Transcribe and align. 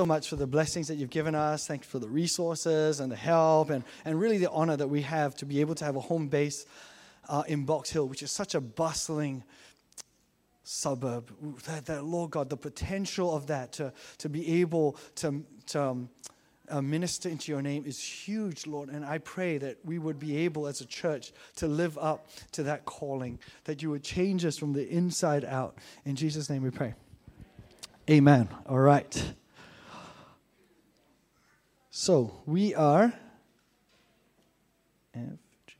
so 0.00 0.06
much 0.06 0.28
for 0.28 0.36
the 0.36 0.46
blessings 0.46 0.86
that 0.86 0.94
you've 0.94 1.10
given 1.10 1.34
us. 1.34 1.66
Thanks 1.66 1.84
for 1.84 1.98
the 1.98 2.08
resources 2.08 3.00
and 3.00 3.10
the 3.10 3.16
help 3.16 3.70
and, 3.70 3.82
and 4.04 4.20
really 4.20 4.38
the 4.38 4.48
honor 4.52 4.76
that 4.76 4.86
we 4.86 5.02
have 5.02 5.34
to 5.38 5.44
be 5.44 5.60
able 5.60 5.74
to 5.74 5.84
have 5.84 5.96
a 5.96 6.00
home 6.00 6.28
base 6.28 6.66
uh, 7.28 7.42
in 7.48 7.64
Box 7.64 7.90
Hill, 7.90 8.06
which 8.06 8.22
is 8.22 8.30
such 8.30 8.54
a 8.54 8.60
bustling 8.60 9.42
suburb. 10.62 11.32
That, 11.64 11.86
that, 11.86 12.04
Lord 12.04 12.30
God, 12.30 12.48
the 12.48 12.56
potential 12.56 13.34
of 13.34 13.48
that 13.48 13.72
to, 13.72 13.92
to 14.18 14.28
be 14.28 14.60
able 14.60 14.96
to, 15.16 15.44
to 15.66 15.82
um, 15.82 16.08
uh, 16.68 16.80
minister 16.80 17.28
into 17.28 17.50
your 17.50 17.60
name 17.60 17.84
is 17.84 18.00
huge, 18.00 18.68
Lord. 18.68 18.90
And 18.90 19.04
I 19.04 19.18
pray 19.18 19.58
that 19.58 19.78
we 19.84 19.98
would 19.98 20.20
be 20.20 20.36
able 20.36 20.68
as 20.68 20.80
a 20.80 20.86
church 20.86 21.32
to 21.56 21.66
live 21.66 21.98
up 21.98 22.28
to 22.52 22.62
that 22.62 22.84
calling, 22.84 23.40
that 23.64 23.82
you 23.82 23.90
would 23.90 24.04
change 24.04 24.44
us 24.44 24.58
from 24.58 24.74
the 24.74 24.88
inside 24.88 25.44
out. 25.44 25.76
In 26.04 26.14
Jesus' 26.14 26.48
name 26.48 26.62
we 26.62 26.70
pray. 26.70 26.94
Amen. 28.08 28.48
All 28.64 28.78
right. 28.78 29.34
So 32.00 32.32
we 32.46 32.76
are 32.76 33.12
F, 35.12 35.22
G. 35.66 35.74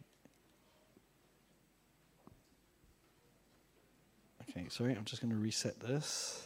Okay, 4.51 4.67
sorry, 4.69 4.97
I'm 4.97 5.05
just 5.05 5.23
going 5.23 5.33
to 5.33 5.39
reset 5.39 5.79
this. 5.79 6.43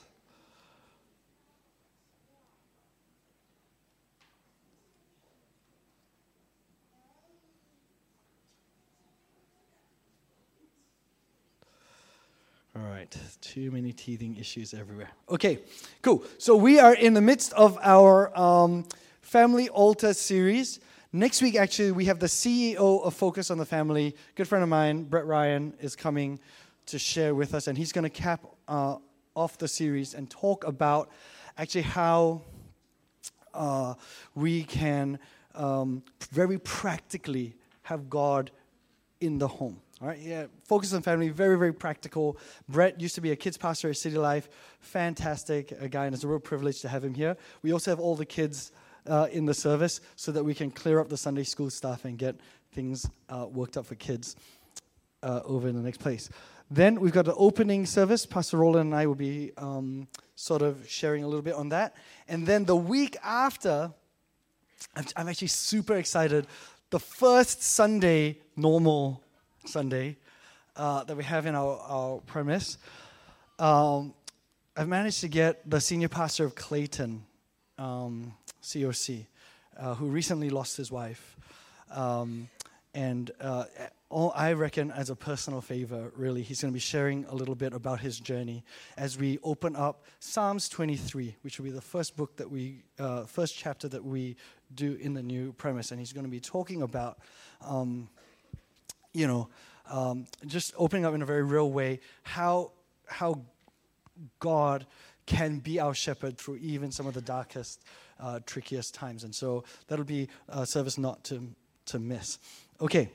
All 12.76 12.82
right, 12.82 13.16
too 13.40 13.70
many 13.70 13.94
teething 13.94 14.36
issues 14.36 14.74
everywhere. 14.74 15.08
Okay, 15.30 15.60
cool. 16.02 16.24
So 16.36 16.56
we 16.56 16.78
are 16.78 16.94
in 16.94 17.14
the 17.14 17.22
midst 17.22 17.54
of 17.54 17.78
our 17.80 18.38
um, 18.38 18.84
Family 19.32 19.70
Altar 19.70 20.12
series. 20.12 20.78
Next 21.10 21.40
week, 21.40 21.56
actually, 21.56 21.90
we 21.92 22.04
have 22.04 22.18
the 22.18 22.26
CEO 22.26 23.02
of 23.02 23.14
Focus 23.14 23.50
on 23.50 23.56
the 23.56 23.64
Family, 23.64 24.14
good 24.34 24.46
friend 24.46 24.62
of 24.62 24.68
mine, 24.68 25.04
Brett 25.04 25.24
Ryan, 25.24 25.72
is 25.80 25.96
coming 25.96 26.38
to 26.84 26.98
share 26.98 27.34
with 27.34 27.54
us, 27.54 27.66
and 27.66 27.78
he's 27.78 27.92
going 27.92 28.04
to 28.04 28.10
cap 28.10 28.44
uh, 28.68 28.96
off 29.34 29.56
the 29.56 29.68
series 29.68 30.12
and 30.12 30.28
talk 30.28 30.66
about 30.66 31.10
actually 31.56 31.80
how 31.80 32.42
uh, 33.54 33.94
we 34.34 34.64
can 34.64 35.18
um, 35.54 36.02
very 36.30 36.58
practically 36.58 37.56
have 37.84 38.10
God 38.10 38.50
in 39.22 39.38
the 39.38 39.48
home. 39.48 39.80
All 40.02 40.08
right, 40.08 40.18
yeah, 40.18 40.48
focus 40.64 40.92
on 40.92 41.00
family, 41.00 41.30
very, 41.30 41.56
very 41.56 41.72
practical. 41.72 42.36
Brett 42.68 43.00
used 43.00 43.14
to 43.14 43.22
be 43.22 43.30
a 43.30 43.36
kids 43.36 43.56
pastor 43.56 43.88
at 43.88 43.96
City 43.96 44.18
Life, 44.18 44.50
fantastic 44.80 45.72
a 45.80 45.88
guy, 45.88 46.04
and 46.04 46.14
it's 46.14 46.22
a 46.22 46.28
real 46.28 46.38
privilege 46.38 46.82
to 46.82 46.88
have 46.90 47.02
him 47.02 47.14
here. 47.14 47.38
We 47.62 47.72
also 47.72 47.90
have 47.92 47.98
all 47.98 48.14
the 48.14 48.26
kids 48.26 48.72
uh, 49.06 49.28
in 49.32 49.46
the 49.46 49.54
service 49.54 50.00
so 50.16 50.32
that 50.32 50.44
we 50.44 50.54
can 50.54 50.70
clear 50.70 51.00
up 51.00 51.08
the 51.08 51.16
Sunday 51.16 51.44
school 51.44 51.70
stuff 51.70 52.04
and 52.04 52.18
get 52.18 52.36
things 52.72 53.08
uh, 53.28 53.46
worked 53.50 53.76
up 53.76 53.86
for 53.86 53.94
kids 53.94 54.36
uh, 55.22 55.40
over 55.44 55.68
in 55.68 55.76
the 55.76 55.82
next 55.82 55.98
place. 55.98 56.28
Then 56.70 57.00
we've 57.00 57.12
got 57.12 57.26
the 57.26 57.34
opening 57.34 57.84
service. 57.84 58.24
Pastor 58.24 58.56
Roland 58.56 58.92
and 58.92 58.94
I 58.94 59.06
will 59.06 59.14
be 59.14 59.52
um, 59.58 60.08
sort 60.36 60.62
of 60.62 60.88
sharing 60.88 61.22
a 61.22 61.26
little 61.26 61.42
bit 61.42 61.54
on 61.54 61.68
that. 61.68 61.94
And 62.28 62.46
then 62.46 62.64
the 62.64 62.76
week 62.76 63.16
after, 63.22 63.92
I'm, 64.96 65.28
actually 65.28 65.48
super 65.48 65.96
excited. 65.96 66.46
The 66.90 66.98
first 66.98 67.62
Sunday, 67.62 68.38
normal 68.56 69.22
Sunday, 69.66 70.16
uh, 70.74 71.04
that 71.04 71.16
we 71.16 71.24
have 71.24 71.44
in 71.44 71.54
our, 71.54 71.78
our 71.78 72.18
premise, 72.20 72.78
um, 73.58 74.14
I've 74.74 74.88
managed 74.88 75.20
to 75.20 75.28
get 75.28 75.68
the 75.68 75.78
senior 75.78 76.08
pastor 76.08 76.46
of 76.46 76.54
Clayton. 76.54 77.22
Um, 77.76 78.32
COC, 78.62 79.26
uh, 79.78 79.94
who 79.94 80.06
recently 80.06 80.50
lost 80.50 80.76
his 80.76 80.90
wife. 80.90 81.36
Um, 81.90 82.48
and 82.94 83.30
uh, 83.40 83.64
all, 84.10 84.32
I 84.36 84.52
reckon, 84.52 84.90
as 84.90 85.08
a 85.08 85.16
personal 85.16 85.62
favor, 85.62 86.12
really, 86.14 86.42
he's 86.42 86.60
going 86.60 86.72
to 86.72 86.74
be 86.74 86.80
sharing 86.80 87.24
a 87.24 87.34
little 87.34 87.54
bit 87.54 87.72
about 87.72 88.00
his 88.00 88.20
journey 88.20 88.64
as 88.98 89.16
we 89.16 89.38
open 89.42 89.74
up 89.74 90.04
Psalms 90.20 90.68
23, 90.68 91.36
which 91.40 91.58
will 91.58 91.64
be 91.64 91.70
the 91.70 91.80
first 91.80 92.16
book 92.16 92.36
that 92.36 92.50
we, 92.50 92.82
uh, 92.98 93.24
first 93.24 93.56
chapter 93.56 93.88
that 93.88 94.04
we 94.04 94.36
do 94.74 94.94
in 95.00 95.14
the 95.14 95.22
new 95.22 95.52
premise. 95.54 95.90
And 95.90 95.98
he's 95.98 96.12
going 96.12 96.24
to 96.24 96.30
be 96.30 96.40
talking 96.40 96.82
about, 96.82 97.18
um, 97.62 98.08
you 99.14 99.26
know, 99.26 99.48
um, 99.90 100.26
just 100.46 100.74
opening 100.76 101.04
up 101.04 101.14
in 101.14 101.22
a 101.22 101.26
very 101.26 101.42
real 101.42 101.70
way 101.70 102.00
how 102.22 102.72
how 103.06 103.42
God 104.38 104.86
can 105.26 105.58
be 105.58 105.80
our 105.80 105.94
shepherd 105.94 106.38
through 106.38 106.56
even 106.56 106.90
some 106.90 107.06
of 107.06 107.14
the 107.14 107.20
darkest 107.20 107.82
uh, 108.22 108.40
trickiest 108.46 108.94
times. 108.94 109.24
And 109.24 109.34
so 109.34 109.64
that'll 109.88 110.04
be 110.04 110.28
a 110.48 110.64
service 110.64 110.96
not 110.96 111.24
to, 111.24 111.48
to 111.86 111.98
miss. 111.98 112.38
Okay, 112.80 113.10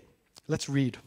let's 0.47 0.69
read. 0.69 0.97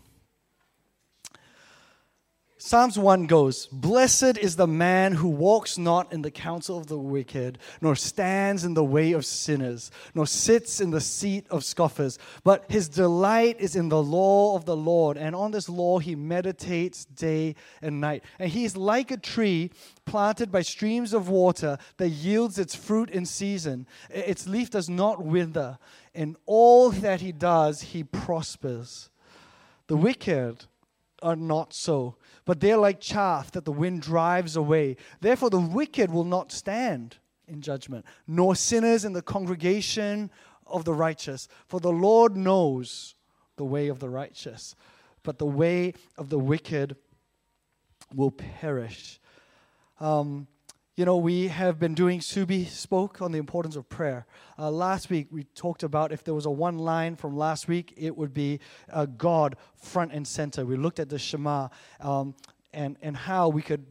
Psalms 2.62 2.98
1 2.98 3.26
goes, 3.26 3.68
Blessed 3.68 4.36
is 4.36 4.56
the 4.56 4.66
man 4.66 5.14
who 5.14 5.28
walks 5.28 5.78
not 5.78 6.12
in 6.12 6.20
the 6.20 6.30
counsel 6.30 6.76
of 6.76 6.88
the 6.88 6.98
wicked, 6.98 7.58
nor 7.80 7.96
stands 7.96 8.66
in 8.66 8.74
the 8.74 8.84
way 8.84 9.12
of 9.12 9.24
sinners, 9.24 9.90
nor 10.14 10.26
sits 10.26 10.78
in 10.78 10.90
the 10.90 11.00
seat 11.00 11.46
of 11.48 11.64
scoffers, 11.64 12.18
but 12.44 12.70
his 12.70 12.90
delight 12.90 13.56
is 13.58 13.76
in 13.76 13.88
the 13.88 14.02
law 14.02 14.56
of 14.56 14.66
the 14.66 14.76
Lord, 14.76 15.16
and 15.16 15.34
on 15.34 15.52
this 15.52 15.70
law 15.70 16.00
he 16.00 16.14
meditates 16.14 17.06
day 17.06 17.54
and 17.80 17.98
night. 17.98 18.24
And 18.38 18.50
he 18.50 18.66
is 18.66 18.76
like 18.76 19.10
a 19.10 19.16
tree 19.16 19.70
planted 20.04 20.52
by 20.52 20.60
streams 20.60 21.14
of 21.14 21.30
water 21.30 21.78
that 21.96 22.10
yields 22.10 22.58
its 22.58 22.74
fruit 22.74 23.08
in 23.08 23.24
season. 23.24 23.86
Its 24.10 24.46
leaf 24.46 24.68
does 24.68 24.90
not 24.90 25.24
wither. 25.24 25.78
In 26.12 26.36
all 26.44 26.90
that 26.90 27.22
he 27.22 27.32
does, 27.32 27.80
he 27.80 28.04
prospers. 28.04 29.08
The 29.86 29.96
wicked 29.96 30.66
are 31.22 31.36
not 31.36 31.72
so 31.72 32.16
but 32.50 32.58
they're 32.58 32.76
like 32.76 32.98
chaff 32.98 33.52
that 33.52 33.64
the 33.64 33.70
wind 33.70 34.02
drives 34.02 34.56
away. 34.56 34.96
Therefore, 35.20 35.50
the 35.50 35.60
wicked 35.60 36.10
will 36.10 36.24
not 36.24 36.50
stand 36.50 37.16
in 37.46 37.60
judgment, 37.60 38.04
nor 38.26 38.56
sinners 38.56 39.04
in 39.04 39.12
the 39.12 39.22
congregation 39.22 40.32
of 40.66 40.84
the 40.84 40.92
righteous. 40.92 41.46
For 41.68 41.78
the 41.78 41.92
Lord 41.92 42.36
knows 42.36 43.14
the 43.54 43.64
way 43.64 43.86
of 43.86 44.00
the 44.00 44.08
righteous, 44.08 44.74
but 45.22 45.38
the 45.38 45.46
way 45.46 45.94
of 46.18 46.28
the 46.28 46.40
wicked 46.40 46.96
will 48.12 48.32
perish. 48.32 49.20
Um, 50.00 50.48
you 51.00 51.06
know, 51.06 51.16
we 51.16 51.48
have 51.48 51.78
been 51.78 51.94
doing, 51.94 52.20
Subi 52.20 52.68
spoke 52.68 53.22
on 53.22 53.32
the 53.32 53.38
importance 53.38 53.74
of 53.74 53.88
prayer. 53.88 54.26
Uh, 54.58 54.70
last 54.70 55.08
week, 55.08 55.28
we 55.30 55.44
talked 55.44 55.82
about 55.82 56.12
if 56.12 56.22
there 56.24 56.34
was 56.34 56.44
a 56.44 56.50
one 56.50 56.76
line 56.76 57.16
from 57.16 57.38
last 57.38 57.68
week, 57.68 57.94
it 57.96 58.14
would 58.14 58.34
be 58.34 58.60
uh, 58.92 59.06
God 59.06 59.56
front 59.76 60.12
and 60.12 60.28
center. 60.28 60.66
We 60.66 60.76
looked 60.76 61.00
at 61.00 61.08
the 61.08 61.18
Shema 61.18 61.68
um, 62.00 62.34
and, 62.74 62.98
and 63.00 63.16
how 63.16 63.48
we 63.48 63.62
could, 63.62 63.86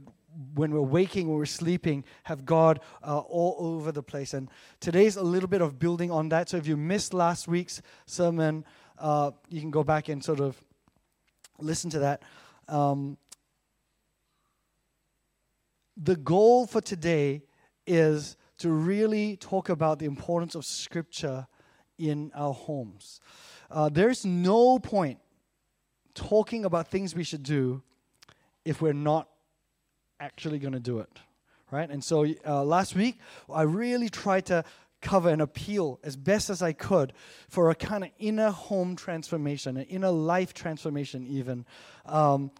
when 0.53 0.71
we're 0.71 0.81
waking, 0.81 1.27
when 1.27 1.39
we're 1.39 1.47
sleeping, 1.47 2.03
have 2.25 2.45
God 2.45 2.79
uh, 3.01 3.17
all 3.17 3.55
over 3.57 3.91
the 3.91 4.03
place. 4.03 4.35
And 4.35 4.47
today's 4.79 5.15
a 5.15 5.23
little 5.23 5.49
bit 5.49 5.61
of 5.63 5.79
building 5.79 6.11
on 6.11 6.29
that. 6.29 6.47
So 6.47 6.57
if 6.57 6.67
you 6.67 6.77
missed 6.77 7.15
last 7.15 7.47
week's 7.47 7.81
sermon, 8.05 8.63
uh, 8.99 9.31
you 9.49 9.61
can 9.61 9.71
go 9.71 9.83
back 9.83 10.09
and 10.09 10.23
sort 10.23 10.41
of 10.41 10.61
listen 11.57 11.89
to 11.89 11.99
that. 12.01 12.21
Um, 12.67 13.17
the 16.01 16.15
goal 16.15 16.65
for 16.65 16.79
today 16.79 17.43
is 17.85 18.37
to 18.59 18.71
really 18.71 19.35
talk 19.35 19.69
about 19.69 19.99
the 19.99 20.05
importance 20.05 20.55
of 20.55 20.65
Scripture 20.65 21.47
in 21.97 22.31
our 22.33 22.53
homes. 22.53 23.19
Uh, 23.69 23.89
there's 23.89 24.25
no 24.25 24.79
point 24.79 25.19
talking 26.13 26.65
about 26.65 26.87
things 26.87 27.13
we 27.13 27.23
should 27.23 27.43
do 27.43 27.83
if 28.63 28.81
we're 28.81 28.93
not 28.93 29.27
actually 30.19 30.59
going 30.59 30.73
to 30.73 30.79
do 30.79 30.99
it, 30.99 31.19
right? 31.71 31.89
And 31.89 32.03
so 32.03 32.25
uh, 32.45 32.63
last 32.63 32.95
week, 32.95 33.19
I 33.53 33.63
really 33.63 34.09
tried 34.09 34.45
to 34.47 34.63
cover 35.01 35.29
and 35.29 35.41
appeal 35.41 35.99
as 36.03 36.15
best 36.15 36.49
as 36.49 36.61
I 36.61 36.73
could 36.73 37.13
for 37.49 37.69
a 37.69 37.75
kind 37.75 38.03
of 38.03 38.09
inner 38.19 38.51
home 38.51 38.95
transformation, 38.95 39.77
an 39.77 39.85
inner 39.85 40.11
life 40.11 40.53
transformation, 40.53 41.25
even, 41.27 41.65
um, 42.05 42.51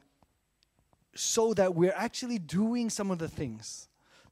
so 1.19 1.54
that 1.54 1.75
we're 1.75 1.94
actually 1.95 2.39
doing 2.39 2.89
some 2.89 3.12
of 3.12 3.19
the 3.19 3.27
things 3.27 3.89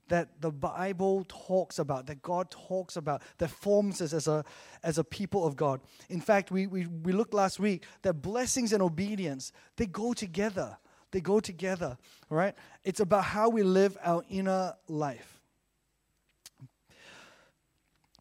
that 0.08 0.30
the 0.40 0.52
Bible 0.52 1.26
talks 1.28 1.80
about, 1.80 2.06
that 2.08 2.22
God 2.22 2.50
talks 2.50 2.96
about, 2.96 3.22
that 3.40 3.50
forms 3.50 4.02
us 4.02 4.14
as 4.14 4.28
a, 4.28 4.46
as 4.84 4.98
a 4.98 5.04
people 5.04 5.46
of 5.46 5.58
God. 5.58 5.82
In 6.10 6.22
fact, 6.22 6.50
we, 6.50 6.66
we, 6.66 6.86
we 6.86 7.12
looked 7.12 7.34
last 7.34 7.60
week 7.60 7.84
that 8.04 8.14
blessings 8.22 8.72
and 8.72 8.82
obedience, 8.82 9.52
they 9.76 9.86
go 9.86 10.14
together. 10.14 10.78
They 11.12 11.22
go 11.22 11.40
together, 11.40 11.98
right? 12.30 12.54
It's 12.84 13.00
about 13.00 13.24
how 13.24 13.50
we 13.50 13.64
live 13.64 13.98
our 14.04 14.24
inner 14.30 14.74
life. 14.88 15.42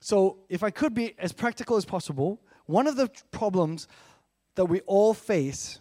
So, 0.01 0.39
if 0.49 0.63
I 0.63 0.71
could 0.71 0.95
be 0.95 1.15
as 1.19 1.33
practical 1.33 1.77
as 1.77 1.85
possible, 1.85 2.41
one 2.67 2.87
of 2.87 2.95
the 2.95 3.11
problems 3.33 3.89
that 4.55 4.67
we 4.67 4.81
all 4.83 5.15
face 5.15 5.81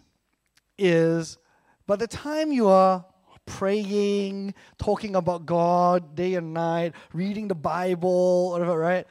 is 0.76 1.38
by 1.86 1.96
the 1.96 2.06
time 2.06 2.52
you 2.52 2.68
are 2.68 3.04
praying, 3.46 4.54
talking 4.78 5.14
about 5.14 5.46
God 5.46 6.14
day 6.14 6.34
and 6.34 6.52
night, 6.52 6.94
reading 7.12 7.48
the 7.48 7.54
Bible, 7.54 8.50
whatever, 8.50 8.76
right? 8.76 9.06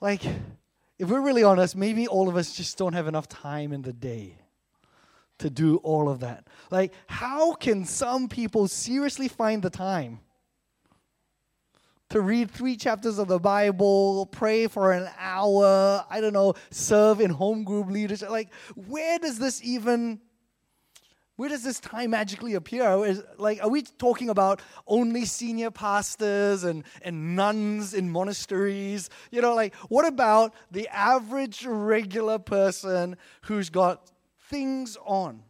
Like, 0.00 0.22
if 0.98 1.08
we're 1.08 1.22
really 1.22 1.42
honest, 1.42 1.74
maybe 1.74 2.06
all 2.06 2.28
of 2.28 2.36
us 2.36 2.54
just 2.54 2.76
don't 2.76 2.92
have 2.92 3.06
enough 3.06 3.28
time 3.28 3.72
in 3.72 3.82
the 3.82 3.92
day 3.92 4.36
to 5.38 5.48
do 5.48 5.76
all 5.78 6.08
of 6.08 6.20
that. 6.20 6.46
Like, 6.70 6.92
how 7.06 7.54
can 7.54 7.84
some 7.84 8.28
people 8.28 8.68
seriously 8.68 9.28
find 9.28 9.62
the 9.62 9.70
time 9.70 10.20
to 12.10 12.20
read 12.20 12.50
three 12.50 12.76
chapters 12.76 13.18
of 13.18 13.28
the 13.28 13.38
Bible, 13.38 14.26
pray 14.26 14.66
for 14.66 14.92
an 14.92 15.08
hour, 15.18 16.04
I 16.10 16.20
don't 16.20 16.32
know, 16.32 16.54
serve 16.70 17.20
in 17.20 17.30
home 17.30 17.64
group 17.64 17.88
leadership? 17.88 18.30
Like, 18.30 18.52
where 18.74 19.18
does 19.18 19.38
this 19.38 19.62
even 19.62 20.20
where 21.38 21.48
does 21.48 21.62
this 21.62 21.78
time 21.78 22.10
magically 22.10 22.54
appear? 22.54 23.04
Is, 23.04 23.22
like, 23.36 23.62
are 23.62 23.68
we 23.68 23.82
talking 23.82 24.28
about 24.28 24.60
only 24.88 25.24
senior 25.24 25.70
pastors 25.70 26.64
and, 26.64 26.82
and 27.00 27.36
nuns 27.36 27.94
in 27.94 28.10
monasteries? 28.10 29.08
You 29.30 29.40
know, 29.40 29.54
like, 29.54 29.72
what 29.86 30.04
about 30.04 30.52
the 30.72 30.88
average 30.88 31.64
regular 31.64 32.40
person 32.40 33.16
who's 33.42 33.70
got 33.70 34.10
things 34.50 34.96
on? 35.06 35.44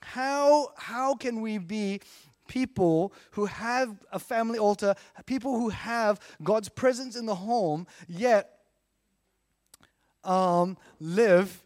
How, 0.00 0.72
how 0.76 1.14
can 1.14 1.40
we 1.40 1.58
be 1.58 2.00
people 2.48 3.12
who 3.30 3.46
have 3.46 3.96
a 4.10 4.18
family 4.18 4.58
altar, 4.58 4.96
people 5.24 5.56
who 5.56 5.68
have 5.68 6.18
God's 6.42 6.68
presence 6.68 7.14
in 7.14 7.26
the 7.26 7.36
home, 7.36 7.86
yet 8.08 8.58
um, 10.24 10.76
live 10.98 11.62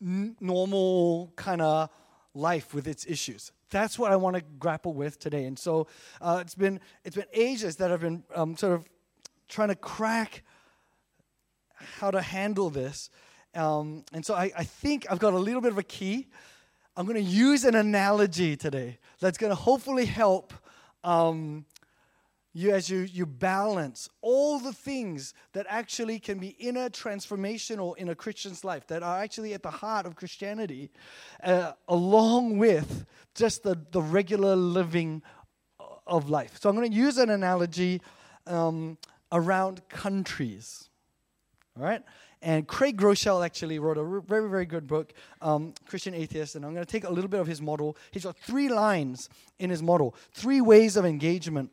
normal 0.00 1.32
kind 1.36 1.60
of 1.60 1.90
life 2.34 2.74
with 2.74 2.86
its 2.86 3.06
issues. 3.06 3.52
That's 3.70 3.98
what 3.98 4.12
I 4.12 4.16
want 4.16 4.36
to 4.36 4.42
grapple 4.58 4.94
with 4.94 5.18
today. 5.18 5.44
And 5.44 5.58
so 5.58 5.86
uh, 6.20 6.38
it's 6.40 6.54
been 6.54 6.80
it's 7.04 7.16
been 7.16 7.26
ages 7.32 7.76
that 7.76 7.92
I've 7.92 8.00
been 8.00 8.24
um, 8.34 8.56
sort 8.56 8.72
of 8.72 8.88
trying 9.48 9.68
to 9.68 9.74
crack 9.74 10.42
how 11.74 12.10
to 12.10 12.20
handle 12.20 12.70
this. 12.70 13.10
Um, 13.54 14.04
and 14.12 14.24
so 14.24 14.34
I, 14.34 14.50
I 14.56 14.64
think 14.64 15.06
I've 15.10 15.18
got 15.18 15.32
a 15.32 15.38
little 15.38 15.60
bit 15.60 15.72
of 15.72 15.78
a 15.78 15.82
key. 15.82 16.28
I'm 16.96 17.06
going 17.06 17.16
to 17.16 17.30
use 17.30 17.64
an 17.64 17.74
analogy 17.74 18.56
today 18.56 18.98
that's 19.20 19.38
going 19.38 19.50
to 19.50 19.56
hopefully 19.56 20.06
help 20.06 20.52
um, 21.04 21.64
you 22.52 22.72
as 22.72 22.90
you, 22.90 23.00
you 23.00 23.26
balance 23.26 24.08
all 24.22 24.58
the 24.58 24.72
things 24.72 25.34
that 25.52 25.66
actually 25.68 26.18
can 26.18 26.38
be 26.38 26.48
inner 26.58 26.88
transformational 26.88 27.96
in 27.96 28.08
a 28.08 28.14
Christian's 28.14 28.64
life 28.64 28.86
that 28.88 29.02
are 29.02 29.18
actually 29.22 29.54
at 29.54 29.62
the 29.62 29.70
heart 29.70 30.04
of 30.04 30.16
Christianity, 30.16 30.90
uh, 31.44 31.72
along 31.88 32.58
with 32.58 33.06
just 33.34 33.62
the, 33.62 33.78
the 33.92 34.02
regular 34.02 34.56
living 34.56 35.22
of 36.06 36.28
life. 36.28 36.58
So 36.60 36.68
I'm 36.68 36.76
going 36.76 36.90
to 36.90 36.96
use 36.96 37.18
an 37.18 37.30
analogy 37.30 38.02
um, 38.46 38.98
around 39.30 39.88
countries. 39.88 40.88
All 41.76 41.84
right? 41.84 42.02
And 42.42 42.66
Craig 42.66 42.96
Groeschel 42.96 43.44
actually 43.44 43.78
wrote 43.78 43.98
a 43.98 44.20
very, 44.22 44.48
very 44.48 44.64
good 44.64 44.86
book, 44.86 45.12
um, 45.40 45.74
Christian 45.86 46.14
Atheist, 46.14 46.56
and 46.56 46.64
I'm 46.64 46.72
going 46.72 46.84
to 46.84 46.90
take 46.90 47.04
a 47.04 47.10
little 47.10 47.28
bit 47.28 47.38
of 47.38 47.46
his 47.46 47.60
model. 47.60 47.96
He's 48.10 48.24
got 48.24 48.36
three 48.38 48.68
lines 48.68 49.28
in 49.58 49.70
his 49.70 49.82
model, 49.82 50.16
three 50.32 50.60
ways 50.60 50.96
of 50.96 51.04
engagement 51.04 51.70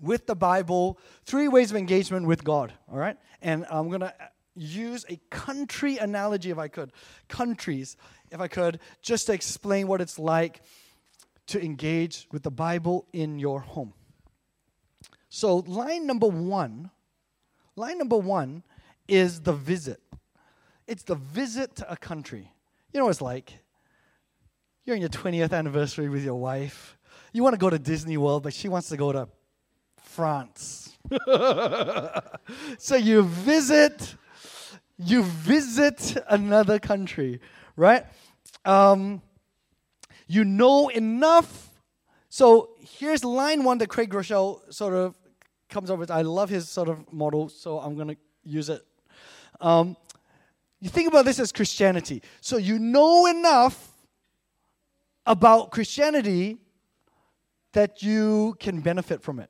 with 0.00 0.26
the 0.26 0.34
Bible, 0.34 0.98
three 1.24 1.48
ways 1.48 1.70
of 1.70 1.76
engagement 1.76 2.26
with 2.26 2.44
God, 2.44 2.72
all 2.90 2.98
right? 2.98 3.16
And 3.42 3.66
I'm 3.70 3.88
going 3.88 4.00
to 4.00 4.14
use 4.54 5.04
a 5.08 5.20
country 5.30 5.98
analogy 5.98 6.50
if 6.50 6.58
I 6.58 6.68
could. 6.68 6.92
Countries, 7.28 7.96
if 8.30 8.40
I 8.40 8.48
could, 8.48 8.80
just 9.02 9.26
to 9.26 9.32
explain 9.32 9.86
what 9.86 10.00
it's 10.00 10.18
like 10.18 10.62
to 11.48 11.62
engage 11.64 12.26
with 12.32 12.42
the 12.42 12.50
Bible 12.50 13.06
in 13.12 13.38
your 13.38 13.60
home. 13.60 13.94
So, 15.30 15.58
line 15.58 16.06
number 16.06 16.26
one, 16.26 16.90
line 17.76 17.98
number 17.98 18.16
one 18.16 18.62
is 19.06 19.40
the 19.40 19.52
visit. 19.52 20.00
It's 20.86 21.02
the 21.02 21.14
visit 21.14 21.76
to 21.76 21.90
a 21.90 21.96
country. 21.96 22.50
You 22.92 22.98
know 22.98 23.04
what 23.04 23.10
it's 23.10 23.20
like? 23.20 23.58
You're 24.84 24.96
in 24.96 25.02
your 25.02 25.10
20th 25.10 25.52
anniversary 25.52 26.08
with 26.08 26.24
your 26.24 26.36
wife. 26.36 26.96
You 27.32 27.42
want 27.42 27.54
to 27.54 27.58
go 27.58 27.68
to 27.68 27.78
Disney 27.78 28.16
World, 28.16 28.42
but 28.42 28.54
she 28.54 28.68
wants 28.68 28.88
to 28.88 28.96
go 28.96 29.12
to 29.12 29.28
France. 30.18 30.98
so 32.78 32.96
you 32.96 33.22
visit, 33.22 34.16
you 34.98 35.22
visit 35.22 36.16
another 36.28 36.80
country, 36.80 37.40
right? 37.76 38.04
Um, 38.64 39.22
you 40.26 40.44
know 40.44 40.88
enough. 40.88 41.70
So 42.30 42.70
here's 42.80 43.22
line 43.22 43.62
one 43.62 43.78
that 43.78 43.90
Craig 43.90 44.10
Groeschel 44.10 44.74
sort 44.74 44.92
of 44.92 45.16
comes 45.68 45.88
up 45.88 46.00
with. 46.00 46.10
I 46.10 46.22
love 46.22 46.50
his 46.50 46.68
sort 46.68 46.88
of 46.88 47.12
model, 47.12 47.48
so 47.48 47.78
I'm 47.78 47.94
going 47.94 48.08
to 48.08 48.16
use 48.42 48.68
it. 48.70 48.82
Um, 49.60 49.96
you 50.80 50.88
think 50.88 51.06
about 51.06 51.26
this 51.26 51.38
as 51.38 51.52
Christianity. 51.52 52.24
So 52.40 52.56
you 52.56 52.80
know 52.80 53.26
enough 53.26 53.92
about 55.26 55.70
Christianity 55.70 56.56
that 57.72 58.02
you 58.02 58.56
can 58.58 58.80
benefit 58.80 59.22
from 59.22 59.38
it. 59.38 59.48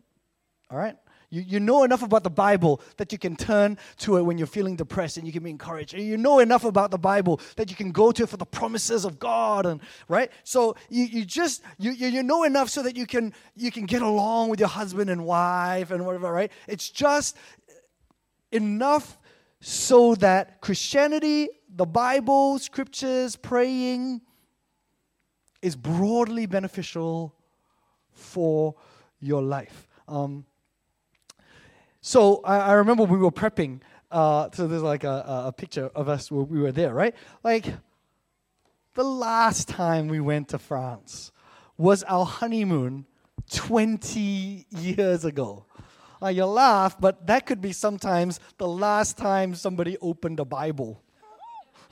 All 0.70 0.78
right? 0.78 0.96
You, 1.30 1.42
you 1.42 1.60
know 1.60 1.84
enough 1.84 2.02
about 2.02 2.24
the 2.24 2.30
Bible 2.30 2.80
that 2.96 3.12
you 3.12 3.18
can 3.18 3.36
turn 3.36 3.76
to 3.98 4.16
it 4.16 4.22
when 4.22 4.38
you're 4.38 4.46
feeling 4.46 4.76
depressed 4.76 5.18
and 5.18 5.26
you 5.26 5.32
can 5.32 5.42
be 5.42 5.50
encouraged. 5.50 5.92
You 5.92 6.16
know 6.16 6.38
enough 6.38 6.64
about 6.64 6.90
the 6.90 6.98
Bible 6.98 7.40
that 7.56 7.68
you 7.68 7.76
can 7.76 7.92
go 7.92 8.12
to 8.12 8.22
it 8.22 8.28
for 8.28 8.38
the 8.38 8.46
promises 8.46 9.04
of 9.04 9.18
God 9.18 9.66
and 9.66 9.80
right? 10.08 10.30
So 10.44 10.76
you, 10.88 11.04
you 11.04 11.24
just 11.26 11.62
you, 11.78 11.90
you 11.90 12.22
know 12.22 12.44
enough 12.44 12.70
so 12.70 12.82
that 12.82 12.96
you 12.96 13.06
can 13.06 13.34
you 13.56 13.70
can 13.70 13.84
get 13.84 14.00
along 14.00 14.48
with 14.48 14.58
your 14.58 14.70
husband 14.70 15.10
and 15.10 15.26
wife 15.26 15.90
and 15.90 16.06
whatever, 16.06 16.32
right? 16.32 16.50
It's 16.66 16.88
just 16.88 17.36
enough 18.50 19.18
so 19.60 20.14
that 20.16 20.62
Christianity, 20.62 21.48
the 21.68 21.86
Bible, 21.86 22.58
scriptures, 22.58 23.36
praying 23.36 24.22
is 25.60 25.76
broadly 25.76 26.46
beneficial 26.46 27.34
for 28.12 28.76
your 29.20 29.42
life. 29.42 29.86
Um, 30.06 30.46
so 32.08 32.40
I, 32.42 32.58
I 32.58 32.72
remember 32.72 33.04
we 33.04 33.18
were 33.18 33.30
prepping. 33.30 33.80
Uh, 34.10 34.48
so 34.54 34.66
there's 34.66 34.82
like 34.82 35.04
a, 35.04 35.44
a 35.48 35.52
picture 35.52 35.90
of 35.94 36.08
us 36.08 36.30
where 36.30 36.42
we 36.42 36.58
were 36.58 36.72
there, 36.72 36.94
right? 36.94 37.14
Like 37.44 37.66
the 38.94 39.04
last 39.04 39.68
time 39.68 40.08
we 40.08 40.18
went 40.18 40.48
to 40.48 40.58
France 40.58 41.32
was 41.76 42.02
our 42.04 42.24
honeymoon 42.24 43.04
20 43.50 44.64
years 44.70 45.26
ago. 45.26 45.66
Uh, 46.22 46.28
you 46.28 46.46
laugh, 46.46 46.98
but 46.98 47.26
that 47.26 47.44
could 47.44 47.60
be 47.60 47.72
sometimes 47.72 48.40
the 48.56 48.66
last 48.66 49.18
time 49.18 49.54
somebody 49.54 49.98
opened 50.00 50.40
a 50.40 50.46
Bible 50.46 51.02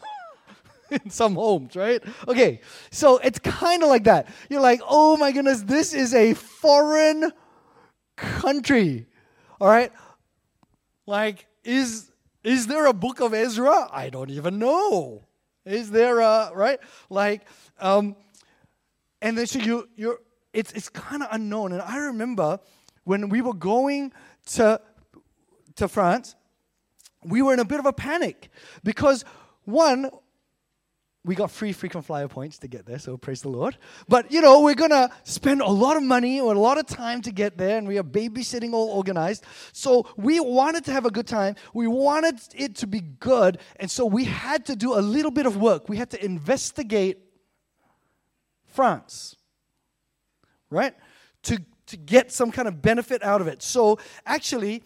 in 0.90 1.11
some 1.11 1.35
homes, 1.35 1.76
right? 1.76 2.02
Okay, 2.26 2.62
so 2.90 3.18
it's 3.18 3.38
kind 3.38 3.82
of 3.82 3.90
like 3.90 4.04
that. 4.04 4.28
You're 4.49 4.62
like, 4.62 4.80
oh 4.88 5.18
my 5.18 5.30
goodness, 5.30 5.61
this 5.61 5.92
is 5.92 6.14
a 6.14 6.32
foreign 6.32 7.32
country. 8.16 9.06
All 9.61 9.68
right? 9.68 9.92
Like, 11.06 11.46
is 11.64 12.10
is 12.42 12.66
there 12.66 12.86
a 12.86 12.92
book 12.92 13.20
of 13.20 13.32
Ezra? 13.32 13.88
I 13.90 14.10
don't 14.10 14.30
even 14.30 14.58
know. 14.58 15.25
Is 15.64 15.90
there 15.90 16.20
a 16.20 16.50
right? 16.54 16.78
Like, 17.10 17.42
um, 17.80 18.16
and 19.22 19.38
then 19.38 19.46
so 19.46 19.58
you 19.58 19.88
you're 19.96 20.20
it's 20.52 20.72
it's 20.72 20.88
kind 20.88 21.22
of 21.22 21.28
unknown. 21.30 21.72
And 21.72 21.82
I 21.82 21.98
remember 21.98 22.60
when 23.04 23.28
we 23.28 23.40
were 23.40 23.54
going 23.54 24.12
to 24.46 24.80
to 25.76 25.88
France, 25.88 26.34
we 27.25 27.42
were 27.42 27.52
in 27.52 27.60
a 27.60 27.64
bit 27.64 27.78
of 27.78 27.86
a 27.86 27.92
panic 27.92 28.50
because 28.82 29.25
one, 29.64 30.10
we 31.26 31.35
got 31.35 31.50
free 31.50 31.73
frequent 31.73 32.06
flyer 32.06 32.28
points 32.28 32.56
to 32.59 32.68
get 32.68 32.87
there, 32.87 33.00
so 33.00 33.16
praise 33.16 33.42
the 33.42 33.49
Lord. 33.49 33.76
But 34.09 34.30
you 34.30 34.40
know, 34.40 34.61
we're 34.61 34.76
gonna 34.76 35.11
spend 35.25 35.61
a 35.61 35.68
lot 35.68 35.97
of 35.97 36.04
money 36.04 36.40
or 36.40 36.54
a 36.54 36.59
lot 36.59 36.78
of 36.78 36.87
time 36.87 37.21
to 37.23 37.33
get 37.33 37.59
there, 37.59 37.76
and 37.76 37.87
we 37.87 37.99
are 37.99 38.04
babysitting 38.04 38.73
all 38.73 38.88
organized. 38.90 39.45
So 39.73 40.06
we 40.16 40.38
wanted 40.38 40.85
to 40.85 40.92
have 40.92 41.04
a 41.04 41.11
good 41.11 41.26
time. 41.26 41.56
We 41.75 41.88
wanted 41.88 42.40
it 42.54 42.76
to 42.76 42.87
be 42.87 43.00
good, 43.00 43.59
and 43.80 43.90
so 43.90 44.06
we 44.06 44.25
had 44.25 44.64
to 44.66 44.76
do 44.76 44.95
a 44.95 45.02
little 45.02 45.33
bit 45.33 45.47
of 45.47 45.56
work. 45.56 45.88
We 45.88 45.97
had 45.97 46.11
to 46.11 46.25
investigate 46.25 47.18
France, 48.64 49.35
right? 50.71 50.95
To 51.45 51.59
to 51.87 51.97
get 51.97 52.30
some 52.30 52.52
kind 52.52 52.68
of 52.68 52.80
benefit 52.80 53.23
out 53.25 53.40
of 53.40 53.49
it. 53.49 53.62
So 53.62 53.99
actually, 54.25 54.85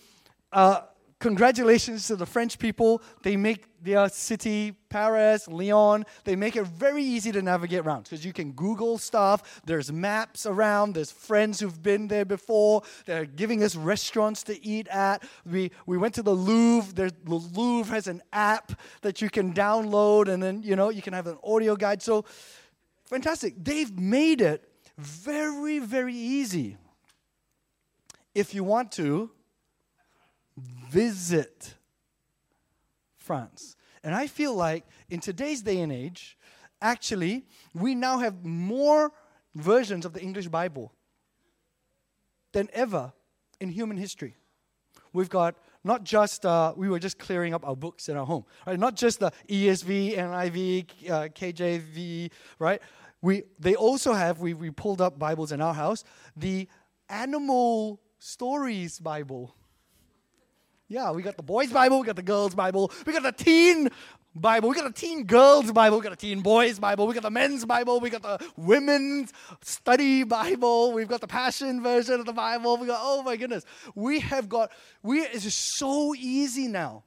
uh, 0.52 0.82
congratulations 1.20 2.06
to 2.08 2.16
the 2.16 2.26
French 2.26 2.58
people. 2.58 3.02
They 3.22 3.36
make 3.36 3.66
their 3.82 4.08
city, 4.08 4.72
Paris, 4.88 5.46
Lyon, 5.46 6.04
they 6.24 6.34
make 6.36 6.56
it 6.56 6.66
very 6.66 7.02
easy 7.02 7.30
to 7.32 7.40
navigate 7.40 7.80
around 7.80 8.04
because 8.04 8.24
you 8.24 8.32
can 8.32 8.52
Google 8.52 8.98
stuff. 8.98 9.60
There's 9.64 9.92
maps 9.92 10.46
around. 10.46 10.94
There's 10.94 11.10
friends 11.10 11.60
who've 11.60 11.82
been 11.82 12.08
there 12.08 12.24
before. 12.24 12.82
They're 13.06 13.24
giving 13.24 13.62
us 13.62 13.76
restaurants 13.76 14.42
to 14.44 14.66
eat 14.66 14.88
at. 14.88 15.22
We, 15.46 15.70
we 15.86 15.96
went 15.96 16.14
to 16.14 16.22
the 16.22 16.34
Louvre. 16.34 16.92
The 16.92 17.12
Louvre 17.24 17.94
has 17.94 18.06
an 18.06 18.22
app 18.32 18.72
that 19.02 19.22
you 19.22 19.30
can 19.30 19.52
download, 19.54 20.28
and 20.28 20.42
then, 20.42 20.62
you 20.62 20.76
know, 20.76 20.90
you 20.90 21.02
can 21.02 21.12
have 21.12 21.26
an 21.26 21.38
audio 21.44 21.76
guide. 21.76 22.02
So 22.02 22.24
fantastic. 23.04 23.54
They've 23.62 23.98
made 23.98 24.40
it 24.40 24.66
very, 24.98 25.78
very 25.78 26.14
easy. 26.14 26.76
If 28.34 28.54
you 28.54 28.62
want 28.62 28.92
to 28.92 29.30
visit 30.88 31.74
France. 33.16 33.76
And 34.02 34.14
I 34.14 34.26
feel 34.26 34.54
like 34.54 34.84
in 35.08 35.20
today's 35.20 35.62
day 35.62 35.80
and 35.80 35.92
age, 35.92 36.38
actually, 36.80 37.44
we 37.74 37.94
now 37.94 38.18
have 38.18 38.44
more 38.44 39.12
versions 39.54 40.04
of 40.06 40.12
the 40.12 40.20
English 40.20 40.48
Bible 40.48 40.92
than 42.52 42.68
ever 42.72 43.12
in 43.60 43.68
human 43.68 43.96
history. 43.96 44.36
We've 45.12 45.28
got 45.28 45.56
not 45.82 46.04
just, 46.04 46.44
uh, 46.44 46.74
we 46.76 46.88
were 46.88 46.98
just 46.98 47.18
clearing 47.18 47.54
up 47.54 47.66
our 47.66 47.76
books 47.76 48.08
in 48.08 48.16
our 48.16 48.26
home, 48.26 48.44
right? 48.66 48.78
Not 48.78 48.96
just 48.96 49.20
the 49.20 49.32
ESV, 49.48 50.16
NIV, 50.16 51.10
uh, 51.10 51.28
KJV, 51.28 52.30
right? 52.58 52.80
We, 53.22 53.44
they 53.58 53.74
also 53.74 54.12
have, 54.12 54.40
we, 54.40 54.54
we 54.54 54.70
pulled 54.70 55.00
up 55.00 55.18
Bibles 55.18 55.52
in 55.52 55.60
our 55.60 55.74
house, 55.74 56.04
the 56.36 56.68
Animal 57.08 58.00
Stories 58.18 58.98
Bible. 58.98 59.54
Yeah, 60.90 61.12
we 61.12 61.23
got 61.23 61.37
the 61.37 61.44
boys' 61.44 61.73
Bible, 61.73 62.00
we 62.00 62.06
got 62.06 62.16
the 62.16 62.23
girls' 62.23 62.52
Bible, 62.52 62.90
we 63.06 63.12
got 63.12 63.23
the 63.23 63.30
teen 63.30 63.90
Bible, 64.35 64.68
we 64.68 64.75
got 64.75 64.92
the 64.92 65.00
teen 65.00 65.23
girls' 65.23 65.70
Bible, 65.70 65.99
we 65.99 66.02
got 66.02 66.11
the 66.11 66.16
teen 66.16 66.40
boys' 66.40 66.80
Bible, 66.80 67.06
we 67.06 67.14
got 67.14 67.23
the 67.23 67.30
men's 67.30 67.64
Bible, 67.64 68.00
we 68.00 68.11
got 68.11 68.23
the 68.23 68.44
women's 68.56 69.32
study 69.62 70.25
Bible, 70.25 70.92
we've 70.92 71.06
got 71.06 71.20
the 71.20 71.28
passion 71.28 71.80
version 71.80 72.18
of 72.18 72.26
the 72.26 72.32
Bible. 72.32 72.76
We 72.76 72.88
got, 72.88 72.99
oh 73.00 73.23
my 73.23 73.37
goodness, 73.37 73.64
we 73.94 74.18
have 74.18 74.49
got, 74.49 74.73
we 75.00 75.20
it's 75.20 75.44
just 75.44 75.76
so 75.78 76.12
easy 76.16 76.66
now. 76.66 77.04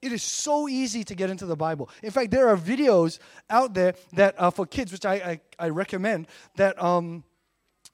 It 0.00 0.12
is 0.12 0.22
so 0.22 0.68
easy 0.68 1.02
to 1.02 1.16
get 1.16 1.28
into 1.28 1.44
the 1.44 1.56
Bible. 1.56 1.90
In 2.04 2.12
fact, 2.12 2.30
there 2.30 2.48
are 2.48 2.56
videos 2.56 3.18
out 3.50 3.74
there 3.74 3.96
that 4.12 4.40
are 4.40 4.52
for 4.52 4.64
kids, 4.64 4.92
which 4.92 5.04
I, 5.04 5.14
I, 5.14 5.40
I 5.58 5.68
recommend, 5.70 6.28
that 6.54 6.80
um, 6.80 7.24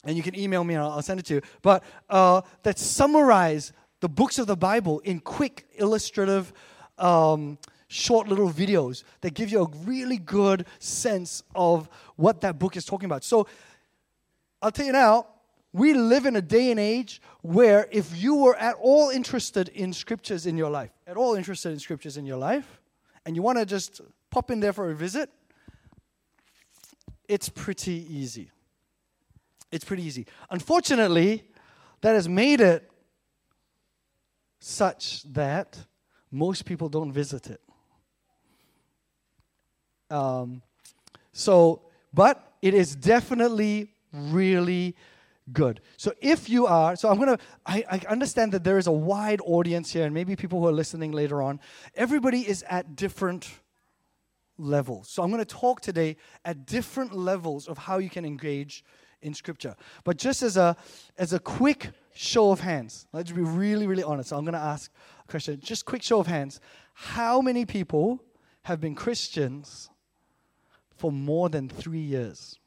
and 0.05 0.19
you 0.19 0.23
can 0.23 0.39
email 0.39 0.65
me 0.65 0.75
and 0.75 0.83
I'll, 0.83 0.91
I'll 0.91 1.03
send 1.03 1.21
it 1.21 1.27
to 1.27 1.35
you, 1.37 1.43
but 1.63 1.83
uh, 2.11 2.43
that 2.65 2.79
summarize 2.79 3.73
the 4.03 4.09
books 4.09 4.41
of 4.41 4.49
the 4.49 4.57
Bible 4.57 4.99
in 5.01 5.21
quick, 5.21 5.65
illustrative, 5.77 6.53
um, 6.99 7.57
short 7.87 8.27
little 8.27 8.51
videos 8.51 9.05
that 9.21 9.33
give 9.33 9.49
you 9.49 9.63
a 9.63 9.69
really 9.85 10.17
good 10.17 10.67
sense 10.81 11.45
of 11.55 11.89
what 12.17 12.41
that 12.41 12.59
book 12.59 12.77
is 12.77 12.85
talking 12.85 13.07
about. 13.07 13.23
So 13.23 13.47
I'll 14.61 14.73
tell 14.73 14.87
you 14.87 14.93
now, 14.93 15.29
we 15.73 15.95
live 15.95 16.27
in 16.27 16.35
a 16.35 16.43
day 16.43 16.73
and 16.73 16.81
age 16.81 17.23
where 17.43 17.87
if 17.93 18.21
you 18.21 18.35
were 18.35 18.57
at 18.57 18.75
all 18.81 19.11
interested 19.11 19.69
in 19.69 19.93
scriptures 19.93 20.47
in 20.47 20.57
your 20.57 20.69
life, 20.69 20.91
at 21.07 21.17
all 21.17 21.37
interested 21.37 21.71
in 21.71 21.79
scriptures 21.79 22.17
in 22.17 22.27
your 22.27 22.39
life, 22.39 22.81
and 23.25 23.37
you 23.37 23.43
want 23.43 23.59
to 23.59 23.65
just 23.65 24.01
pop 24.31 24.51
in 24.51 24.59
there 24.59 24.73
for 24.73 24.91
a 24.91 24.95
visit, 24.97 25.31
it's 27.29 27.49
pretty 27.49 28.05
easy. 28.13 28.51
It's 29.71 29.85
pretty 29.85 30.03
easy. 30.03 30.27
Unfortunately, 30.51 31.45
that 32.01 32.15
has 32.15 32.29
made 32.29 32.61
it 32.61 32.92
such 34.63 35.25
that 35.25 35.77
most 36.31 36.65
people 36.65 36.89
don't 36.89 37.13
visit 37.13 37.51
it. 37.51 37.61
Um, 40.09 40.63
so, 41.33 41.83
but 42.15 42.55
it 42.63 42.73
is 42.73 42.95
definitely 42.95 43.89
really 44.13 44.95
good. 45.53 45.81
So 45.97 46.13
if 46.21 46.49
you 46.49 46.67
are, 46.67 46.95
so 46.95 47.11
I'm 47.11 47.19
gonna, 47.19 47.39
I, 47.67 47.85
I 47.91 48.01
understand 48.09 48.53
that 48.53 48.63
there 48.63 48.79
is 48.79 48.87
a 48.87 48.93
wide 48.93 49.41
audience 49.45 49.91
here, 49.93 50.05
and 50.05 50.15
maybe 50.15 50.37
people 50.37 50.61
who 50.61 50.69
are 50.69 50.73
listening 50.73 51.11
later 51.11 51.43
on. 51.43 51.59
Everybody 51.97 52.47
is 52.47 52.65
at 52.69 52.95
different 52.95 53.51
levels. 54.59 55.09
So 55.09 55.25
I'm 55.25 55.31
gonna 55.33 55.45
talk 55.45 55.81
today 55.81 56.17
at 56.45 56.67
different 56.67 57.13
levels 57.17 57.67
of 57.67 57.79
how 57.79 57.99
you 57.99 58.11
can 58.11 58.25
engage 58.25 58.85
in 59.23 59.35
Scripture. 59.35 59.75
But 60.05 60.19
just 60.19 60.43
as 60.43 60.57
a 60.57 60.77
as 61.17 61.33
a 61.33 61.39
quick 61.39 61.91
show 62.15 62.51
of 62.51 62.61
hands, 62.61 63.07
let's 63.13 63.33
be 63.33 63.41
really, 63.41 63.87
really 63.87 64.03
honest. 64.03 64.31
So 64.31 64.37
I'm 64.37 64.45
going 64.45 64.55
to 64.55 64.61
ask 64.61 64.91
a 65.25 65.31
question. 65.31 65.59
Just 65.63 65.85
quick 65.87 66.03
show 66.03 66.21
of 66.21 66.27
hands. 66.27 66.61
How 66.95 67.41
many 67.41 67.65
people 67.65 68.23
have 68.63 68.81
been 68.81 68.95
Christians 68.95 69.91
for 70.97 71.11
more 71.11 71.49
than 71.49 71.69
three 71.69 72.01
years? 72.01 72.59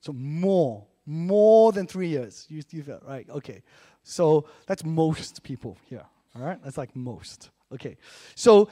So 0.00 0.12
more, 0.12 0.86
more 1.04 1.72
than 1.72 1.86
three 1.86 2.08
years. 2.08 2.46
You, 2.48 2.62
you 2.70 2.82
feel 2.82 3.00
right? 3.06 3.28
Okay. 3.28 3.62
So 4.02 4.46
that's 4.66 4.84
most 4.84 5.42
people 5.42 5.76
here. 5.88 6.04
All 6.36 6.42
right. 6.42 6.62
That's 6.62 6.78
like 6.78 6.94
most. 6.94 7.50
Okay. 7.72 7.96
So 8.34 8.68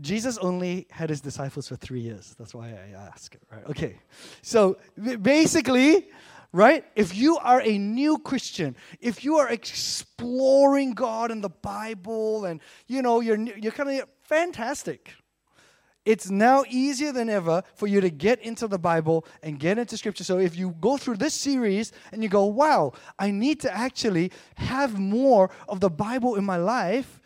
Jesus 0.00 0.38
only 0.38 0.86
had 0.90 1.10
his 1.10 1.20
disciples 1.20 1.68
for 1.68 1.76
three 1.76 2.00
years. 2.00 2.34
That's 2.38 2.54
why 2.54 2.68
I 2.68 2.96
ask. 2.96 3.36
Right? 3.50 3.66
Okay. 3.66 3.98
So 4.42 4.78
basically, 5.20 6.08
right? 6.52 6.84
If 6.94 7.14
you 7.16 7.36
are 7.38 7.60
a 7.60 7.76
new 7.76 8.18
Christian, 8.18 8.76
if 9.00 9.24
you 9.24 9.36
are 9.36 9.48
exploring 9.48 10.92
God 10.92 11.30
and 11.30 11.42
the 11.42 11.50
Bible, 11.50 12.44
and 12.44 12.60
you 12.86 13.02
know 13.02 13.20
you're 13.20 13.38
you're 13.38 13.72
kind 13.72 14.00
of 14.00 14.08
fantastic. 14.22 15.12
It's 16.04 16.30
now 16.30 16.64
easier 16.68 17.12
than 17.12 17.30
ever 17.30 17.62
for 17.74 17.86
you 17.86 18.00
to 18.02 18.10
get 18.10 18.38
into 18.40 18.68
the 18.68 18.78
Bible 18.78 19.24
and 19.42 19.58
get 19.58 19.78
into 19.78 19.96
Scripture. 19.96 20.22
So 20.22 20.38
if 20.38 20.54
you 20.54 20.76
go 20.78 20.98
through 20.98 21.16
this 21.16 21.32
series 21.32 21.92
and 22.12 22.22
you 22.22 22.28
go, 22.28 22.44
"Wow, 22.44 22.92
I 23.18 23.30
need 23.30 23.60
to 23.60 23.74
actually 23.74 24.30
have 24.56 24.98
more 24.98 25.50
of 25.66 25.80
the 25.80 25.90
Bible 25.90 26.36
in 26.36 26.44
my 26.44 26.58
life," 26.58 27.20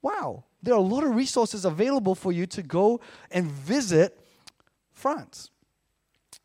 wow, 0.00 0.44
there 0.62 0.74
are 0.74 0.78
a 0.78 0.80
lot 0.80 1.04
of 1.04 1.14
resources 1.14 1.64
available 1.64 2.14
for 2.14 2.32
you 2.32 2.46
to 2.46 2.62
go 2.62 3.00
and 3.30 3.50
visit 3.50 4.18
France. 4.92 5.50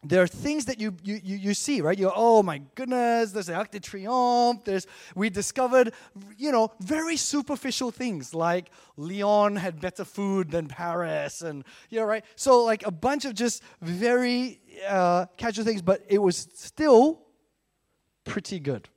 There 0.03 0.21
are 0.21 0.27
things 0.27 0.65
that 0.65 0.79
you, 0.79 0.95
you, 1.03 1.19
you, 1.23 1.37
you 1.37 1.53
see, 1.53 1.81
right? 1.81 1.97
You're, 1.97 2.13
oh 2.15 2.43
my 2.43 2.61
goodness, 2.75 3.31
there's 3.31 3.47
the 3.47 3.55
Arc 3.55 3.71
de 3.71 3.79
Triomphe. 3.79 4.63
There's, 4.63 4.85
we 5.15 5.29
discovered, 5.29 5.91
you 6.37 6.51
know, 6.51 6.71
very 6.79 7.17
superficial 7.17 7.91
things 7.91 8.33
like 8.33 8.69
Lyon 8.95 9.55
had 9.55 9.81
better 9.81 10.05
food 10.05 10.51
than 10.51 10.67
Paris, 10.67 11.41
and, 11.41 11.63
you 11.89 11.99
know, 11.99 12.05
right? 12.05 12.23
So, 12.35 12.63
like 12.63 12.85
a 12.85 12.91
bunch 12.91 13.25
of 13.25 13.33
just 13.33 13.63
very 13.81 14.61
uh, 14.87 15.25
casual 15.35 15.65
things, 15.65 15.81
but 15.81 16.03
it 16.07 16.19
was 16.19 16.47
still 16.53 17.23
pretty 18.23 18.59
good. 18.59 18.87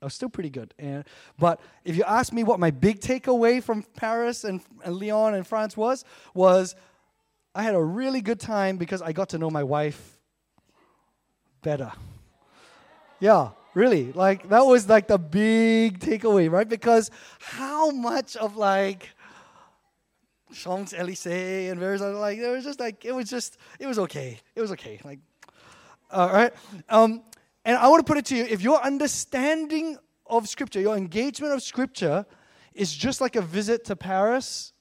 I 0.00 0.06
was 0.06 0.14
still 0.14 0.30
pretty 0.30 0.50
good. 0.50 0.72
And, 0.78 1.04
but 1.38 1.60
if 1.84 1.96
you 1.96 2.04
ask 2.04 2.32
me 2.32 2.42
what 2.42 2.58
my 2.58 2.70
big 2.70 3.00
takeaway 3.00 3.62
from 3.62 3.82
Paris 3.96 4.44
and, 4.44 4.62
and 4.84 4.96
Lyon 4.96 5.34
and 5.34 5.46
France 5.46 5.76
was, 5.76 6.04
was 6.32 6.74
I 7.54 7.62
had 7.62 7.74
a 7.74 7.82
really 7.82 8.20
good 8.20 8.40
time 8.40 8.76
because 8.76 9.02
I 9.02 9.12
got 9.12 9.30
to 9.30 9.38
know 9.38 9.50
my 9.50 9.62
wife 9.62 10.18
better. 11.62 11.92
Yeah, 13.18 13.50
really. 13.74 14.12
Like 14.12 14.48
that 14.48 14.64
was 14.64 14.88
like 14.88 15.08
the 15.08 15.18
big 15.18 15.98
takeaway, 15.98 16.50
right? 16.50 16.68
Because 16.68 17.10
how 17.38 17.90
much 17.90 18.36
of 18.36 18.56
like 18.56 19.10
Champs 20.54 20.92
Elysees 20.92 21.70
and 21.70 21.78
various 21.78 22.00
other 22.00 22.14
like 22.14 22.38
it 22.38 22.50
was 22.50 22.64
just 22.64 22.80
like 22.80 23.04
it 23.04 23.12
was 23.12 23.28
just 23.28 23.58
it 23.78 23.86
was 23.86 23.98
okay. 23.98 24.40
It 24.54 24.60
was 24.60 24.72
okay. 24.72 24.98
Like 25.04 25.18
all 26.10 26.32
right. 26.32 26.52
Um, 26.88 27.22
and 27.64 27.76
I 27.76 27.88
want 27.88 28.04
to 28.04 28.10
put 28.10 28.18
it 28.18 28.26
to 28.26 28.36
you 28.36 28.44
if 28.44 28.62
your 28.62 28.82
understanding 28.82 29.98
of 30.26 30.48
Scripture, 30.48 30.80
your 30.80 30.96
engagement 30.96 31.52
of 31.52 31.62
Scripture 31.62 32.24
is 32.74 32.94
just 32.94 33.20
like 33.20 33.36
a 33.36 33.42
visit 33.42 33.84
to 33.86 33.96
Paris, 33.96 34.72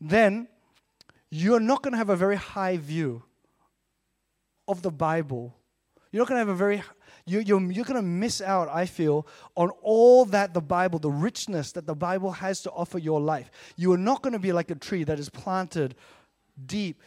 then 0.00 0.48
you're 1.30 1.60
not 1.60 1.82
going 1.82 1.92
to 1.92 1.98
have 1.98 2.10
a 2.10 2.16
very 2.16 2.36
high 2.36 2.76
view 2.76 3.22
of 4.68 4.82
the 4.82 4.90
Bible. 4.90 5.56
You're 6.10 6.20
not 6.20 6.28
going 6.28 6.36
to 6.36 6.46
have 6.46 6.48
a 6.48 6.54
very, 6.54 6.82
you, 7.24 7.38
you're, 7.40 7.72
you're 7.72 7.84
going 7.84 7.96
to 8.00 8.06
miss 8.06 8.40
out, 8.40 8.68
I 8.68 8.86
feel, 8.86 9.26
on 9.56 9.70
all 9.80 10.24
that 10.26 10.52
the 10.52 10.60
Bible, 10.60 10.98
the 10.98 11.10
richness 11.10 11.72
that 11.72 11.86
the 11.86 11.94
Bible 11.94 12.32
has 12.32 12.62
to 12.62 12.70
offer 12.70 12.98
your 12.98 13.20
life. 13.20 13.50
You 13.76 13.92
are 13.92 13.98
not 13.98 14.22
going 14.22 14.34
to 14.34 14.38
be 14.38 14.52
like 14.52 14.70
a 14.70 14.74
tree 14.74 15.04
that 15.04 15.18
is 15.18 15.30
planted 15.30 15.94
deep 16.66 17.00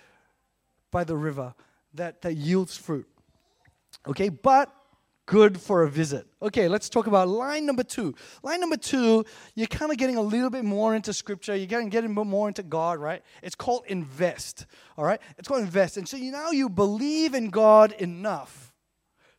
by 0.92 1.04
the 1.04 1.16
river 1.16 1.54
that, 1.94 2.22
that 2.24 2.36
yields 2.36 2.78
fruit. 2.78 3.08
Okay, 4.08 4.30
but 4.30 4.74
good 5.26 5.60
for 5.60 5.84
a 5.84 5.90
visit. 5.90 6.28
Okay, 6.42 6.68
let's 6.68 6.90
talk 6.90 7.08
about 7.08 7.28
line 7.28 7.66
number 7.66 7.84
two. 7.84 8.14
Line 8.44 8.60
number 8.60 8.78
two, 8.78 9.26
you're 9.56 9.68
kind 9.68 9.92
of 9.92 9.98
getting 9.98 10.18
a 10.18 10.22
little 10.22 10.50
bit 10.50 10.64
more 10.64 10.96
into 10.96 11.14
scripture. 11.14 11.56
You're 11.56 11.66
getting, 11.68 11.90
getting 11.90 12.14
more 12.14 12.48
into 12.48 12.64
God, 12.64 13.00
right? 13.00 13.24
It's 13.42 13.56
called 13.56 13.84
invest, 13.88 14.66
all 14.98 15.06
right? 15.06 15.20
It's 15.38 15.48
called 15.48 15.62
invest. 15.62 15.98
And 15.98 16.08
so 16.08 16.18
you, 16.18 16.32
now 16.32 16.52
you 16.52 16.70
believe 16.70 17.34
in 17.34 17.50
God 17.50 17.92
enough 17.94 18.74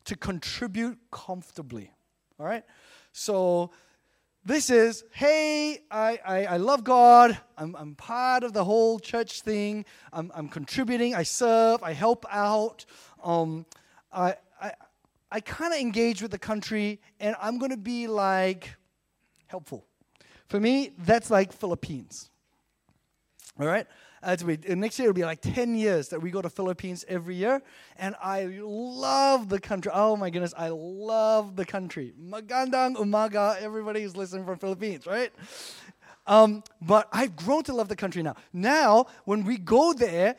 to 0.05 0.17
contribute 0.17 0.99
comfortably, 1.11 1.93
all 2.39 2.47
right? 2.47 2.65
So 3.13 3.71
this 4.45 4.71
is, 4.71 5.05
hey, 5.11 5.81
I, 5.91 6.19
I, 6.25 6.45
I 6.47 6.57
love 6.59 6.85
God. 6.85 7.37
I'm, 7.59 7.75
I'm 7.75 7.95
part 7.97 8.45
of 8.45 8.53
the 8.53 8.65
whole 8.65 9.01
church 9.01 9.43
thing. 9.43 9.85
I'm, 10.13 10.31
I'm 10.35 10.49
contributing. 10.49 11.15
I 11.15 11.25
serve. 11.25 11.83
I 11.83 11.93
help 11.93 12.25
out. 12.31 12.85
Um, 13.25 13.67
I, 14.13 14.37
I 15.37 15.41
kind 15.41 15.75
of 15.75 15.79
engage 15.79 16.23
with 16.23 16.31
the 16.31 16.39
country 16.39 16.99
and 17.21 17.37
I'm 17.43 17.59
going 17.59 17.71
to 17.71 17.77
be 17.77 18.07
like 18.07 18.75
helpful. 19.49 19.85
For 20.49 20.59
me, 20.59 20.93
that's 20.97 21.31
like 21.31 21.53
Philippines. 21.53 22.31
All 23.61 23.67
right? 23.67 23.87
Next 24.23 24.99
year 24.99 25.11
it'll 25.11 25.13
be 25.13 25.27
like 25.27 25.43
10 25.43 25.77
years 25.77 26.09
that 26.09 26.23
we 26.23 26.31
go 26.31 26.41
to 26.41 26.49
Philippines 26.49 27.05
every 27.07 27.35
year. 27.35 27.61
And 27.99 28.15
I 28.23 28.49
love 28.63 29.51
the 29.51 29.61
country. 29.61 29.93
Oh 29.95 30.17
my 30.17 30.31
goodness, 30.31 30.55
I 30.57 30.71
love 30.71 31.55
the 31.55 31.67
country. 31.67 32.15
Magandang 32.19 32.97
umaga, 32.97 33.61
everybody 33.61 34.05
who's 34.05 34.17
listening 34.17 34.47
from 34.47 34.59
Philippines, 34.59 35.07
right? 35.07 35.33
Um, 36.27 36.65
but 36.81 37.11
I've 37.13 37.37
grown 37.37 37.63
to 37.65 37.75
love 37.75 37.89
the 37.89 37.97
country 37.97 38.23
now. 38.23 38.37
Now, 38.55 39.05
when 39.27 39.45
we 39.45 39.59
go 39.59 39.93
there, 39.93 40.37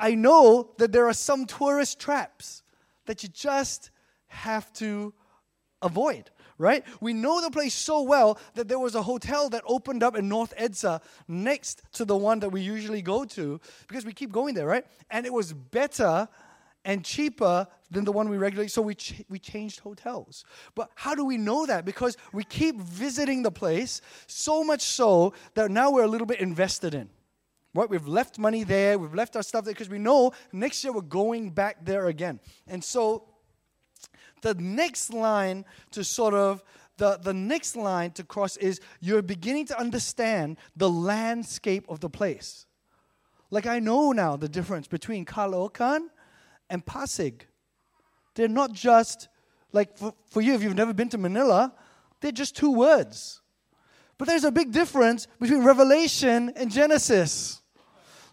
I 0.00 0.16
know 0.16 0.72
that 0.78 0.90
there 0.90 1.06
are 1.06 1.14
some 1.14 1.46
tourist 1.46 2.00
traps 2.00 2.61
that 3.06 3.22
you 3.22 3.28
just 3.28 3.90
have 4.26 4.72
to 4.74 5.12
avoid 5.82 6.30
right? 6.58 6.84
We 7.00 7.12
know 7.12 7.40
the 7.40 7.50
place 7.50 7.74
so 7.74 8.02
well 8.02 8.38
that 8.54 8.68
there 8.68 8.78
was 8.78 8.94
a 8.94 9.02
hotel 9.02 9.48
that 9.50 9.62
opened 9.66 10.02
up 10.02 10.16
in 10.16 10.28
North 10.28 10.54
Edsa 10.56 11.02
next 11.26 11.82
to 11.94 12.04
the 12.04 12.16
one 12.16 12.38
that 12.40 12.50
we 12.50 12.60
usually 12.60 13.02
go 13.02 13.24
to 13.24 13.60
because 13.88 14.06
we 14.06 14.12
keep 14.12 14.30
going 14.30 14.54
there, 14.54 14.66
right? 14.66 14.86
And 15.10 15.26
it 15.26 15.32
was 15.32 15.52
better 15.52 16.28
and 16.84 17.04
cheaper 17.04 17.66
than 17.90 18.04
the 18.04 18.12
one 18.12 18.28
we 18.28 18.38
regularly 18.38 18.68
so 18.68 18.82
we 18.82 18.94
ch- 18.94 19.22
we 19.28 19.38
changed 19.38 19.78
hotels 19.80 20.44
but 20.74 20.90
how 20.96 21.14
do 21.14 21.24
we 21.24 21.36
know 21.36 21.64
that 21.64 21.84
because 21.84 22.16
we 22.32 22.42
keep 22.42 22.80
visiting 22.80 23.42
the 23.44 23.52
place 23.52 24.00
so 24.26 24.64
much 24.64 24.80
so 24.80 25.32
that 25.54 25.70
now 25.70 25.92
we're 25.92 26.02
a 26.02 26.08
little 26.08 26.26
bit 26.26 26.40
invested 26.40 26.92
in 26.92 27.08
right 27.74 27.88
we've 27.88 28.08
left 28.08 28.38
money 28.38 28.64
there 28.64 28.98
we've 28.98 29.14
left 29.14 29.36
our 29.36 29.42
stuff 29.42 29.64
there 29.64 29.74
because 29.74 29.88
we 29.88 29.98
know 29.98 30.32
next 30.52 30.82
year 30.84 30.92
we're 30.92 31.00
going 31.00 31.50
back 31.50 31.84
there 31.84 32.06
again 32.06 32.40
and 32.66 32.82
so 32.82 33.28
the 34.42 34.54
next 34.54 35.12
line 35.12 35.64
to 35.92 36.04
sort 36.04 36.34
of 36.34 36.62
the, 36.98 37.18
the 37.22 37.32
next 37.32 37.74
line 37.74 38.10
to 38.12 38.24
cross 38.24 38.56
is 38.58 38.80
you're 39.00 39.22
beginning 39.22 39.66
to 39.66 39.78
understand 39.78 40.58
the 40.76 40.90
landscape 40.90 41.84
of 41.88 42.00
the 42.00 42.10
place. 42.10 42.66
Like 43.50 43.66
I 43.66 43.78
know 43.78 44.12
now 44.12 44.36
the 44.36 44.48
difference 44.48 44.86
between 44.86 45.24
Caloocan 45.24 46.08
and 46.68 46.84
Pasig. 46.84 47.46
They're 48.34 48.48
not 48.48 48.72
just 48.72 49.28
like 49.72 49.96
for, 49.96 50.14
for 50.26 50.42
you 50.42 50.54
if 50.54 50.62
you've 50.62 50.74
never 50.74 50.92
been 50.92 51.08
to 51.10 51.18
Manila, 51.18 51.72
they're 52.20 52.32
just 52.32 52.56
two 52.56 52.72
words. 52.72 53.40
But 54.18 54.28
there's 54.28 54.44
a 54.44 54.52
big 54.52 54.70
difference 54.70 55.26
between 55.40 55.64
Revelation 55.64 56.52
and 56.56 56.70
Genesis. 56.70 57.61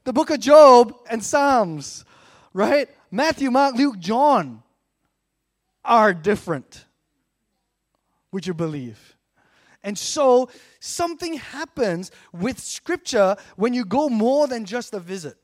The 0.09 0.13
book 0.13 0.31
of 0.31 0.39
Job 0.39 0.95
and 1.07 1.23
Psalms, 1.23 2.03
right? 2.51 2.89
Matthew, 3.11 3.51
Mark, 3.51 3.75
Luke, 3.75 3.99
John 3.99 4.63
are 5.85 6.15
different. 6.15 6.85
Would 8.31 8.47
you 8.47 8.55
believe? 8.55 9.15
And 9.83 9.95
so 9.95 10.49
something 10.79 11.35
happens 11.35 12.09
with 12.33 12.57
Scripture 12.57 13.35
when 13.55 13.75
you 13.75 13.85
go 13.85 14.09
more 14.09 14.47
than 14.47 14.65
just 14.65 14.95
a 14.95 14.99
visit. 14.99 15.37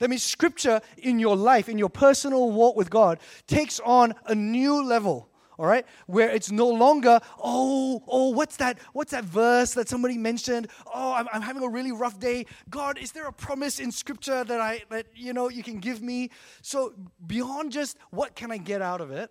That 0.00 0.10
means 0.10 0.22
Scripture 0.22 0.82
in 0.98 1.18
your 1.18 1.34
life, 1.34 1.70
in 1.70 1.78
your 1.78 1.88
personal 1.88 2.52
walk 2.52 2.76
with 2.76 2.90
God, 2.90 3.20
takes 3.46 3.80
on 3.80 4.12
a 4.26 4.34
new 4.34 4.84
level 4.84 5.29
all 5.60 5.66
right? 5.66 5.84
Where 6.06 6.30
it's 6.30 6.50
no 6.50 6.68
longer 6.68 7.20
oh 7.38 8.02
oh 8.08 8.30
what's 8.30 8.56
that 8.56 8.78
what's 8.94 9.10
that 9.10 9.24
verse 9.24 9.74
that 9.74 9.90
somebody 9.90 10.16
mentioned? 10.16 10.68
Oh 10.92 11.12
I'm, 11.12 11.28
I'm 11.30 11.42
having 11.42 11.62
a 11.62 11.68
really 11.68 11.92
rough 11.92 12.18
day. 12.18 12.46
God 12.70 12.96
is 12.96 13.12
there 13.12 13.26
a 13.26 13.32
promise 13.32 13.78
in 13.78 13.92
scripture 13.92 14.42
that 14.42 14.58
i 14.58 14.80
that 14.88 15.08
you 15.14 15.34
know 15.34 15.50
you 15.50 15.62
can 15.62 15.78
give 15.78 16.00
me? 16.00 16.30
So 16.62 16.94
beyond 17.26 17.72
just 17.72 17.98
what 18.10 18.34
can 18.34 18.50
i 18.50 18.56
get 18.56 18.80
out 18.80 19.02
of 19.02 19.10
it 19.10 19.30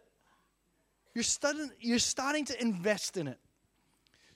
you're 1.15 1.23
starting 1.23 1.71
you're 1.79 1.99
starting 1.99 2.45
to 2.45 2.61
invest 2.61 3.17
in 3.17 3.27
it. 3.27 3.39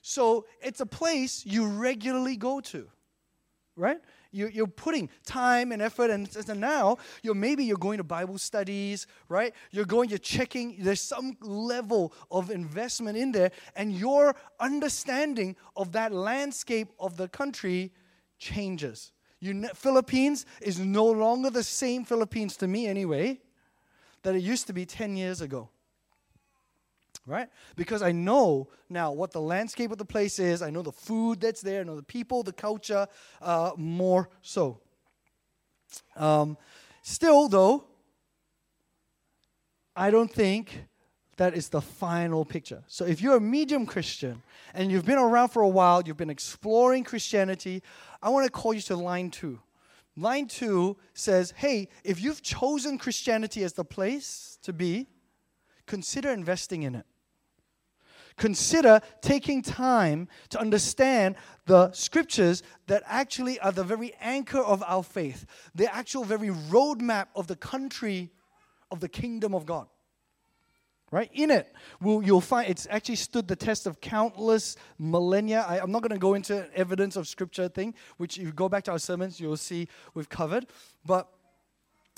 So 0.02 0.46
it's 0.60 0.80
a 0.80 0.86
place 0.86 1.46
you 1.46 1.66
regularly 1.66 2.36
go 2.36 2.60
to 2.60 2.88
right 3.76 4.00
you, 4.34 4.48
you're 4.48 4.66
putting 4.66 5.08
time 5.24 5.72
and 5.72 5.80
effort, 5.80 6.10
and, 6.10 6.28
and 6.48 6.60
now 6.60 6.98
you're 7.22 7.34
maybe 7.34 7.64
you're 7.64 7.76
going 7.76 7.98
to 7.98 8.04
Bible 8.04 8.38
studies, 8.38 9.06
right? 9.28 9.54
You're 9.70 9.84
going, 9.84 10.08
you're 10.08 10.18
checking. 10.18 10.76
There's 10.80 11.00
some 11.00 11.36
level 11.40 12.12
of 12.30 12.50
investment 12.50 13.16
in 13.16 13.32
there, 13.32 13.52
and 13.76 13.92
your 13.92 14.34
understanding 14.58 15.56
of 15.76 15.92
that 15.92 16.12
landscape 16.12 16.88
of 16.98 17.16
the 17.16 17.28
country 17.28 17.92
changes. 18.38 19.12
You, 19.40 19.68
Philippines 19.74 20.46
is 20.60 20.78
no 20.78 21.04
longer 21.04 21.50
the 21.50 21.62
same 21.62 22.04
Philippines 22.04 22.56
to 22.58 22.66
me 22.66 22.86
anyway 22.86 23.40
that 24.22 24.34
it 24.34 24.42
used 24.42 24.66
to 24.66 24.72
be 24.72 24.86
10 24.86 25.16
years 25.16 25.40
ago 25.40 25.68
right? 27.26 27.48
Because 27.76 28.02
I 28.02 28.12
know 28.12 28.68
now 28.88 29.12
what 29.12 29.32
the 29.32 29.40
landscape 29.40 29.90
of 29.90 29.98
the 29.98 30.04
place 30.04 30.38
is. 30.38 30.62
I 30.62 30.70
know 30.70 30.82
the 30.82 30.92
food 30.92 31.40
that's 31.40 31.62
there. 31.62 31.80
I 31.80 31.84
know 31.84 31.96
the 31.96 32.02
people, 32.02 32.42
the 32.42 32.52
culture, 32.52 33.06
uh, 33.40 33.72
more 33.76 34.28
so. 34.42 34.80
Um, 36.16 36.56
still, 37.02 37.48
though, 37.48 37.84
I 39.96 40.10
don't 40.10 40.30
think 40.30 40.86
that 41.36 41.56
is 41.56 41.68
the 41.68 41.80
final 41.80 42.44
picture. 42.44 42.82
So 42.86 43.04
if 43.04 43.20
you're 43.20 43.36
a 43.36 43.40
medium 43.40 43.86
Christian 43.86 44.42
and 44.72 44.90
you've 44.90 45.04
been 45.04 45.18
around 45.18 45.48
for 45.48 45.62
a 45.62 45.68
while, 45.68 46.02
you've 46.04 46.16
been 46.16 46.30
exploring 46.30 47.04
Christianity, 47.04 47.82
I 48.22 48.28
want 48.28 48.44
to 48.44 48.50
call 48.50 48.74
you 48.74 48.80
to 48.82 48.96
line 48.96 49.30
two. 49.30 49.60
Line 50.16 50.46
two 50.46 50.96
says, 51.12 51.52
hey, 51.56 51.88
if 52.04 52.20
you've 52.20 52.42
chosen 52.42 52.98
Christianity 52.98 53.64
as 53.64 53.72
the 53.72 53.84
place 53.84 54.58
to 54.62 54.72
be, 54.72 55.08
consider 55.86 56.30
investing 56.30 56.84
in 56.84 56.94
it 56.94 57.06
consider 58.36 59.00
taking 59.20 59.62
time 59.62 60.28
to 60.50 60.60
understand 60.60 61.36
the 61.66 61.92
scriptures 61.92 62.62
that 62.86 63.02
actually 63.06 63.58
are 63.60 63.72
the 63.72 63.84
very 63.84 64.12
anchor 64.20 64.60
of 64.60 64.82
our 64.86 65.02
faith, 65.02 65.46
the 65.74 65.92
actual 65.94 66.24
very 66.24 66.48
roadmap 66.48 67.26
of 67.34 67.46
the 67.46 67.56
country 67.56 68.30
of 68.90 69.00
the 69.00 69.08
kingdom 69.08 69.54
of 69.54 69.66
God. 69.66 69.86
Right? 71.10 71.30
In 71.32 71.52
it, 71.52 71.72
we'll, 72.00 72.24
you'll 72.24 72.40
find 72.40 72.68
it's 72.68 72.88
actually 72.90 73.16
stood 73.16 73.46
the 73.46 73.54
test 73.54 73.86
of 73.86 74.00
countless 74.00 74.76
millennia. 74.98 75.64
I, 75.68 75.78
I'm 75.78 75.92
not 75.92 76.02
going 76.02 76.10
to 76.10 76.18
go 76.18 76.34
into 76.34 76.68
evidence 76.74 77.14
of 77.14 77.28
scripture 77.28 77.68
thing, 77.68 77.94
which 78.16 78.36
if 78.36 78.44
you 78.44 78.52
go 78.52 78.68
back 78.68 78.82
to 78.84 78.90
our 78.90 78.98
sermons, 78.98 79.38
you'll 79.38 79.56
see 79.56 79.86
we've 80.14 80.28
covered. 80.28 80.66
But 81.06 81.28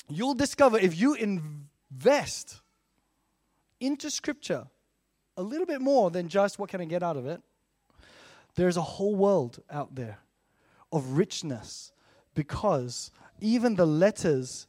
you'll 0.09 0.35
discover 0.35 0.79
if 0.79 0.99
you 0.99 1.15
invest 1.15 2.63
into 3.81 4.11
scripture, 4.11 4.67
a 5.37 5.43
little 5.43 5.67
bit 5.67 5.81
more 5.81 6.11
than 6.11 6.29
just 6.29 6.59
what 6.59 6.71
can 6.71 6.81
I 6.81 6.85
get 6.85 7.03
out 7.03 7.17
of 7.17 7.27
it. 7.27 7.41
There's 8.55 8.77
a 8.77 8.83
whole 8.83 9.15
world 9.15 9.63
out 9.71 9.95
there 9.95 10.19
of 10.93 11.19
richness 11.19 11.93
because 12.35 13.11
even 13.41 13.77
the 13.77 13.87
letters 13.87 14.67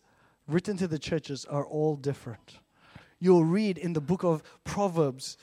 written 0.48 0.78
to 0.78 0.88
the 0.88 1.00
churches 1.00 1.46
are 1.46 1.66
all 1.66 1.96
different. 1.96 2.60
You'll 3.20 3.46
read 3.46 3.78
in 3.78 3.94
the 3.94 4.02
book 4.02 4.24
of 4.24 4.44
Proverbs 4.64 5.38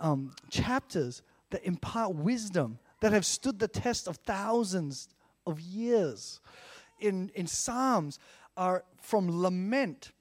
um, 0.00 0.34
chapters 0.50 1.22
that 1.50 1.64
impart 1.64 2.14
wisdom 2.14 2.78
that 3.00 3.12
have 3.12 3.26
stood 3.26 3.58
the 3.58 3.68
test 3.68 4.06
of 4.06 4.16
thousands 4.18 5.08
of 5.46 5.60
years. 5.60 6.40
In, 7.00 7.30
in 7.34 7.46
Psalms 7.46 8.18
are 8.56 8.84
from 9.00 9.42
lament 9.42 10.12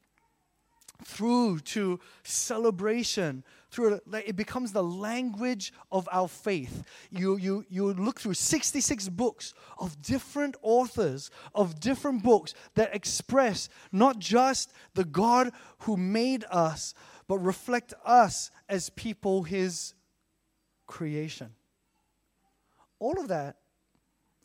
through 1.04 1.60
to 1.60 2.00
celebration 2.24 3.44
through 3.71 4.01
it 4.13 4.36
becomes 4.36 4.73
the 4.73 4.84
language 4.84 5.73
of 5.91 6.07
our 6.12 6.27
faith. 6.27 6.84
You 7.10 7.38
you 7.38 7.65
you 7.69 7.93
look 7.93 8.19
through 8.19 8.34
66 8.34 9.10
books 9.10 9.53
of 9.79 10.01
different 10.01 10.55
authors 10.62 11.31
of 11.55 11.79
different 11.79 12.21
books 12.21 12.53
that 12.75 12.93
express 12.93 13.69
not 13.91 14.19
just 14.19 14.73
the 14.93 15.05
god 15.05 15.51
who 15.79 15.97
made 15.97 16.45
us 16.51 16.93
but 17.27 17.39
reflect 17.39 17.93
us 18.05 18.51
as 18.67 18.89
people 18.89 19.43
his 19.43 19.93
creation. 20.86 21.51
All 22.99 23.19
of 23.19 23.29
that 23.29 23.55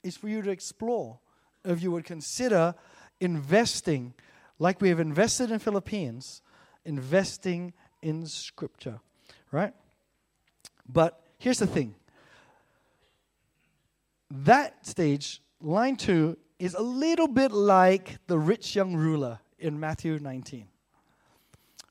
is 0.05 0.17
for 0.17 0.29
you 0.29 0.41
to 0.43 0.51
explore 0.51 1.19
if 1.65 1.83
you 1.83 1.91
would 1.91 2.05
consider 2.05 2.75
investing 3.21 4.15
like 4.59 4.81
we 4.81 4.89
have 4.89 5.01
invested 5.01 5.51
in 5.51 5.59
Philippines 5.59 6.43
investing 6.87 7.75
in 8.01 8.25
Scripture, 8.27 9.01
right? 9.51 9.73
But 10.89 11.21
here's 11.39 11.59
the 11.59 11.67
thing 11.67 11.95
that 14.31 14.87
stage, 14.87 15.41
line 15.61 15.97
two, 15.97 16.37
is 16.59 16.75
a 16.75 16.83
little 16.83 17.29
bit 17.29 17.53
like 17.53 18.19
the 18.27 18.39
rich 18.39 18.75
young 18.75 18.95
ruler 18.95 19.39
in 19.59 19.79
Matthew 19.79 20.19
19. 20.19 20.67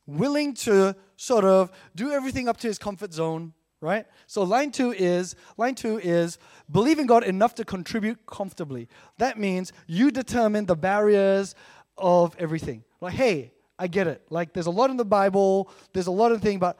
Willing 0.07 0.53
to 0.53 0.95
sort 1.15 1.45
of 1.45 1.71
do 1.95 2.11
everything 2.11 2.47
up 2.47 2.57
to 2.57 2.67
his 2.67 2.77
comfort 2.77 3.13
zone, 3.13 3.53
right? 3.81 4.05
So 4.27 4.43
line 4.43 4.71
two 4.71 4.91
is 4.91 5.35
line 5.57 5.75
two 5.75 5.99
is 5.99 6.37
believe 6.71 6.99
in 6.99 7.07
God 7.07 7.23
enough 7.23 7.55
to 7.55 7.65
contribute 7.65 8.25
comfortably. 8.25 8.87
That 9.17 9.39
means 9.39 9.71
you 9.87 10.11
determine 10.11 10.65
the 10.65 10.75
barriers 10.75 11.55
of 11.97 12.35
everything. 12.37 12.83
Like, 13.01 13.13
hey, 13.13 13.51
I 13.77 13.87
get 13.87 14.07
it. 14.07 14.21
Like, 14.29 14.53
there's 14.53 14.67
a 14.67 14.71
lot 14.71 14.89
in 14.89 14.97
the 14.97 15.05
Bible, 15.05 15.69
there's 15.93 16.07
a 16.07 16.11
lot 16.11 16.31
of 16.31 16.41
things, 16.41 16.59
but 16.59 16.77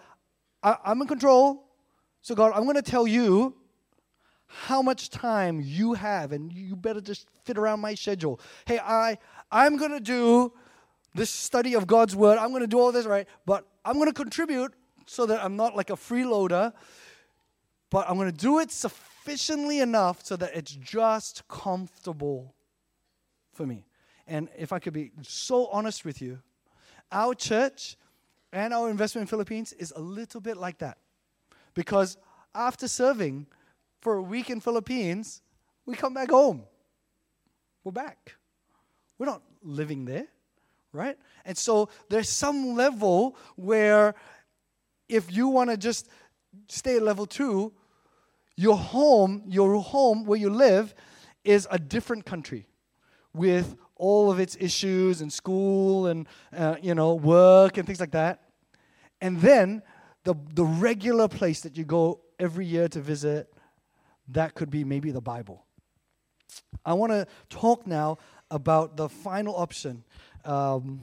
I, 0.66 0.78
I'm 0.84 1.02
in 1.02 1.08
control. 1.08 1.64
So, 2.22 2.34
God, 2.34 2.52
I'm 2.56 2.64
going 2.64 2.76
to 2.76 2.82
tell 2.82 3.06
you 3.06 3.56
how 4.48 4.82
much 4.82 5.10
time 5.10 5.62
you 5.64 5.94
have, 5.94 6.32
and 6.32 6.52
you 6.52 6.76
better 6.76 7.02
just 7.02 7.28
fit 7.44 7.58
around 7.58 7.80
my 7.80 7.94
schedule. 7.96 8.40
Hey, 8.66 8.80
I 8.80 9.18
I'm 9.52 9.76
gonna 9.78 10.00
do 10.00 10.54
this 11.14 11.30
study 11.30 11.74
of 11.74 11.88
God's 11.88 12.16
word. 12.16 12.38
I'm 12.38 12.52
gonna 12.52 12.68
do 12.68 12.80
all 12.80 12.92
this 12.92 13.06
right, 13.06 13.28
but 13.46 13.68
I'm 13.84 13.98
gonna 13.98 14.14
contribute 14.14 14.74
so 15.08 15.26
that 15.26 15.44
I'm 15.44 15.56
not 15.56 15.76
like 15.76 15.90
a 15.90 15.96
freeloader. 15.96 16.74
But 17.90 18.10
I'm 18.10 18.18
gonna 18.18 18.32
do 18.32 18.60
it 18.60 18.72
sufficiently 18.72 19.80
enough 19.80 20.24
so 20.24 20.36
that 20.36 20.56
it's 20.56 20.72
just 20.72 21.48
comfortable 21.48 22.56
for 23.52 23.66
me. 23.66 23.86
And 24.28 24.50
if 24.58 24.72
I 24.72 24.80
could 24.80 24.94
be 24.94 25.12
so 25.22 25.68
honest 25.68 26.06
with 26.06 26.22
you, 26.22 26.40
our 27.12 27.34
church 27.36 27.98
and 28.52 28.74
our 28.74 28.90
investment 28.90 29.24
in 29.24 29.28
Philippines 29.28 29.74
is 29.74 29.94
a 29.96 30.00
little 30.00 30.42
bit 30.42 30.58
like 30.58 30.78
that. 30.80 30.98
Because 31.74 32.18
after 32.54 32.88
serving 32.88 33.48
for 34.02 34.16
a 34.16 34.22
week 34.22 34.50
in 34.50 34.60
Philippines, 34.60 35.42
we 35.86 35.96
come 35.96 36.14
back 36.14 36.30
home. 36.32 36.64
We're 37.84 37.92
back. 37.92 38.36
We're 39.18 39.28
not 39.28 39.42
living 39.62 40.06
there, 40.06 40.28
right? 40.92 41.18
And 41.46 41.58
so 41.58 41.90
there's 42.10 42.30
some 42.30 42.76
level 42.76 43.36
where 43.56 44.16
if 45.08 45.32
you 45.32 45.48
want 45.48 45.70
to 45.70 45.78
just 45.78 46.10
stay 46.68 46.98
at 46.98 47.04
level 47.04 47.26
two, 47.26 47.74
your 48.56 48.78
home, 48.78 49.44
your 49.48 49.82
home 49.82 50.26
where 50.26 50.40
you 50.40 50.50
live, 50.50 50.96
is 51.44 51.68
a 51.70 51.78
different 51.78 52.26
country 52.26 52.68
with 53.34 53.76
all 53.96 54.32
of 54.32 54.40
its 54.40 54.58
issues 54.60 55.22
and 55.22 55.32
school 55.32 56.08
and 56.08 56.28
uh, 56.56 56.76
you 56.82 56.94
know 56.94 57.16
work 57.16 57.78
and 57.78 57.86
things 57.86 58.00
like 58.00 58.12
that 58.12 58.42
and 59.22 59.40
then 59.42 59.82
the, 60.24 60.36
the 60.54 60.66
regular 60.66 61.28
place 61.28 61.62
that 61.62 61.78
you 61.78 61.86
go 61.86 62.20
every 62.40 62.66
year 62.66 62.88
to 62.88 63.00
visit 63.00 63.54
that 64.28 64.54
could 64.56 64.70
be 64.70 64.84
maybe 64.84 65.12
the 65.12 65.22
bible 65.22 65.66
i 66.86 66.94
want 66.94 67.12
to 67.12 67.26
talk 67.50 67.88
now 67.88 68.18
about 68.52 68.98
the 68.98 69.08
final 69.08 69.56
option 69.56 70.04
um, 70.44 71.00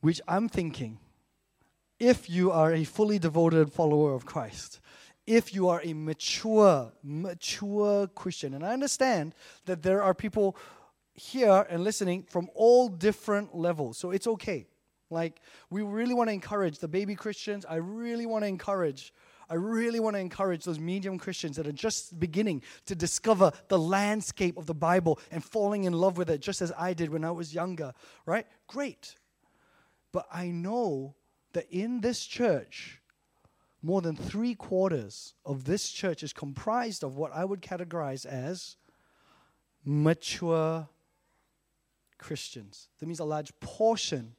which 0.00 0.20
i'm 0.28 0.48
thinking 0.48 0.98
if 1.98 2.28
you 2.28 2.50
are 2.50 2.72
a 2.72 2.84
fully 2.84 3.18
devoted 3.18 3.72
follower 3.72 4.14
of 4.14 4.26
christ 4.26 4.80
if 5.26 5.54
you 5.54 5.68
are 5.68 5.80
a 5.84 5.94
mature, 5.94 6.92
mature 7.02 8.08
Christian. 8.08 8.54
And 8.54 8.64
I 8.64 8.72
understand 8.72 9.34
that 9.66 9.82
there 9.82 10.02
are 10.02 10.14
people 10.14 10.56
here 11.14 11.66
and 11.68 11.84
listening 11.84 12.24
from 12.24 12.48
all 12.54 12.88
different 12.88 13.54
levels. 13.54 13.98
So 13.98 14.10
it's 14.10 14.26
okay. 14.26 14.66
Like, 15.10 15.40
we 15.68 15.82
really 15.82 16.14
want 16.14 16.28
to 16.28 16.32
encourage 16.32 16.78
the 16.78 16.88
baby 16.88 17.14
Christians. 17.14 17.66
I 17.68 17.76
really 17.76 18.24
want 18.24 18.44
to 18.44 18.48
encourage. 18.48 19.12
I 19.50 19.54
really 19.54 20.00
want 20.00 20.16
to 20.16 20.20
encourage 20.20 20.64
those 20.64 20.78
medium 20.78 21.18
Christians 21.18 21.56
that 21.56 21.66
are 21.66 21.72
just 21.72 22.18
beginning 22.18 22.62
to 22.86 22.94
discover 22.94 23.52
the 23.68 23.78
landscape 23.78 24.56
of 24.56 24.64
the 24.64 24.74
Bible 24.74 25.20
and 25.30 25.44
falling 25.44 25.84
in 25.84 25.92
love 25.92 26.16
with 26.16 26.30
it, 26.30 26.40
just 26.40 26.62
as 26.62 26.72
I 26.78 26.94
did 26.94 27.10
when 27.10 27.24
I 27.24 27.30
was 27.30 27.52
younger, 27.52 27.92
right? 28.24 28.46
Great. 28.66 29.16
But 30.12 30.26
I 30.32 30.46
know 30.46 31.14
that 31.52 31.66
in 31.70 32.00
this 32.00 32.24
church, 32.24 33.02
more 33.82 34.00
than 34.00 34.16
three 34.16 34.54
quarters 34.54 35.34
of 35.44 35.64
this 35.64 35.90
church 35.90 36.22
is 36.22 36.32
comprised 36.32 37.04
of 37.04 37.16
what 37.16 37.32
I 37.34 37.44
would 37.44 37.60
categorize 37.60 38.24
as 38.24 38.76
mature 39.84 40.88
Christians. 42.22 42.88
That 42.98 43.06
means 43.06 43.20
a 43.20 43.24
large 43.24 43.52
portion 43.60 44.34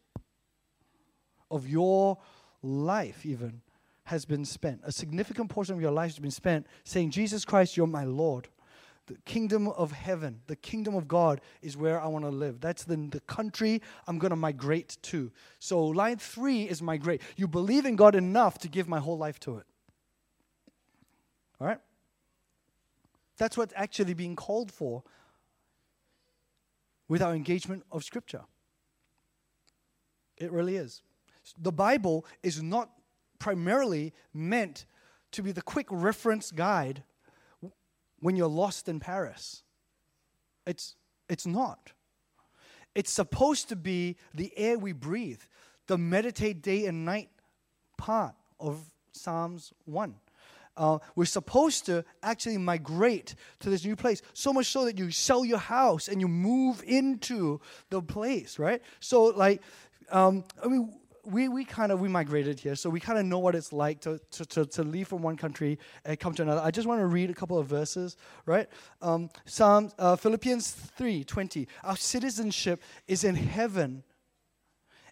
of 1.51 1.67
your 1.67 2.17
life, 2.61 3.25
even, 3.25 3.61
has 4.05 4.25
been 4.25 4.45
spent. 4.45 4.81
A 4.83 4.91
significant 4.91 5.49
portion 5.49 5.75
of 5.75 5.81
your 5.81 5.91
life 5.91 6.11
has 6.11 6.19
been 6.19 6.31
spent 6.31 6.65
saying, 6.85 7.11
Jesus 7.11 7.45
Christ, 7.45 7.75
you're 7.77 7.87
my 7.87 8.05
Lord. 8.05 8.47
The 9.07 9.17
kingdom 9.25 9.67
of 9.67 9.91
heaven, 9.91 10.39
the 10.47 10.55
kingdom 10.55 10.95
of 10.95 11.09
God 11.09 11.41
is 11.61 11.75
where 11.75 11.99
I 11.99 12.07
want 12.07 12.23
to 12.23 12.31
live. 12.31 12.61
That's 12.61 12.85
the, 12.85 12.95
the 12.95 13.19
country 13.19 13.81
I'm 14.07 14.17
going 14.17 14.29
to 14.29 14.37
migrate 14.37 14.97
to. 15.03 15.29
So, 15.59 15.83
line 15.83 16.17
three 16.17 16.63
is 16.63 16.81
migrate. 16.81 17.21
You 17.35 17.49
believe 17.49 17.85
in 17.85 17.97
God 17.97 18.15
enough 18.15 18.59
to 18.59 18.69
give 18.69 18.87
my 18.87 18.99
whole 18.99 19.17
life 19.17 19.41
to 19.41 19.57
it. 19.57 19.65
All 21.59 21.67
right? 21.67 21.79
That's 23.37 23.57
what's 23.57 23.73
actually 23.75 24.13
being 24.13 24.37
called 24.37 24.71
for 24.71 25.03
with 27.07 27.21
our 27.21 27.33
engagement 27.33 27.83
of 27.91 28.03
Scripture. 28.03 28.43
It 30.37 30.51
really 30.51 30.75
is. 30.75 31.01
The 31.57 31.71
Bible 31.71 32.25
is 32.41 32.63
not 32.63 32.89
primarily 33.39 34.13
meant 34.33 34.85
to 35.31 35.43
be 35.43 35.51
the 35.51 35.61
quick 35.61 35.87
reference 35.89 36.51
guide 36.51 37.03
when 38.19 38.35
you're 38.35 38.47
lost 38.47 38.87
in 38.87 38.99
Paris. 38.99 39.63
It's, 40.65 40.95
it's 41.27 41.45
not. 41.45 41.91
It's 42.95 43.11
supposed 43.11 43.69
to 43.69 43.75
be 43.75 44.17
the 44.33 44.53
air 44.57 44.77
we 44.77 44.93
breathe, 44.93 45.41
the 45.87 45.97
meditate 45.97 46.61
day 46.61 46.85
and 46.85 47.03
night 47.03 47.29
part 47.97 48.35
of 48.59 48.91
Psalms 49.11 49.73
1. 49.85 50.15
Uh, 50.75 50.99
we're 51.15 51.25
supposed 51.25 51.85
to 51.85 52.03
actually 52.21 52.57
migrate 52.57 53.35
to 53.59 53.69
this 53.69 53.85
new 53.85 53.95
place. 53.95 54.21
So 54.33 54.51
much 54.53 54.67
so 54.67 54.85
that 54.85 54.97
you 54.97 55.11
sell 55.11 55.45
your 55.45 55.59
house 55.59 56.07
and 56.07 56.19
you 56.19 56.27
move 56.27 56.83
into 56.85 57.59
the 57.89 58.01
place, 58.01 58.57
right? 58.59 58.81
So, 58.99 59.25
like, 59.25 59.61
um, 60.11 60.43
I 60.63 60.67
mean, 60.67 60.93
we, 61.25 61.47
we 61.47 61.63
kind 61.63 61.91
of 61.91 62.01
we 62.01 62.09
migrated 62.09 62.59
here, 62.59 62.75
so 62.75 62.89
we 62.89 62.99
kind 62.99 63.17
of 63.17 63.25
know 63.25 63.39
what 63.39 63.55
it's 63.55 63.71
like 63.71 64.01
to, 64.01 64.19
to, 64.31 64.45
to, 64.45 64.65
to, 64.65 64.83
leave 64.83 65.07
from 65.07 65.21
one 65.21 65.37
country 65.37 65.79
and 66.03 66.19
come 66.19 66.33
to 66.33 66.41
another. 66.41 66.61
I 66.61 66.69
just 66.69 66.85
want 66.87 66.99
to 66.99 67.07
read 67.07 67.29
a 67.29 67.33
couple 67.33 67.57
of 67.57 67.67
verses, 67.67 68.17
right? 68.45 68.67
Um, 69.01 69.29
Psalm 69.45 69.89
uh, 69.97 70.17
Philippians 70.17 70.71
three 70.71 71.23
twenty. 71.23 71.67
Our 71.83 71.95
citizenship 71.95 72.81
is 73.07 73.23
in 73.23 73.35
heaven, 73.35 74.03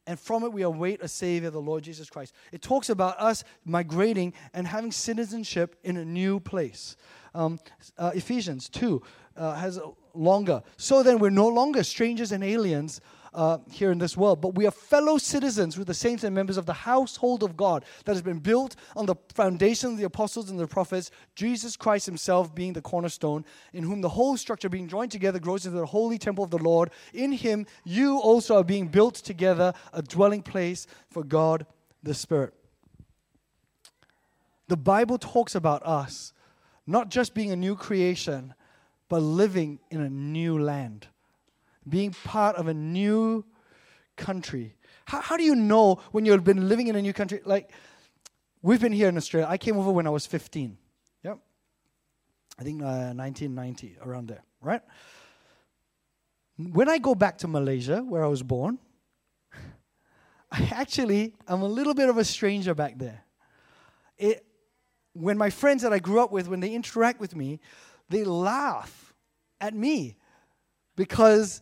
and 0.07 0.19
from 0.19 0.43
it 0.43 0.51
we 0.51 0.63
await 0.63 1.01
a 1.01 1.07
Savior, 1.07 1.49
the 1.49 1.61
Lord 1.61 1.83
Jesus 1.83 2.09
Christ. 2.09 2.33
It 2.51 2.61
talks 2.61 2.89
about 2.89 3.19
us 3.19 3.43
migrating 3.65 4.33
and 4.53 4.67
having 4.67 4.91
citizenship 4.91 5.75
in 5.83 5.97
a 5.97 6.05
new 6.05 6.39
place. 6.39 6.95
Um, 7.33 7.59
uh, 7.97 8.11
Ephesians 8.13 8.69
two 8.69 9.01
uh, 9.37 9.55
has 9.55 9.79
longer. 10.13 10.63
So 10.77 11.03
then 11.03 11.19
we're 11.19 11.29
no 11.29 11.47
longer 11.47 11.83
strangers 11.83 12.31
and 12.31 12.43
aliens 12.43 12.99
uh, 13.33 13.59
here 13.69 13.91
in 13.91 13.97
this 13.97 14.17
world, 14.17 14.41
but 14.41 14.55
we 14.55 14.65
are 14.67 14.71
fellow 14.71 15.17
citizens 15.17 15.77
with 15.77 15.87
the 15.87 15.93
saints 15.93 16.23
and 16.23 16.35
members 16.35 16.57
of 16.57 16.65
the 16.65 16.73
household 16.73 17.43
of 17.43 17.55
God 17.55 17.85
that 18.05 18.13
has 18.13 18.21
been 18.21 18.39
built 18.39 18.75
on 18.95 19.05
the 19.05 19.15
foundation 19.33 19.91
of 19.91 19.97
the 19.97 20.03
apostles 20.03 20.49
and 20.49 20.59
the 20.59 20.67
prophets, 20.67 21.11
Jesus 21.35 21.77
Christ 21.77 22.05
Himself 22.05 22.53
being 22.53 22.73
the 22.73 22.81
cornerstone, 22.81 23.45
in 23.71 23.83
whom 23.83 24.01
the 24.01 24.09
whole 24.09 24.35
structure 24.35 24.67
being 24.67 24.87
joined 24.87 25.11
together 25.11 25.39
grows 25.39 25.65
into 25.65 25.77
the 25.77 25.85
holy 25.85 26.17
temple 26.17 26.43
of 26.43 26.51
the 26.51 26.57
Lord. 26.57 26.91
In 27.13 27.31
Him, 27.31 27.65
you 27.85 28.19
also 28.19 28.57
are 28.57 28.63
being 28.63 28.87
built 28.87 29.15
together, 29.15 29.73
a 29.93 30.01
dwelling 30.01 30.41
place 30.41 30.85
for 31.09 31.23
God 31.23 31.65
the 32.03 32.13
Spirit. 32.13 32.53
The 34.67 34.77
Bible 34.77 35.17
talks 35.17 35.55
about 35.55 35.85
us 35.85 36.33
not 36.87 37.09
just 37.09 37.33
being 37.33 37.51
a 37.51 37.55
new 37.55 37.75
creation, 37.75 38.53
but 39.07 39.21
living 39.21 39.79
in 39.89 40.01
a 40.01 40.09
new 40.09 40.59
land 40.59 41.07
being 41.87 42.11
part 42.11 42.55
of 42.55 42.67
a 42.67 42.73
new 42.73 43.45
country. 44.15 44.75
How, 45.05 45.21
how 45.21 45.37
do 45.37 45.43
you 45.43 45.55
know 45.55 45.99
when 46.11 46.25
you've 46.25 46.43
been 46.43 46.69
living 46.69 46.87
in 46.87 46.95
a 46.95 47.01
new 47.01 47.13
country? 47.13 47.41
Like, 47.45 47.71
we've 48.61 48.81
been 48.81 48.91
here 48.91 49.09
in 49.09 49.17
Australia. 49.17 49.47
I 49.49 49.57
came 49.57 49.77
over 49.77 49.91
when 49.91 50.07
I 50.07 50.09
was 50.09 50.25
15. 50.25 50.77
Yep. 51.23 51.39
I 52.59 52.63
think 52.63 52.81
uh, 52.81 53.13
1990, 53.13 53.97
around 54.03 54.27
there, 54.27 54.43
right? 54.61 54.81
When 56.57 56.89
I 56.89 56.99
go 56.99 57.15
back 57.15 57.39
to 57.39 57.47
Malaysia, 57.47 58.03
where 58.03 58.23
I 58.23 58.27
was 58.27 58.43
born, 58.43 58.77
I 60.51 60.69
actually 60.71 61.33
am 61.47 61.61
a 61.61 61.67
little 61.67 61.93
bit 61.93 62.09
of 62.09 62.17
a 62.17 62.23
stranger 62.23 62.75
back 62.75 62.97
there. 62.97 63.23
It, 64.17 64.45
when 65.13 65.37
my 65.37 65.49
friends 65.49 65.81
that 65.81 65.91
I 65.91 65.99
grew 65.99 66.21
up 66.21 66.31
with, 66.31 66.47
when 66.47 66.59
they 66.59 66.73
interact 66.73 67.19
with 67.19 67.35
me, 67.35 67.59
they 68.09 68.23
laugh 68.23 69.13
at 69.59 69.73
me 69.73 70.17
because 71.01 71.61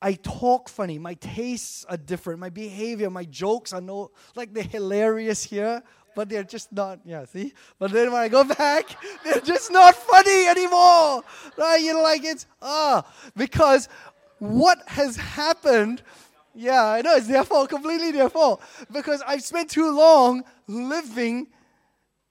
I 0.00 0.14
talk 0.14 0.70
funny. 0.70 0.98
My 0.98 1.12
tastes 1.12 1.84
are 1.90 1.98
different. 1.98 2.40
My 2.40 2.48
behavior, 2.48 3.10
my 3.10 3.24
jokes 3.24 3.74
are 3.74 3.82
no 3.82 4.12
like 4.34 4.54
they're 4.54 4.62
hilarious 4.62 5.44
here, 5.44 5.82
but 6.16 6.30
they're 6.30 6.42
just 6.42 6.72
not. 6.72 7.00
Yeah, 7.04 7.26
see. 7.26 7.52
But 7.78 7.90
then 7.90 8.10
when 8.10 8.22
I 8.22 8.28
go 8.28 8.44
back, 8.62 8.84
they're 9.24 9.42
just 9.42 9.70
not 9.70 9.94
funny 9.94 10.46
anymore. 10.46 11.22
Right? 11.58 11.82
You 11.82 11.92
know, 11.92 12.02
like 12.02 12.24
it's 12.24 12.46
ah 12.62 13.04
because 13.36 13.90
what 14.38 14.78
has 14.86 15.16
happened. 15.16 16.02
Yeah, 16.54 16.82
I 16.82 17.02
know 17.02 17.14
it's 17.16 17.28
their 17.28 17.44
fault, 17.44 17.68
completely 17.68 18.10
their 18.12 18.30
fault. 18.30 18.62
Because 18.90 19.22
I've 19.26 19.42
spent 19.42 19.68
too 19.68 19.94
long 19.94 20.44
living 20.66 21.48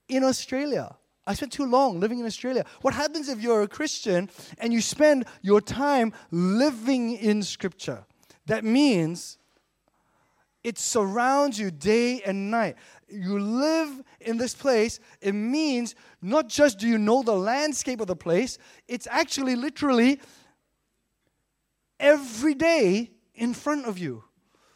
in 0.08 0.24
Australia. 0.24 0.96
I 1.32 1.34
spent 1.34 1.54
too 1.54 1.66
long 1.66 2.02
living 2.02 2.20
in 2.20 2.26
Australia. 2.26 2.66
What 2.82 2.94
happens 2.94 3.30
if 3.30 3.42
you're 3.42 3.62
a 3.62 3.68
Christian 3.68 4.30
and 4.58 4.74
you 4.74 4.82
spend 4.82 5.26
your 5.42 5.62
time 5.62 6.12
living 6.30 7.14
in 7.14 7.42
Scripture? 7.42 8.04
That 8.48 8.66
means 8.66 9.38
it 10.62 10.78
surrounds 10.78 11.58
you 11.58 11.72
day 11.72 12.22
and 12.24 12.52
night. 12.52 12.76
you 13.08 13.40
live 13.40 14.02
in 14.20 14.38
this 14.38 14.54
place, 14.54 15.00
it 15.22 15.32
means 15.32 15.96
not 16.22 16.50
just 16.50 16.80
do 16.80 16.88
you 16.88 16.98
know 16.98 17.24
the 17.24 17.36
landscape 17.36 18.02
of 18.02 18.08
the 18.08 18.16
place, 18.16 18.58
it's 18.90 19.08
actually 19.10 19.56
literally 19.56 20.20
every 21.98 22.56
day 22.56 23.10
in 23.36 23.54
front 23.54 23.86
of 23.86 23.98
you. 23.98 24.24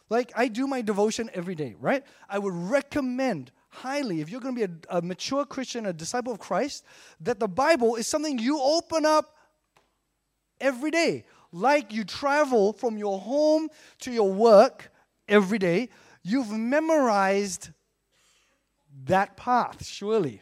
Like 0.09 0.31
I 0.37 0.47
do 0.47 0.67
my 0.67 0.81
devotion 0.81 1.29
every 1.33 1.55
day, 1.55 1.75
right? 1.81 2.03
I 2.29 2.39
would 2.39 2.53
recommend 2.53 3.51
highly, 3.75 4.21
if 4.21 4.29
you're 4.29 4.41
going 4.41 4.55
to 4.55 4.67
be 4.67 4.73
a, 4.89 4.97
a 4.97 5.01
mature 5.01 5.45
Christian, 5.45 5.85
a 5.85 5.93
disciple 5.93 6.33
of 6.33 6.39
Christ, 6.39 6.83
that 7.21 7.39
the 7.39 7.47
Bible 7.47 7.95
is 7.95 8.07
something 8.07 8.39
you 8.39 8.59
open 8.61 9.05
up 9.05 9.35
every 10.59 10.91
day. 10.91 11.25
Like 11.51 11.93
you 11.93 12.03
travel 12.03 12.73
from 12.73 12.97
your 12.97 13.19
home 13.19 13.69
to 13.99 14.11
your 14.11 14.31
work 14.31 14.91
every 15.27 15.59
day, 15.59 15.89
you've 16.23 16.51
memorized 16.51 17.69
that 19.05 19.37
path, 19.37 19.85
surely. 19.85 20.41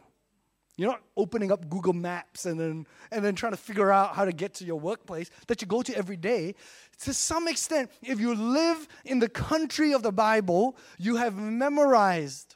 You're 0.76 0.89
not 0.89 1.04
opening 1.15 1.52
up 1.52 1.69
Google 1.69 1.93
Maps 1.93 2.46
and 2.46 2.60
then, 2.60 2.88
and 3.12 3.24
then 3.24 3.36
trying 3.36 3.52
to 3.52 3.58
figure 3.58 3.91
out 3.91 4.15
how 4.15 4.26
to 4.26 4.32
get 4.32 4.56
to 4.56 4.65
your 4.65 4.80
workplace 4.80 5.30
that 5.48 5.62
you 5.62 5.67
go 5.67 5.84
to 5.84 5.96
every 5.96 6.17
day. 6.17 6.56
To 7.02 7.13
some 7.13 7.48
extent, 7.48 7.91
if 8.02 8.19
you 8.19 8.34
live 8.34 8.88
in 9.06 9.19
the 9.19 9.30
country 9.30 9.93
of 9.93 10.02
the 10.02 10.12
Bible, 10.12 10.76
you 10.98 11.17
have 11.17 11.36
memorized 11.36 12.56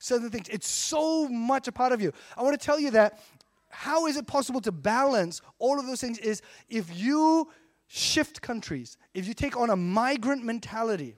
certain 0.00 0.30
things. 0.30 0.48
It's 0.48 0.66
so 0.66 1.28
much 1.28 1.68
a 1.68 1.72
part 1.72 1.92
of 1.92 2.02
you. 2.02 2.12
I 2.36 2.42
want 2.42 2.58
to 2.58 2.64
tell 2.64 2.80
you 2.80 2.90
that 2.90 3.20
how 3.68 4.06
is 4.06 4.16
it 4.16 4.26
possible 4.26 4.60
to 4.62 4.72
balance 4.72 5.40
all 5.60 5.78
of 5.78 5.86
those 5.86 6.00
things 6.00 6.18
is 6.18 6.42
if 6.68 6.98
you 6.98 7.48
shift 7.86 8.42
countries, 8.42 8.98
if 9.14 9.28
you 9.28 9.34
take 9.34 9.56
on 9.56 9.70
a 9.70 9.76
migrant 9.76 10.44
mentality, 10.44 11.16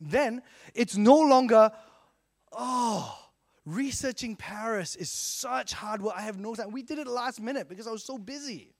then 0.00 0.42
it's 0.74 0.96
no 0.96 1.16
longer, 1.18 1.72
oh, 2.52 3.18
researching 3.64 4.36
Paris 4.36 4.94
is 4.94 5.10
such 5.10 5.72
hard 5.72 6.02
work. 6.02 6.14
I 6.16 6.22
have 6.22 6.38
no 6.38 6.54
time. 6.54 6.70
We 6.70 6.82
did 6.82 6.98
it 6.98 7.08
last 7.08 7.40
minute 7.40 7.68
because 7.68 7.86
I 7.86 7.90
was 7.90 8.04
so 8.04 8.16
busy. 8.16 8.72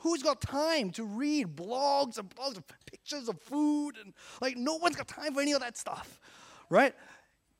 Who's 0.00 0.22
got 0.22 0.42
time 0.42 0.90
to 0.92 1.04
read 1.04 1.56
blogs 1.56 2.18
and 2.18 2.28
blogs 2.28 2.58
of 2.58 2.64
pictures 2.84 3.28
of 3.28 3.40
food 3.40 3.92
and 4.02 4.12
like 4.42 4.56
no 4.56 4.76
one's 4.76 4.96
got 4.96 5.08
time 5.08 5.32
for 5.32 5.40
any 5.40 5.52
of 5.52 5.60
that 5.60 5.78
stuff, 5.78 6.20
right? 6.68 6.94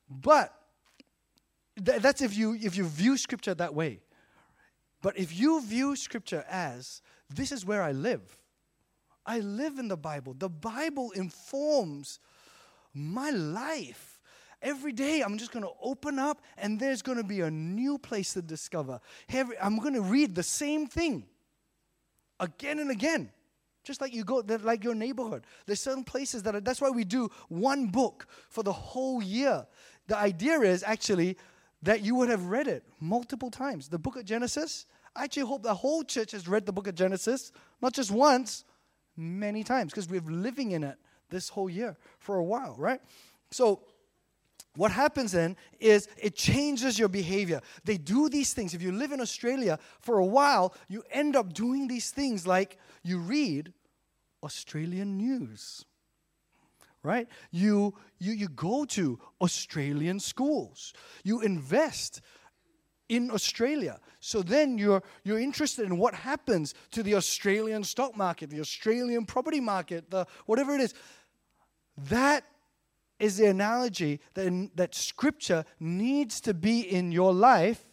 But 0.08 0.54
th- 1.84 2.00
that's 2.00 2.22
if 2.22 2.36
you 2.36 2.54
if 2.54 2.76
you 2.76 2.86
view 2.86 3.16
scripture 3.16 3.54
that 3.54 3.74
way. 3.74 4.00
But 5.02 5.18
if 5.18 5.38
you 5.38 5.62
view 5.62 5.96
scripture 5.96 6.44
as 6.48 7.02
this 7.30 7.52
is 7.52 7.64
where 7.64 7.82
I 7.82 7.92
live. 7.92 8.22
I 9.24 9.40
live 9.40 9.78
in 9.78 9.88
the 9.88 9.96
Bible. 9.96 10.34
The 10.34 10.48
Bible 10.48 11.10
informs 11.10 12.20
my 12.94 13.30
life. 13.30 14.20
Every 14.62 14.92
day 14.92 15.20
I'm 15.20 15.36
just 15.36 15.52
going 15.52 15.64
to 15.64 15.72
open 15.82 16.18
up 16.18 16.40
and 16.56 16.78
there's 16.80 17.02
going 17.02 17.18
to 17.18 17.24
be 17.24 17.40
a 17.40 17.50
new 17.50 17.98
place 17.98 18.32
to 18.34 18.42
discover. 18.42 19.00
Every, 19.28 19.58
I'm 19.58 19.78
going 19.78 19.94
to 19.94 20.00
read 20.00 20.34
the 20.34 20.42
same 20.42 20.86
thing 20.86 21.26
again 22.40 22.78
and 22.78 22.90
again. 22.90 23.30
Just 23.84 24.00
like 24.00 24.12
you 24.12 24.24
go, 24.24 24.42
like 24.64 24.82
your 24.82 24.96
neighborhood. 24.96 25.44
There's 25.66 25.80
certain 25.80 26.02
places 26.02 26.42
that 26.44 26.56
are, 26.56 26.60
that's 26.60 26.80
why 26.80 26.90
we 26.90 27.04
do 27.04 27.30
one 27.48 27.86
book 27.86 28.26
for 28.48 28.64
the 28.64 28.72
whole 28.72 29.22
year. 29.22 29.66
The 30.06 30.16
idea 30.16 30.60
is 30.60 30.82
actually 30.82 31.36
that 31.82 32.02
you 32.02 32.14
would 32.14 32.28
have 32.28 32.46
read 32.46 32.68
it 32.68 32.84
multiple 33.00 33.50
times. 33.50 33.88
The 33.88 33.98
book 33.98 34.16
of 34.16 34.24
Genesis, 34.24 34.86
I 35.14 35.24
actually 35.24 35.44
hope 35.44 35.62
the 35.62 35.74
whole 35.74 36.02
church 36.02 36.32
has 36.32 36.48
read 36.48 36.66
the 36.66 36.72
book 36.72 36.86
of 36.86 36.94
Genesis, 36.94 37.52
not 37.80 37.92
just 37.92 38.10
once, 38.10 38.64
many 39.16 39.64
times, 39.64 39.92
because 39.92 40.08
we're 40.08 40.20
living 40.20 40.72
in 40.72 40.84
it 40.84 40.96
this 41.30 41.48
whole 41.48 41.70
year 41.70 41.96
for 42.18 42.36
a 42.36 42.44
while, 42.44 42.74
right? 42.78 43.00
So, 43.50 43.82
what 44.74 44.92
happens 44.92 45.32
then 45.32 45.56
is 45.80 46.06
it 46.18 46.36
changes 46.36 46.98
your 46.98 47.08
behavior. 47.08 47.62
They 47.84 47.96
do 47.96 48.28
these 48.28 48.52
things. 48.52 48.74
If 48.74 48.82
you 48.82 48.92
live 48.92 49.10
in 49.10 49.22
Australia 49.22 49.78
for 50.00 50.18
a 50.18 50.24
while, 50.26 50.74
you 50.88 51.02
end 51.10 51.34
up 51.34 51.54
doing 51.54 51.88
these 51.88 52.10
things 52.10 52.46
like 52.46 52.78
you 53.02 53.18
read 53.18 53.72
Australian 54.42 55.16
news 55.16 55.86
right? 57.06 57.28
You, 57.50 57.94
you, 58.18 58.32
you 58.32 58.48
go 58.48 58.84
to 58.86 59.18
Australian 59.40 60.20
schools, 60.20 60.92
you 61.24 61.40
invest 61.40 62.20
in 63.08 63.30
Australia. 63.30 64.00
So 64.20 64.42
then 64.42 64.76
you're, 64.78 65.02
you're 65.22 65.38
interested 65.38 65.86
in 65.86 65.96
what 65.96 66.14
happens 66.14 66.74
to 66.90 67.02
the 67.02 67.14
Australian 67.14 67.84
stock 67.84 68.16
market, 68.16 68.50
the 68.50 68.60
Australian 68.60 69.24
property 69.24 69.60
market, 69.60 70.10
the, 70.10 70.26
whatever 70.46 70.74
it 70.74 70.80
is. 70.80 70.94
That 72.08 72.44
is 73.18 73.36
the 73.36 73.46
analogy 73.46 74.20
that, 74.34 74.46
in, 74.46 74.70
that 74.74 74.94
Scripture 74.94 75.64
needs 75.78 76.40
to 76.42 76.52
be 76.52 76.80
in 76.80 77.12
your 77.12 77.32
life 77.32 77.86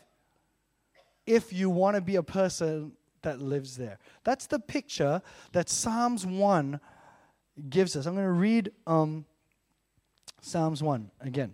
if 1.26 1.54
you 1.54 1.69
want 1.69 1.95
to 1.95 2.02
be 2.02 2.15
a 2.15 2.23
person 2.23 2.93
that 3.21 3.39
lives 3.39 3.78
there. 3.78 3.99
That's 4.23 4.47
the 4.47 4.60
picture 4.60 5.21
that 5.54 5.69
Psalms 5.69 6.26
1 6.26 6.80
gives 7.70 7.96
us. 7.96 8.06
I'm 8.06 8.16
going 8.16 8.26
to 8.26 8.32
read 8.32 8.72
um, 8.88 9.26
Psalms 10.42 10.82
1 10.82 11.12
again. 11.22 11.54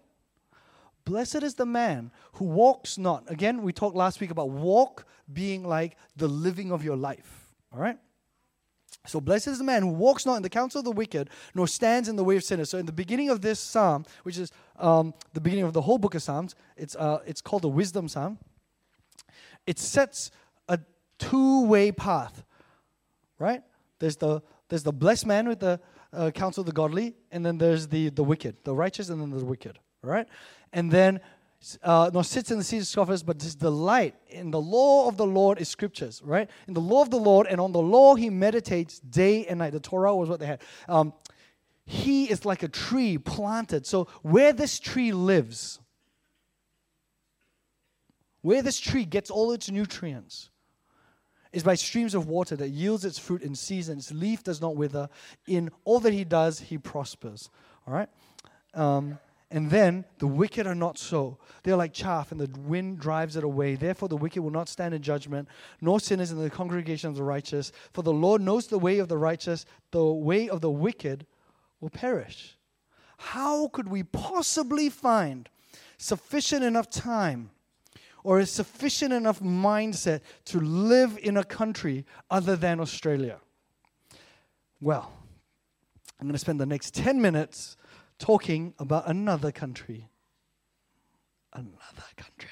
Blessed 1.06 1.44
is 1.44 1.56
the 1.56 1.66
man 1.66 2.12
who 2.34 2.46
walks 2.46 2.98
not. 2.98 3.24
Again, 3.28 3.64
we 3.64 3.74
talked 3.74 3.96
last 3.96 4.20
week 4.20 4.32
about 4.32 4.50
walk 4.50 5.06
being 5.32 5.64
like 5.64 5.98
the 6.16 6.28
living 6.28 6.72
of 6.72 6.84
your 6.84 6.96
life. 6.96 7.52
All 7.74 7.80
right? 7.80 7.98
So 9.08 9.20
blessed 9.20 9.48
is 9.48 9.58
the 9.58 9.64
man 9.64 9.82
who 9.82 9.90
walks 9.90 10.26
not 10.26 10.36
in 10.36 10.44
the 10.44 10.50
counsel 10.50 10.80
of 10.80 10.86
the 10.86 10.92
wicked, 10.92 11.30
nor 11.56 11.68
stands 11.68 12.10
in 12.10 12.16
the 12.16 12.24
way 12.24 12.36
of 12.36 12.44
sinners. 12.44 12.70
So 12.70 12.78
in 12.78 12.86
the 12.86 12.92
beginning 12.92 13.30
of 13.30 13.42
this 13.42 13.60
psalm, 13.60 14.06
which 14.24 14.38
is 14.38 14.52
um, 14.78 15.14
the 15.34 15.42
beginning 15.42 15.66
of 15.66 15.74
the 15.74 15.82
whole 15.82 15.98
book 15.98 16.16
of 16.16 16.22
Psalms, 16.22 16.56
it's, 16.78 16.96
uh, 16.96 17.20
it's 17.26 17.42
called 17.42 17.64
the 17.64 17.70
wisdom 17.70 18.08
psalm. 18.08 18.38
It 19.66 19.80
sets 19.80 20.32
a 20.68 20.80
two-way 21.18 21.92
path, 21.92 22.44
right? 23.40 23.64
There's 24.00 24.18
the 24.18 24.42
there's 24.70 24.84
the 24.84 24.94
blessed 24.94 25.26
man 25.26 25.48
with 25.48 25.60
the 25.60 25.80
uh, 26.14 26.32
counsel 26.32 26.62
of 26.62 26.66
the 26.68 26.72
godly, 26.72 27.16
and 27.32 27.46
then 27.46 27.58
there's 27.58 27.88
the, 27.88 28.10
the 28.10 28.24
wicked, 28.24 28.56
the 28.64 28.74
righteous, 28.74 29.10
and 29.10 29.22
then 29.22 29.32
the 29.32 29.44
wicked. 29.44 29.78
All 30.04 30.10
right? 30.10 30.28
And 30.72 30.92
then, 30.92 31.20
uh, 31.84 32.10
nor 32.14 32.24
sits 32.24 32.52
in 32.52 32.58
the 32.58 32.64
seat 32.64 32.78
of 32.78 32.88
scoffers, 32.88 33.24
but 33.24 33.42
his 33.42 33.56
delight 33.56 34.16
in 34.30 34.52
the 34.52 34.62
law 34.62 35.08
of 35.08 35.18
the 35.18 35.26
Lord 35.26 35.60
is 35.60 35.70
scriptures, 35.70 36.22
right? 36.24 36.50
In 36.68 36.74
the 36.74 36.82
law 36.82 37.02
of 37.02 37.10
the 37.10 37.18
Lord, 37.18 37.48
and 37.48 37.60
on 37.60 37.72
the 37.72 37.82
law 37.82 38.16
he 38.16 38.30
meditates 38.30 39.00
day 39.00 39.46
and 39.46 39.60
night. 39.60 39.74
The 39.74 39.80
Torah 39.80 40.16
was 40.16 40.30
what 40.30 40.40
they 40.40 40.46
had. 40.46 40.62
Um, 40.88 41.14
he 41.86 42.30
is 42.30 42.46
like 42.46 42.62
a 42.62 42.68
tree 42.68 43.18
planted. 43.18 43.88
So, 43.88 44.08
where 44.22 44.54
this 44.54 44.80
tree 44.80 45.12
lives, 45.12 45.80
where 48.42 48.62
this 48.62 48.80
tree 48.80 49.06
gets 49.06 49.32
all 49.32 49.52
its 49.52 49.70
nutrients, 49.72 50.50
is 51.52 51.64
by 51.64 51.76
streams 51.76 52.14
of 52.14 52.28
water 52.28 52.56
that 52.56 52.70
yields 52.70 53.06
its 53.06 53.18
fruit 53.18 53.42
in 53.42 53.56
season. 53.56 53.98
Its 53.98 54.12
leaf 54.12 54.44
does 54.44 54.62
not 54.62 54.76
wither. 54.76 55.10
In 55.48 55.72
all 55.84 56.00
that 56.02 56.14
he 56.14 56.24
does, 56.24 56.60
he 56.60 56.78
prospers. 56.78 57.50
All 57.88 57.94
right? 57.94 58.10
Um, 58.74 59.18
and 59.52 59.72
then 59.72 60.06
the 60.20 60.28
wicked 60.28 60.68
are 60.68 60.76
not 60.76 61.00
so. 61.00 61.40
They 61.64 61.72
are 61.72 61.78
like 61.78 61.92
chaff, 61.92 62.32
and 62.32 62.40
the 62.40 62.60
wind 62.60 63.00
drives 63.00 63.36
it 63.36 63.44
away. 63.44 63.74
Therefore, 63.76 64.08
the 64.08 64.16
wicked 64.16 64.44
will 64.44 64.52
not 64.52 64.70
stand 64.70 64.94
in 64.94 65.02
judgment, 65.02 65.48
nor 65.82 66.00
sinners 66.00 66.32
in 66.32 66.38
the 66.38 66.52
congregation 66.52 67.10
of 67.10 67.16
the 67.16 67.24
righteous. 67.24 67.72
For 67.92 68.04
the 68.04 68.14
Lord 68.14 68.42
knows 68.42 68.68
the 68.68 68.78
way 68.78 69.00
of 69.00 69.08
the 69.08 69.18
righteous, 69.18 69.66
the 69.90 70.06
way 70.06 70.50
of 70.50 70.62
the 70.62 70.70
wicked 70.70 71.26
will 71.82 71.90
perish. 71.90 72.58
How 73.18 73.70
could 73.70 73.88
we 73.88 74.04
possibly 74.04 74.90
find 74.90 75.50
sufficient 75.98 76.64
enough 76.64 76.90
time 76.90 77.50
or 78.24 78.40
a 78.40 78.46
sufficient 78.46 79.14
enough 79.14 79.40
mindset 79.40 80.22
to 80.46 80.60
live 80.60 81.18
in 81.22 81.38
a 81.38 81.44
country 81.44 82.06
other 82.30 82.56
than 82.56 82.80
Australia? 82.80 83.40
Well, 84.82 85.12
I'm 86.20 86.28
going 86.28 86.34
to 86.34 86.40
spend 86.40 86.60
the 86.60 86.66
next 86.66 86.94
10 86.96 87.22
minutes 87.22 87.78
talking 88.18 88.74
about 88.80 89.08
another 89.08 89.52
country. 89.52 90.10
Another 91.54 92.04
country. 92.18 92.50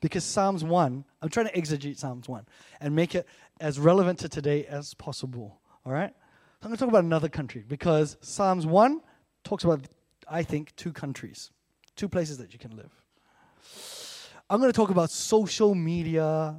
Because 0.00 0.24
Psalms 0.24 0.62
1, 0.62 1.04
I'm 1.22 1.28
trying 1.28 1.46
to 1.46 1.52
exegete 1.52 1.98
Psalms 1.98 2.28
1 2.28 2.46
and 2.80 2.94
make 2.94 3.14
it 3.14 3.26
as 3.60 3.80
relevant 3.80 4.18
to 4.20 4.28
today 4.28 4.66
as 4.66 4.94
possible. 4.94 5.60
All 5.84 5.92
right? 5.92 6.12
So 6.60 6.66
I'm 6.66 6.68
going 6.68 6.76
to 6.76 6.80
talk 6.80 6.88
about 6.88 7.04
another 7.04 7.28
country 7.28 7.64
because 7.66 8.16
Psalms 8.20 8.66
1 8.66 9.00
talks 9.42 9.64
about, 9.64 9.86
I 10.28 10.42
think, 10.42 10.76
two 10.76 10.92
countries, 10.92 11.50
two 11.96 12.08
places 12.08 12.38
that 12.38 12.52
you 12.52 12.58
can 12.58 12.76
live. 12.76 12.92
I'm 14.48 14.60
going 14.60 14.72
to 14.72 14.76
talk 14.76 14.90
about 14.90 15.10
social 15.10 15.74
media 15.74 16.54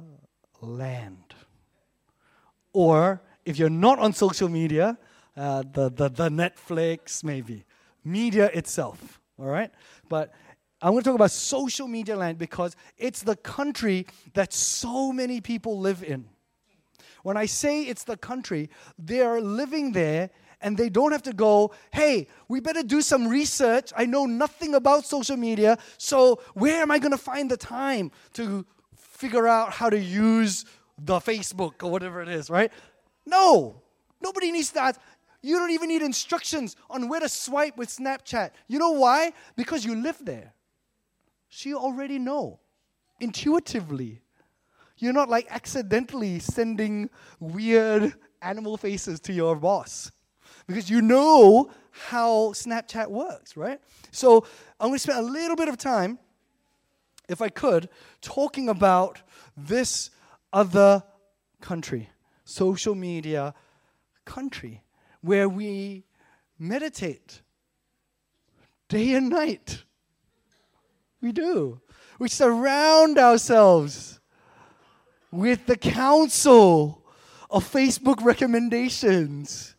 land. 0.60 1.34
Or 2.74 3.22
if 3.46 3.58
you're 3.58 3.70
not 3.70 3.98
on 3.98 4.12
social 4.12 4.50
media, 4.50 4.98
uh, 5.34 5.62
the, 5.72 5.88
the, 5.88 6.10
the 6.10 6.28
Netflix, 6.28 7.24
maybe. 7.24 7.64
Media 8.04 8.50
itself, 8.52 9.20
all 9.38 9.46
right? 9.46 9.70
But 10.08 10.34
I'm 10.82 10.92
going 10.92 11.02
to 11.02 11.08
talk 11.08 11.14
about 11.14 11.30
social 11.30 11.88
media 11.88 12.14
land 12.14 12.36
because 12.36 12.76
it's 12.98 13.22
the 13.22 13.36
country 13.36 14.06
that 14.34 14.52
so 14.52 15.10
many 15.10 15.40
people 15.40 15.80
live 15.80 16.04
in. 16.04 16.26
When 17.22 17.38
I 17.38 17.46
say 17.46 17.84
it's 17.84 18.04
the 18.04 18.18
country, 18.18 18.68
they 18.98 19.22
are 19.22 19.40
living 19.40 19.92
there 19.92 20.28
and 20.60 20.76
they 20.76 20.88
don't 20.88 21.12
have 21.12 21.22
to 21.22 21.32
go, 21.32 21.72
hey, 21.92 22.26
we 22.48 22.60
better 22.60 22.82
do 22.82 23.00
some 23.00 23.28
research. 23.28 23.92
I 23.96 24.06
know 24.06 24.26
nothing 24.26 24.74
about 24.74 25.04
social 25.04 25.36
media, 25.36 25.78
so 25.96 26.40
where 26.54 26.82
am 26.82 26.90
I 26.90 26.98
going 26.98 27.12
to 27.12 27.18
find 27.18 27.50
the 27.50 27.56
time 27.56 28.10
to 28.34 28.66
figure 28.96 29.46
out 29.46 29.72
how 29.72 29.90
to 29.90 29.98
use 29.98 30.64
the 30.98 31.20
Facebook 31.20 31.82
or 31.82 31.90
whatever 31.90 32.20
it 32.22 32.28
is, 32.28 32.50
right? 32.50 32.72
No, 33.24 33.82
nobody 34.20 34.50
needs 34.50 34.70
that. 34.72 34.98
You 35.42 35.56
don't 35.58 35.70
even 35.70 35.88
need 35.88 36.02
instructions 36.02 36.74
on 36.90 37.08
where 37.08 37.20
to 37.20 37.28
swipe 37.28 37.76
with 37.76 37.88
Snapchat. 37.88 38.50
You 38.66 38.80
know 38.80 38.90
why? 38.90 39.32
Because 39.54 39.84
you 39.84 39.94
live 39.94 40.18
there. 40.20 40.54
So 41.48 41.68
you 41.68 41.78
already 41.78 42.18
know 42.18 42.58
intuitively. 43.20 44.22
You're 44.96 45.12
not 45.12 45.28
like 45.28 45.46
accidentally 45.50 46.40
sending 46.40 47.08
weird 47.38 48.14
animal 48.42 48.76
faces 48.76 49.20
to 49.20 49.32
your 49.32 49.54
boss 49.54 50.10
because 50.68 50.88
you 50.88 51.00
know 51.00 51.70
how 51.90 52.52
Snapchat 52.52 53.08
works, 53.08 53.56
right? 53.56 53.80
So 54.12 54.46
I'm 54.78 54.88
going 54.88 54.98
to 54.98 54.98
spend 55.00 55.18
a 55.18 55.22
little 55.22 55.56
bit 55.56 55.68
of 55.68 55.78
time, 55.78 56.18
if 57.28 57.42
I 57.42 57.48
could, 57.48 57.88
talking 58.20 58.68
about 58.68 59.22
this 59.56 60.10
other 60.52 61.02
country, 61.60 62.10
social 62.44 62.94
media 62.94 63.54
country, 64.24 64.84
where 65.22 65.48
we 65.48 66.04
meditate 66.58 67.40
day 68.88 69.14
and 69.14 69.30
night. 69.30 69.84
We 71.20 71.32
do. 71.32 71.80
We 72.18 72.28
surround 72.28 73.18
ourselves 73.18 74.20
with 75.30 75.66
the 75.66 75.76
counsel 75.76 77.04
of 77.50 77.70
Facebook 77.70 78.22
recommendations 78.22 79.74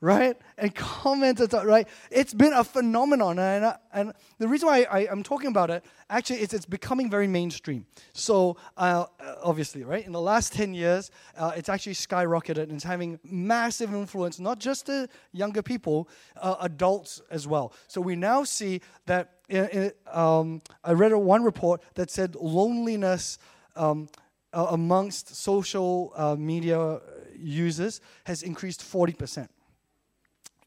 right? 0.00 0.36
And 0.58 0.74
commented, 0.74 1.52
right? 1.52 1.88
It's 2.10 2.34
been 2.34 2.52
a 2.52 2.64
phenomenon. 2.64 3.38
And, 3.38 3.64
I, 3.64 3.76
and 3.92 4.12
the 4.38 4.48
reason 4.48 4.68
why 4.68 4.86
I, 4.90 5.00
am 5.10 5.22
talking 5.22 5.48
about 5.48 5.70
it, 5.70 5.84
actually, 6.10 6.40
is 6.40 6.52
it's 6.52 6.66
becoming 6.66 7.10
very 7.10 7.26
mainstream. 7.26 7.86
So, 8.12 8.56
uh, 8.76 9.06
obviously, 9.42 9.84
right? 9.84 10.04
In 10.04 10.12
the 10.12 10.20
last 10.20 10.52
10 10.52 10.74
years, 10.74 11.10
uh, 11.36 11.52
it's 11.56 11.68
actually 11.68 11.94
skyrocketed 11.94 12.64
and 12.64 12.72
it's 12.72 12.84
having 12.84 13.18
massive 13.24 13.94
influence, 13.94 14.38
not 14.38 14.58
just 14.58 14.86
the 14.86 15.08
younger 15.32 15.62
people, 15.62 16.08
uh, 16.40 16.56
adults 16.60 17.22
as 17.30 17.46
well. 17.46 17.72
So, 17.86 18.00
we 18.00 18.16
now 18.16 18.44
see 18.44 18.82
that, 19.06 19.32
in, 19.48 19.68
in, 19.68 19.92
um, 20.12 20.60
I 20.84 20.92
read 20.92 21.12
one 21.14 21.42
report 21.42 21.82
that 21.94 22.10
said 22.10 22.34
loneliness 22.34 23.38
um, 23.76 24.08
amongst 24.52 25.34
social 25.34 26.12
uh, 26.16 26.34
media 26.36 27.00
users 27.38 28.00
has 28.24 28.42
increased 28.42 28.80
40% 28.80 29.48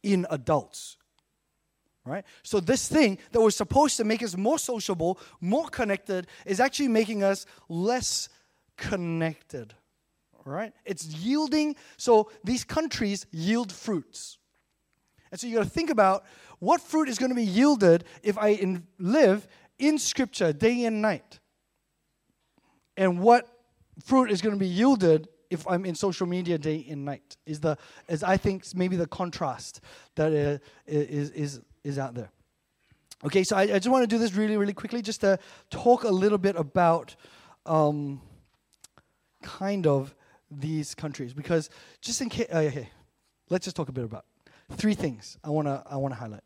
in 0.04 0.26
adults. 0.30 0.98
Right? 2.06 2.26
So, 2.44 2.60
this 2.60 2.88
thing 2.88 3.20
that 3.32 3.42
was 3.42 3.56
supposed 3.56 3.98
to 3.98 4.04
make 4.04 4.24
us 4.24 4.36
more 4.36 4.58
sociable, 4.58 5.20
more 5.42 5.68
connected, 5.68 6.28
is 6.46 6.60
actually 6.60 6.88
making 6.88 7.24
us 7.24 7.46
less 7.68 8.30
connected. 8.78 9.74
Right? 10.46 10.74
It's 10.86 11.06
yielding, 11.06 11.76
so 11.98 12.32
these 12.44 12.64
countries 12.64 13.28
yield 13.32 13.72
fruits. 13.72 14.40
And 15.32 15.40
so 15.40 15.48
you 15.48 15.58
got 15.58 15.64
to 15.64 15.70
think 15.70 15.90
about 15.90 16.26
what 16.60 16.82
fruit 16.82 17.08
is 17.08 17.18
going 17.18 17.30
to 17.30 17.36
be 17.36 17.44
yielded 17.44 18.06
if 18.24 18.38
I 18.38 18.50
in, 18.50 18.88
live 18.98 19.48
in 19.78 19.98
Scripture 19.98 20.52
day 20.54 20.86
and 20.86 21.02
night. 21.02 21.40
And 22.98 23.20
what 23.20 23.48
fruit 24.04 24.32
is 24.32 24.42
going 24.42 24.56
to 24.56 24.60
be 24.60 24.68
yielded 24.68 25.28
if 25.50 25.68
I'm 25.68 25.86
in 25.86 25.96
social 25.96 26.28
media 26.28 26.58
day 26.58 26.86
and 26.90 27.06
night 27.06 27.38
is 27.46 27.60
the 27.60 27.78
is 28.08 28.24
I 28.24 28.38
think 28.38 28.64
maybe 28.76 28.96
the 28.96 29.08
contrast 29.08 29.82
that 30.16 30.32
uh, 30.32 30.60
is 30.88 31.32
is 31.32 31.62
is 31.84 32.00
out 32.00 32.14
there. 32.14 32.30
Okay, 33.26 33.44
so 33.44 33.58
I, 33.58 33.64
I 33.64 33.80
just 33.80 33.90
want 33.90 34.04
to 34.04 34.08
do 34.08 34.18
this 34.18 34.34
really 34.34 34.58
really 34.58 34.74
quickly, 34.74 35.02
just 35.02 35.22
to 35.22 35.40
talk 35.70 36.04
a 36.04 36.12
little 36.12 36.38
bit 36.38 36.56
about 36.56 37.16
um, 37.66 38.22
kind 39.42 39.88
of 39.88 40.16
these 40.52 40.96
countries 40.96 41.34
because 41.34 41.70
just 42.02 42.22
in 42.22 42.30
case 42.30 42.48
uh, 42.54 42.58
okay, 42.60 42.90
let's 43.50 43.66
just 43.66 43.76
talk 43.76 43.90
a 43.90 43.92
bit 43.92 44.04
about 44.04 44.26
three 44.72 44.94
things 44.94 45.38
I 45.44 45.50
wanna 45.50 45.84
I 45.90 45.98
wanna 45.98 46.16
highlight. 46.16 46.44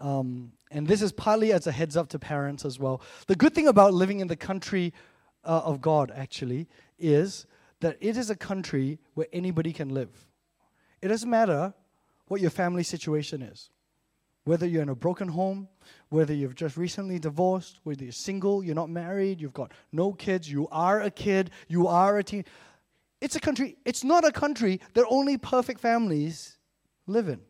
Um, 0.00 0.52
and 0.72 0.86
this 0.88 1.00
is 1.00 1.12
partly 1.12 1.52
as 1.52 1.66
a 1.66 1.72
heads 1.72 1.96
up 1.96 2.08
to 2.08 2.18
parents 2.18 2.64
as 2.64 2.78
well. 2.78 3.02
The 3.28 3.36
good 3.36 3.54
thing 3.54 3.68
about 3.68 3.94
living 3.94 4.18
in 4.18 4.26
the 4.26 4.36
country 4.36 4.92
uh, 5.44 5.62
of 5.64 5.80
God 5.80 6.10
actually 6.14 6.68
is 7.02 7.46
that 7.80 7.98
it 8.00 8.16
is 8.16 8.30
a 8.30 8.36
country 8.36 8.98
where 9.14 9.26
anybody 9.32 9.72
can 9.72 9.90
live. 9.90 10.26
It 11.00 11.08
doesn't 11.08 11.28
matter 11.28 11.74
what 12.28 12.40
your 12.40 12.50
family 12.50 12.84
situation 12.84 13.42
is. 13.42 13.70
Whether 14.44 14.66
you're 14.66 14.82
in 14.82 14.88
a 14.88 14.94
broken 14.94 15.28
home, 15.28 15.68
whether 16.08 16.34
you've 16.34 16.54
just 16.54 16.76
recently 16.76 17.18
divorced, 17.18 17.78
whether 17.84 18.02
you're 18.02 18.12
single, 18.12 18.64
you're 18.64 18.74
not 18.74 18.90
married, 18.90 19.40
you've 19.40 19.52
got 19.52 19.72
no 19.92 20.12
kids, 20.12 20.50
you 20.50 20.68
are 20.72 21.02
a 21.02 21.10
kid, 21.10 21.50
you 21.68 21.86
are 21.86 22.18
a 22.18 22.24
teen. 22.24 22.44
It's 23.20 23.36
a 23.36 23.40
country, 23.40 23.76
it's 23.84 24.02
not 24.02 24.24
a 24.24 24.32
country 24.32 24.80
that 24.94 25.04
only 25.08 25.36
perfect 25.38 25.80
families 25.80 26.58
live 27.06 27.28
in. 27.28 27.40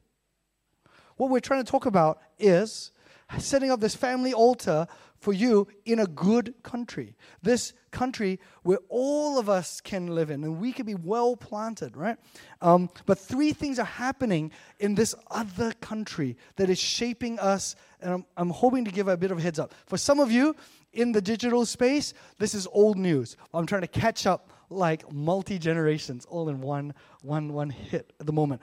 What 1.17 1.31
we're 1.31 1.41
trying 1.41 1.65
to 1.65 1.71
talk 1.71 1.87
about 1.87 2.21
is 2.39 2.91
setting 3.39 3.71
up 3.71 3.81
this 3.81 3.95
family 3.95 4.33
altar 4.33 4.87
for 5.23 5.33
you 5.33 5.69
in 5.85 6.01
a 6.01 6.07
good 6.07 6.53
country. 6.65 7.15
This 7.43 7.73
country 7.93 8.41
where 8.65 8.81
all 8.89 9.39
of 9.39 9.49
us 9.49 9.81
can 9.81 10.09
live 10.09 10.31
in 10.31 10.43
and 10.43 10.61
we 10.61 10.73
can 10.73 10.85
be 10.85 10.97
well 10.97 11.37
planted, 11.37 11.97
right? 11.97 12.17
Um, 12.61 12.91
but 13.07 13.19
three 13.19 13.53
things 13.53 13.79
are 13.79 13.85
happening 13.85 14.51
in 14.81 14.97
this 14.97 15.15
other 15.31 15.73
country 15.75 16.37
that 16.57 16.69
is 16.69 16.79
shaping 16.79 17.39
us, 17.39 17.77
and 18.01 18.15
I'm, 18.15 18.27
I'm 18.37 18.51
hoping 18.51 18.85
to 18.85 18.91
give 18.91 19.07
a 19.07 19.17
bit 19.17 19.31
of 19.31 19.39
a 19.39 19.43
heads 19.43 19.61
up. 19.61 19.73
For 19.87 19.97
some 19.97 20.19
of 20.19 20.33
you 20.33 20.57
in 20.93 21.13
the 21.13 21.23
digital 21.23 21.65
space, 21.67 22.15
this 22.39 22.53
is 22.53 22.67
old 22.73 22.99
news. 22.99 23.37
I'm 23.55 23.67
trying 23.67 23.83
to 23.83 23.87
catch 23.87 24.27
up 24.27 24.51
like 24.71 25.11
multi 25.13 25.59
generations 25.59 26.25
all 26.25 26.49
in 26.49 26.61
one, 26.61 26.95
one, 27.23 27.53
one 27.53 27.71
hit 27.71 28.13
at 28.19 28.27
the 28.27 28.33
moment. 28.33 28.61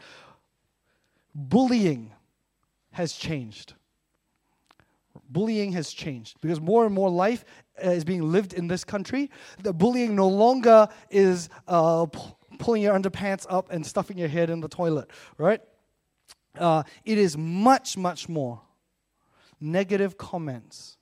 Bullying 1.33 2.11
has 2.91 3.13
changed 3.13 3.75
bullying 5.29 5.71
has 5.73 5.91
changed 5.91 6.37
because 6.41 6.59
more 6.59 6.85
and 6.85 6.93
more 6.93 7.09
life 7.09 7.45
uh, 7.83 7.89
is 7.89 8.03
being 8.03 8.31
lived 8.31 8.53
in 8.53 8.67
this 8.67 8.83
country. 8.83 9.29
The 9.63 9.73
bullying 9.73 10.15
no 10.15 10.27
longer 10.27 10.87
is 11.09 11.49
uh, 11.67 12.05
p- 12.07 12.19
pulling 12.57 12.81
your 12.81 12.97
underpants 12.97 13.45
up 13.49 13.71
and 13.71 13.85
stuffing 13.85 14.17
your 14.17 14.27
head 14.27 14.49
in 14.49 14.59
the 14.59 14.67
toilet, 14.67 15.09
right? 15.37 15.61
Uh, 16.57 16.83
it 17.05 17.17
is 17.17 17.37
much, 17.37 17.97
much 17.97 18.27
more 18.27 18.61
negative 19.59 20.17
comments 20.17 20.97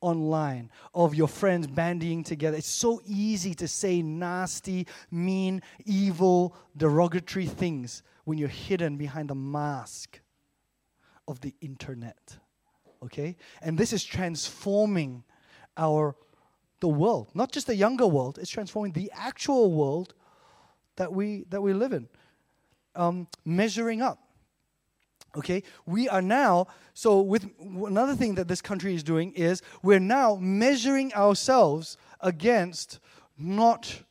online 0.00 0.70
of 0.94 1.14
your 1.14 1.28
friends 1.28 1.66
bandying 1.66 2.24
together. 2.24 2.56
It's 2.56 2.66
so 2.66 3.00
easy 3.06 3.54
to 3.54 3.68
say 3.68 4.02
nasty, 4.02 4.86
mean, 5.10 5.62
evil, 5.86 6.56
derogatory 6.76 7.46
things 7.46 8.02
when 8.24 8.36
you're 8.36 8.48
hidden 8.48 8.96
behind 8.96 9.30
the 9.30 9.34
mask 9.34 10.20
of 11.28 11.40
the 11.40 11.54
internet 11.60 12.38
okay? 13.04 13.36
And 13.60 13.78
this 13.78 13.92
is 13.92 14.04
transforming 14.04 15.24
our 15.76 16.16
the 16.80 16.88
world, 16.88 17.30
not 17.32 17.52
just 17.52 17.68
the 17.68 17.76
younger 17.76 18.06
world. 18.06 18.38
It's 18.40 18.50
transforming 18.50 18.92
the 18.92 19.10
actual 19.14 19.72
world 19.72 20.14
that 20.96 21.12
we 21.12 21.44
that 21.48 21.62
we 21.62 21.72
live 21.72 21.92
in. 21.92 22.08
Um, 22.94 23.28
measuring 23.44 24.02
up. 24.02 24.18
Okay, 25.34 25.62
we 25.86 26.10
are 26.10 26.20
now 26.20 26.66
so 26.92 27.22
with 27.22 27.48
another 27.58 28.14
thing 28.14 28.34
that 28.34 28.48
this 28.48 28.60
country 28.60 28.94
is 28.94 29.02
doing 29.02 29.32
is 29.32 29.62
we're 29.82 30.00
now 30.00 30.36
measuring 30.40 31.14
ourselves 31.14 31.96
against 32.20 32.98
not 33.38 34.02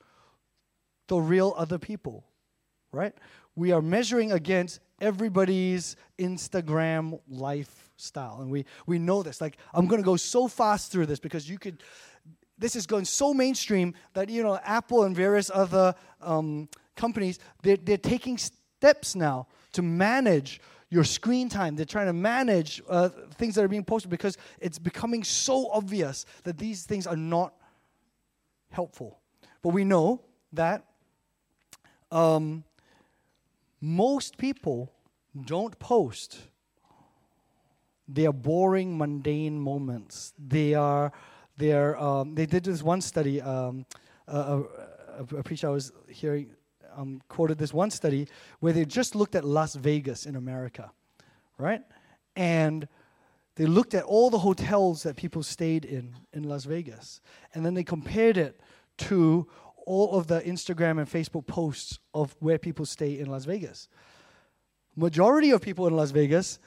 the 1.08 1.18
real 1.18 1.54
other 1.58 1.78
people, 1.78 2.24
right? 2.92 3.14
We 3.56 3.72
are 3.72 3.82
measuring 3.82 4.32
against 4.32 4.80
everybody's 5.00 5.96
Instagram 6.18 7.20
lifestyle. 8.02 8.42
And 8.42 8.50
we, 8.50 8.66
we 8.88 8.98
know 8.98 9.22
this. 9.22 9.42
Like, 9.42 9.58
I'm 9.74 9.88
going 9.88 10.02
to 10.02 10.06
go 10.06 10.16
so 10.16 10.48
fast 10.48 10.92
through 10.92 11.06
this 11.06 11.20
because 11.20 11.48
you 11.48 11.60
could, 11.60 11.84
this 12.58 12.76
is 12.76 12.88
going 12.88 13.06
so 13.06 13.34
mainstream 13.34 13.94
that, 14.14 14.30
you 14.30 14.42
know, 14.42 14.60
Apple 14.64 15.04
and 15.04 15.16
various 15.16 15.52
other 15.54 15.94
um, 16.20 16.68
companies, 16.96 17.40
they're, 17.62 17.78
they're 17.78 17.98
taking 17.98 18.38
steps 18.40 19.16
now 19.16 19.48
to 19.74 19.84
manage 19.84 20.62
your 20.90 21.04
screen 21.04 21.48
time. 21.48 21.76
They're 21.76 21.86
trying 21.86 22.08
to 22.08 22.14
manage 22.14 22.82
uh, 22.90 23.10
things 23.38 23.56
that 23.56 23.64
are 23.64 23.70
being 23.70 23.86
posted 23.86 24.10
because 24.10 24.36
it's 24.60 24.80
becoming 24.80 25.24
so 25.24 25.70
obvious 25.72 26.26
that 26.44 26.58
these 26.58 26.86
things 26.86 27.06
are 27.06 27.16
not 27.16 27.54
helpful. 28.72 29.20
But 29.62 29.70
we 29.70 29.84
know 29.84 30.22
that 30.54 30.86
um, 32.12 32.64
most 33.80 34.38
people 34.38 34.92
don't 35.46 35.78
post 35.80 36.40
their 38.14 38.32
boring, 38.32 38.98
mundane 38.98 39.60
moments. 39.60 40.34
They 40.38 40.74
are, 40.74 41.12
they 41.58 41.74
are, 41.74 41.98
um, 41.98 42.36
they 42.36 42.46
did 42.46 42.64
this 42.64 42.84
one 42.84 43.02
study. 43.02 43.42
Um, 43.42 43.86
uh, 44.28 44.62
a, 45.20 45.36
a 45.38 45.44
preacher 45.44 45.68
I 45.68 45.72
was 45.72 45.92
hearing 46.08 46.52
um, 46.96 47.22
quoted 47.28 47.58
this 47.58 47.74
one 47.74 47.92
study 47.92 48.28
where 48.60 48.74
they 48.74 48.86
just 48.86 49.16
looked 49.16 49.36
at 49.36 49.44
Las 49.44 49.76
Vegas 49.76 50.26
in 50.26 50.36
America, 50.36 50.92
right? 51.58 51.82
And 52.36 52.88
they 53.56 53.66
looked 53.66 53.94
at 53.94 54.04
all 54.04 54.30
the 54.30 54.40
hotels 54.40 55.04
that 55.04 55.16
people 55.16 55.44
stayed 55.44 55.86
in 55.86 56.16
in 56.34 56.44
Las 56.44 56.66
Vegas, 56.66 57.22
and 57.54 57.66
then 57.66 57.74
they 57.74 57.84
compared 57.84 58.38
it 58.38 58.62
to 58.98 59.48
all 59.86 60.18
of 60.18 60.28
the 60.28 60.42
Instagram 60.42 61.00
and 61.00 61.10
Facebook 61.10 61.48
posts 61.48 62.00
of 62.14 62.36
where 62.40 62.58
people 62.58 62.86
stay 62.86 63.20
in 63.20 63.28
Las 63.28 63.46
Vegas. 63.46 63.90
Majority 64.96 65.52
of 65.52 65.62
people 65.62 65.88
in 65.88 65.96
Las 65.96 66.12
Vegas, 66.12 66.60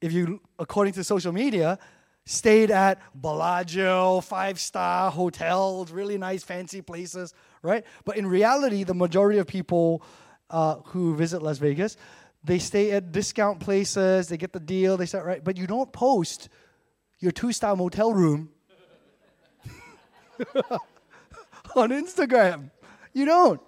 if 0.00 0.12
you 0.12 0.40
according 0.58 0.92
to 0.94 1.04
social 1.04 1.32
media, 1.32 1.78
stayed 2.24 2.70
at 2.70 3.00
Bellagio, 3.14 4.20
five 4.20 4.60
star 4.60 5.10
hotels, 5.10 5.90
really 5.90 6.18
nice, 6.18 6.42
fancy 6.42 6.80
places, 6.82 7.34
right? 7.62 7.84
But 8.04 8.16
in 8.16 8.26
reality, 8.26 8.84
the 8.84 8.94
majority 8.94 9.38
of 9.38 9.46
people 9.46 10.02
uh, 10.48 10.76
who 10.86 11.16
visit 11.16 11.42
Las 11.42 11.58
Vegas, 11.58 11.96
they 12.44 12.58
stay 12.58 12.92
at 12.92 13.12
discount 13.12 13.60
places, 13.60 14.28
they 14.28 14.36
get 14.36 14.52
the 14.52 14.60
deal, 14.60 14.96
they 14.96 15.06
start, 15.06 15.26
right? 15.26 15.42
But 15.42 15.56
you 15.56 15.66
don't 15.66 15.92
post 15.92 16.48
your 17.18 17.32
two 17.32 17.52
star 17.52 17.76
motel 17.76 18.12
room 18.12 18.50
on 21.76 21.90
Instagram. 21.90 22.70
You 23.12 23.24
don't. 23.26 23.60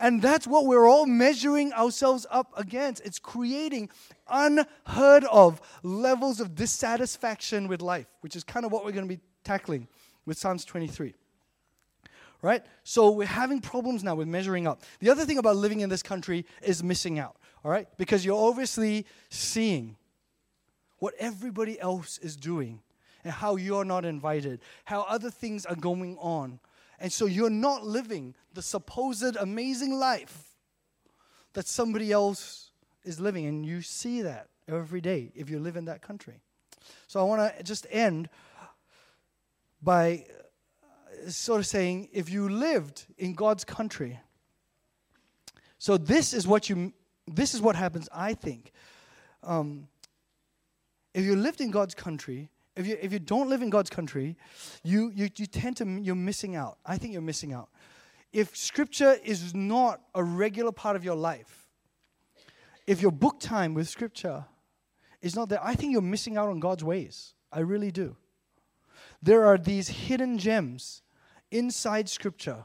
And 0.00 0.22
that's 0.22 0.46
what 0.46 0.64
we're 0.64 0.88
all 0.88 1.04
measuring 1.04 1.74
ourselves 1.74 2.26
up 2.30 2.52
against. 2.56 3.04
It's 3.04 3.18
creating 3.18 3.90
unheard 4.28 5.24
of 5.24 5.60
levels 5.82 6.40
of 6.40 6.54
dissatisfaction 6.54 7.68
with 7.68 7.82
life, 7.82 8.06
which 8.22 8.34
is 8.34 8.42
kind 8.42 8.64
of 8.64 8.72
what 8.72 8.84
we're 8.84 8.92
going 8.92 9.06
to 9.06 9.14
be 9.14 9.20
tackling 9.44 9.86
with 10.24 10.38
Psalms 10.38 10.64
23. 10.64 11.14
Right? 12.40 12.64
So 12.82 13.10
we're 13.10 13.26
having 13.26 13.60
problems 13.60 14.02
now 14.02 14.14
with 14.14 14.26
measuring 14.26 14.66
up. 14.66 14.82
The 15.00 15.10
other 15.10 15.26
thing 15.26 15.36
about 15.36 15.56
living 15.56 15.80
in 15.80 15.90
this 15.90 16.02
country 16.02 16.46
is 16.62 16.82
missing 16.82 17.18
out. 17.18 17.36
All 17.62 17.70
right? 17.70 17.86
Because 17.98 18.24
you're 18.24 18.48
obviously 18.48 19.04
seeing 19.28 19.96
what 20.98 21.12
everybody 21.18 21.78
else 21.78 22.16
is 22.18 22.36
doing 22.36 22.80
and 23.22 23.34
how 23.34 23.56
you're 23.56 23.84
not 23.84 24.06
invited, 24.06 24.60
how 24.86 25.02
other 25.02 25.30
things 25.30 25.66
are 25.66 25.76
going 25.76 26.16
on 26.18 26.58
and 27.00 27.10
so 27.10 27.24
you're 27.24 27.48
not 27.50 27.84
living 27.84 28.34
the 28.52 28.62
supposed 28.62 29.36
amazing 29.36 29.94
life 29.94 30.50
that 31.54 31.66
somebody 31.66 32.12
else 32.12 32.70
is 33.04 33.18
living. 33.18 33.46
And 33.46 33.64
you 33.64 33.80
see 33.80 34.22
that 34.22 34.48
every 34.68 35.00
day 35.00 35.32
if 35.34 35.48
you 35.48 35.58
live 35.58 35.76
in 35.76 35.86
that 35.86 36.02
country. 36.02 36.40
So 37.06 37.18
I 37.18 37.22
want 37.24 37.56
to 37.56 37.62
just 37.62 37.86
end 37.90 38.28
by 39.82 40.26
uh, 41.26 41.30
sort 41.30 41.60
of 41.60 41.66
saying 41.66 42.08
if 42.12 42.28
you 42.28 42.48
lived 42.48 43.06
in 43.16 43.34
God's 43.34 43.64
country, 43.64 44.20
so 45.78 45.96
this 45.96 46.34
is 46.34 46.46
what 46.46 46.68
you 46.68 46.92
this 47.26 47.54
is 47.54 47.62
what 47.62 47.76
happens, 47.76 48.08
I 48.12 48.34
think. 48.34 48.72
Um, 49.42 49.88
if 51.14 51.24
you 51.24 51.36
lived 51.36 51.60
in 51.60 51.70
God's 51.70 51.94
country, 51.94 52.50
if 52.76 52.86
you, 52.86 52.96
if 53.00 53.12
you 53.12 53.18
don't 53.18 53.48
live 53.48 53.62
in 53.62 53.70
God's 53.70 53.90
country, 53.90 54.36
you, 54.82 55.10
you, 55.14 55.28
you 55.36 55.46
tend 55.46 55.76
to, 55.78 55.86
you're 56.02 56.14
missing 56.14 56.56
out. 56.56 56.78
I 56.86 56.98
think 56.98 57.12
you're 57.12 57.22
missing 57.22 57.52
out. 57.52 57.68
If 58.32 58.56
scripture 58.56 59.16
is 59.24 59.54
not 59.54 60.00
a 60.14 60.22
regular 60.22 60.72
part 60.72 60.96
of 60.96 61.04
your 61.04 61.16
life, 61.16 61.66
if 62.86 63.02
your 63.02 63.12
book 63.12 63.40
time 63.40 63.74
with 63.74 63.88
scripture 63.88 64.44
is 65.20 65.34
not 65.34 65.48
there, 65.48 65.62
I 65.62 65.74
think 65.74 65.92
you're 65.92 66.00
missing 66.02 66.36
out 66.36 66.48
on 66.48 66.60
God's 66.60 66.84
ways. 66.84 67.34
I 67.52 67.60
really 67.60 67.90
do. 67.90 68.16
There 69.22 69.44
are 69.44 69.58
these 69.58 69.88
hidden 69.88 70.38
gems 70.38 71.02
inside 71.50 72.08
scripture. 72.08 72.64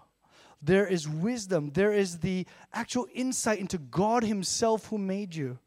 There 0.62 0.88
is 0.88 1.08
wisdom. 1.08 1.72
There 1.74 1.94
is 1.94 2.20
the 2.20 2.46
actual 2.74 3.08
insight 3.14 3.60
into 3.60 3.78
God 3.78 4.24
Himself 4.24 4.88
who 4.88 4.98
made 4.98 5.36
you. 5.36 5.60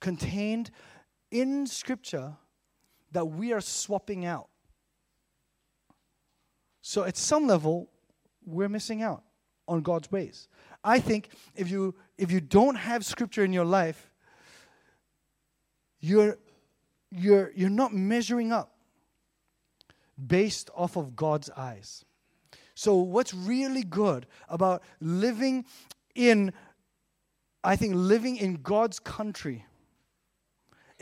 Contained 0.00 0.70
in 1.34 1.66
Scripture 1.66 2.32
that 3.10 3.24
we 3.26 3.52
are 3.52 3.60
swapping 3.60 4.24
out. 4.24 4.48
So, 6.80 7.02
at 7.02 7.16
some 7.16 7.46
level, 7.46 7.90
we're 8.46 8.68
missing 8.68 9.02
out 9.02 9.24
on 9.66 9.82
God's 9.82 10.10
ways. 10.12 10.48
I 10.84 11.00
think 11.00 11.30
if 11.56 11.70
you 11.70 11.94
if 12.16 12.30
you 12.30 12.40
don't 12.40 12.76
have 12.76 13.04
Scripture 13.04 13.44
in 13.44 13.52
your 13.52 13.64
life, 13.64 14.12
you're 15.98 16.38
you're 17.10 17.50
you're 17.56 17.70
not 17.70 17.92
measuring 17.92 18.52
up 18.52 18.76
based 20.24 20.70
off 20.74 20.96
of 20.96 21.16
God's 21.16 21.50
eyes. 21.50 22.04
So, 22.76 22.96
what's 22.96 23.34
really 23.34 23.82
good 23.82 24.26
about 24.48 24.82
living 25.00 25.64
in, 26.14 26.52
I 27.64 27.74
think, 27.74 27.94
living 27.96 28.36
in 28.36 28.62
God's 28.62 29.00
country 29.00 29.64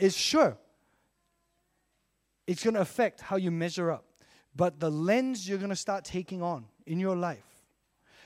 is 0.03 0.17
sure, 0.17 0.57
it's 2.45 2.61
going 2.61 2.73
to 2.73 2.81
affect 2.81 3.21
how 3.21 3.37
you 3.37 3.51
measure 3.51 3.89
up. 3.89 4.03
But 4.53 4.77
the 4.77 4.91
lens 4.91 5.47
you're 5.47 5.57
going 5.57 5.69
to 5.69 5.77
start 5.77 6.03
taking 6.03 6.41
on 6.41 6.65
in 6.85 6.99
your 6.99 7.15
life 7.15 7.45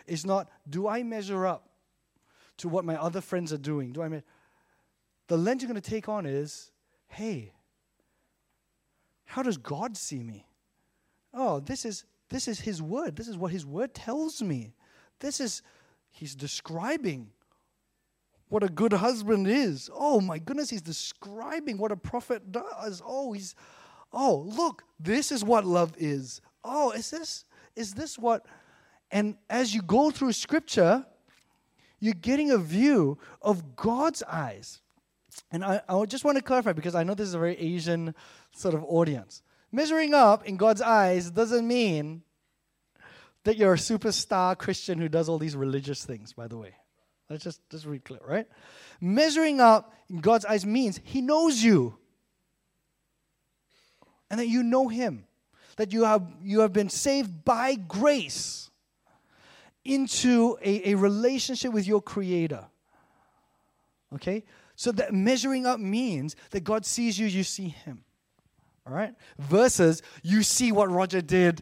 is 0.07 0.25
not, 0.25 0.49
do 0.67 0.87
I 0.87 1.03
measure 1.03 1.45
up 1.45 1.69
to 2.57 2.67
what 2.67 2.83
my 2.83 2.95
other 2.95 3.21
friends 3.21 3.53
are 3.53 3.59
doing? 3.59 3.93
Do 3.93 4.01
I 4.01 4.09
mean, 4.09 4.23
the 5.27 5.37
lens 5.37 5.61
you're 5.61 5.71
going 5.71 5.79
to 5.79 5.87
take 5.87 6.09
on 6.09 6.25
is, 6.25 6.71
hey, 7.09 7.53
how 9.25 9.43
does 9.43 9.57
God 9.57 9.95
see 9.95 10.23
me? 10.23 10.47
Oh, 11.31 11.59
this 11.59 11.85
is 11.85 12.05
this 12.29 12.47
is 12.47 12.59
his 12.59 12.81
word. 12.81 13.15
This 13.15 13.27
is 13.27 13.37
what 13.37 13.51
his 13.51 13.65
word 13.65 13.93
tells 13.93 14.41
me. 14.41 14.73
This 15.19 15.39
is 15.39 15.61
he's 16.09 16.33
describing 16.33 17.29
what 18.49 18.63
a 18.63 18.69
good 18.69 18.93
husband 18.93 19.47
is. 19.47 19.89
Oh 19.93 20.21
my 20.21 20.39
goodness, 20.39 20.69
he's 20.69 20.81
describing 20.81 21.77
what 21.77 21.91
a 21.91 21.97
prophet 21.97 22.51
does. 22.51 23.01
Oh, 23.05 23.33
he's 23.33 23.55
oh, 24.13 24.45
look, 24.55 24.83
this 24.99 25.31
is 25.31 25.43
what 25.43 25.65
love 25.65 25.93
is. 25.97 26.41
Oh, 26.63 26.91
is 26.91 27.09
this 27.09 27.45
is 27.75 27.93
this 27.93 28.17
what 28.17 28.45
and 29.11 29.35
as 29.49 29.73
you 29.73 29.81
go 29.81 30.11
through 30.11 30.33
scripture, 30.33 31.05
you're 31.99 32.13
getting 32.13 32.51
a 32.51 32.57
view 32.57 33.17
of 33.41 33.75
God's 33.75 34.23
eyes. 34.23 34.81
And 35.51 35.63
I, 35.63 35.81
I 35.87 36.05
just 36.05 36.25
want 36.25 36.37
to 36.37 36.43
clarify 36.43 36.73
because 36.73 36.95
I 36.95 37.03
know 37.03 37.13
this 37.13 37.27
is 37.27 37.33
a 37.33 37.39
very 37.39 37.57
Asian 37.57 38.13
sort 38.51 38.73
of 38.73 38.83
audience. 38.83 39.41
Measuring 39.71 40.13
up 40.13 40.45
in 40.45 40.57
God's 40.57 40.81
eyes 40.81 41.31
doesn't 41.31 41.67
mean 41.67 42.23
that 43.43 43.57
you're 43.57 43.73
a 43.73 43.77
superstar 43.77 44.57
Christian 44.57 44.99
who 44.99 45.07
does 45.07 45.29
all 45.29 45.37
these 45.37 45.55
religious 45.55 46.03
things, 46.03 46.33
by 46.33 46.47
the 46.47 46.57
way. 46.57 46.75
Let's 47.29 47.43
just, 47.43 47.61
just 47.69 47.85
read 47.85 48.05
clear, 48.05 48.21
right? 48.25 48.47
Measuring 49.01 49.59
up 49.59 49.93
in 50.09 50.19
God's 50.19 50.45
eyes 50.45 50.65
means 50.65 50.99
He 51.03 51.21
knows 51.21 51.61
you. 51.63 51.97
And 54.29 54.39
that 54.39 54.47
you 54.47 54.63
know 54.63 54.87
Him. 54.87 55.25
That 55.75 55.93
you 55.93 56.05
have, 56.05 56.23
you 56.41 56.61
have 56.61 56.73
been 56.73 56.89
saved 56.89 57.45
by 57.45 57.75
grace 57.75 58.69
into 59.85 60.57
a, 60.61 60.91
a 60.91 60.95
relationship 60.95 61.71
with 61.71 61.87
your 61.87 62.01
Creator. 62.01 62.65
Okay? 64.15 64.43
So 64.75 64.91
that 64.93 65.13
measuring 65.13 65.65
up 65.65 65.79
means 65.79 66.35
that 66.51 66.63
God 66.63 66.85
sees 66.85 67.19
you, 67.19 67.27
you 67.27 67.43
see 67.43 67.69
Him. 67.69 68.03
All 68.85 68.93
right? 68.93 69.13
Versus 69.37 70.01
you 70.23 70.43
see 70.43 70.71
what 70.71 70.89
Roger 70.89 71.21
did 71.21 71.61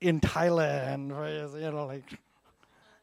in 0.00 0.20
Thailand, 0.20 1.08
you 1.54 1.70
know, 1.70 1.86
like 1.86 2.18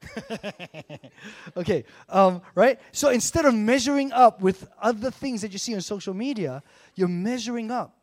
okay, 1.58 1.84
um, 2.08 2.42
right? 2.56 2.80
So 2.92 3.10
instead 3.10 3.46
of 3.46 3.54
measuring 3.54 4.12
up 4.12 4.42
with 4.42 4.68
other 4.82 5.12
things 5.12 5.42
that 5.42 5.52
you 5.52 5.58
see 5.58 5.76
on 5.76 5.82
social 5.82 6.14
media, 6.14 6.64
you're 6.96 7.08
measuring 7.08 7.72
up 7.72 7.98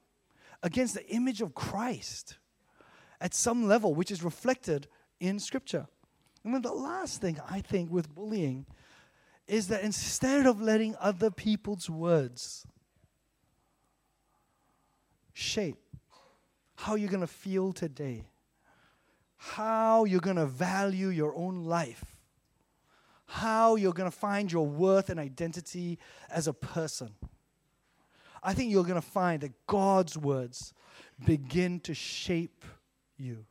against 0.63 0.95
the 0.95 1.07
image 1.09 1.41
of 1.41 1.55
Christ 1.55 2.37
at 3.21 3.35
some 3.35 3.67
level, 3.67 3.95
which 3.95 4.11
is 4.11 4.23
reflected 4.23 4.89
in 5.21 5.39
Scripture. 5.39 5.87
And 6.45 6.55
then 6.55 6.63
the 6.63 6.73
last 6.73 7.21
thing 7.21 7.41
I 7.49 7.61
think 7.61 7.91
with 7.91 8.15
bullying 8.15 8.67
is 9.47 9.69
that 9.69 9.83
instead 9.83 10.47
of 10.47 10.61
letting 10.61 10.97
other 11.01 11.31
people's 11.31 11.89
words 11.89 12.67
shape 15.33 15.79
how 16.77 16.95
you're 16.95 17.11
going 17.11 17.21
to 17.21 17.27
feel 17.27 17.73
today, 17.73 18.25
how 19.53 20.05
you're 20.05 20.21
going 20.21 20.37
to 20.37 20.47
value 20.47 21.09
your 21.09 21.35
own 21.37 21.65
life, 21.65 22.05
how 23.27 23.77
you're 23.77 23.93
going 23.93 24.11
to 24.11 24.17
find 24.17 24.51
your 24.51 24.67
worth 24.67 25.09
and 25.09 25.21
identity 25.21 25.99
as 26.31 26.49
a 26.49 26.53
person. 26.53 27.15
I 28.43 28.55
think 28.55 28.71
you're 28.71 28.85
going 28.85 29.01
to 29.01 29.01
find 29.01 29.43
that 29.43 29.53
God's 29.67 30.17
words 30.17 30.75
begin 31.25 31.81
to 31.81 31.95
shape 31.95 32.65
you. 33.17 33.45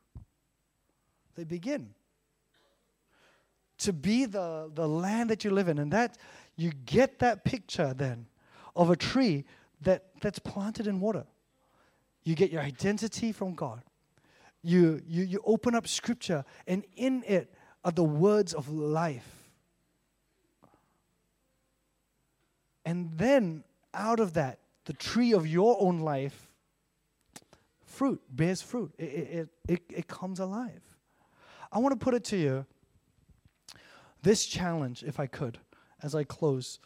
They 1.34 1.44
begin 1.44 1.94
to 3.78 3.92
be 3.92 4.24
the, 4.24 4.70
the 4.74 4.88
land 4.88 5.30
that 5.30 5.44
you 5.44 5.50
live 5.50 5.68
in. 5.68 5.78
And 5.78 5.92
that 5.92 6.16
you 6.56 6.72
get 6.84 7.18
that 7.18 7.44
picture 7.44 7.92
then 7.94 8.26
of 8.74 8.90
a 8.90 8.96
tree 8.96 9.44
that, 9.82 10.04
that's 10.20 10.38
planted 10.38 10.86
in 10.86 11.00
water. 11.00 11.26
You 12.24 12.34
get 12.34 12.50
your 12.50 12.62
identity 12.62 13.32
from 13.32 13.54
God 13.54 13.82
you, 14.66 15.00
you, 15.06 15.22
you 15.22 15.40
open 15.44 15.76
up 15.76 15.86
scripture, 15.86 16.44
and 16.66 16.84
in 16.96 17.22
it, 17.24 17.54
are 17.84 17.92
the 17.92 18.02
words 18.02 18.52
of 18.52 18.68
life. 18.68 19.48
And 22.84 23.16
then 23.16 23.62
out 23.94 24.18
of 24.18 24.32
that, 24.32 24.58
the 24.86 24.92
tree 24.92 25.32
of 25.32 25.46
your 25.46 25.76
own 25.80 26.00
life, 26.00 26.48
fruit 27.84 28.20
bears 28.28 28.60
fruit. 28.60 28.92
It, 28.98 29.04
it, 29.04 29.48
it, 29.68 29.82
it 29.88 30.08
comes 30.08 30.40
alive. 30.40 30.82
I 31.70 31.78
want 31.78 31.98
to 31.98 32.04
put 32.04 32.14
it 32.14 32.24
to 32.24 32.36
you 32.36 32.66
this 34.22 34.46
challenge, 34.46 35.04
if 35.04 35.20
I 35.20 35.26
could, 35.26 35.58
as 36.02 36.16
I 36.16 36.24
close. 36.24 36.80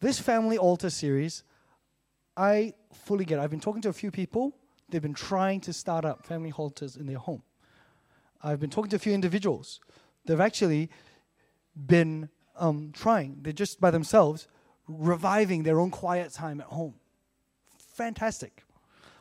This 0.00 0.18
family 0.18 0.56
altar 0.56 0.88
series, 0.88 1.44
I 2.34 2.72
fully 2.94 3.26
get 3.26 3.38
it. 3.38 3.42
I've 3.42 3.50
been 3.50 3.60
talking 3.60 3.82
to 3.82 3.90
a 3.90 3.92
few 3.92 4.10
people. 4.10 4.56
They've 4.88 5.02
been 5.02 5.14
trying 5.14 5.60
to 5.62 5.72
start 5.72 6.04
up 6.04 6.24
family 6.26 6.52
altars 6.52 6.96
in 6.96 7.06
their 7.06 7.18
home. 7.18 7.42
I've 8.42 8.60
been 8.60 8.70
talking 8.70 8.90
to 8.90 8.96
a 8.96 8.98
few 8.98 9.12
individuals. 9.12 9.80
They've 10.26 10.40
actually 10.40 10.90
been 11.74 12.28
um, 12.56 12.90
trying. 12.92 13.38
They're 13.42 13.52
just 13.52 13.80
by 13.80 13.90
themselves 13.90 14.46
reviving 14.86 15.62
their 15.62 15.80
own 15.80 15.90
quiet 15.90 16.32
time 16.32 16.60
at 16.60 16.66
home. 16.66 16.94
Fantastic. 17.94 18.62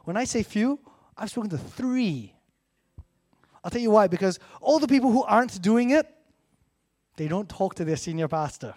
When 0.03 0.17
I 0.17 0.25
say 0.25 0.43
few, 0.43 0.79
I've 1.17 1.29
spoken 1.29 1.49
to 1.51 1.57
three. 1.57 2.33
I'll 3.63 3.71
tell 3.71 3.81
you 3.81 3.91
why, 3.91 4.07
because 4.07 4.39
all 4.59 4.79
the 4.79 4.87
people 4.87 5.11
who 5.11 5.23
aren't 5.23 5.61
doing 5.61 5.91
it, 5.91 6.05
they 7.15 7.27
don't 7.27 7.47
talk 7.47 7.75
to 7.75 7.85
their 7.85 7.95
senior 7.95 8.27
pastor. 8.27 8.73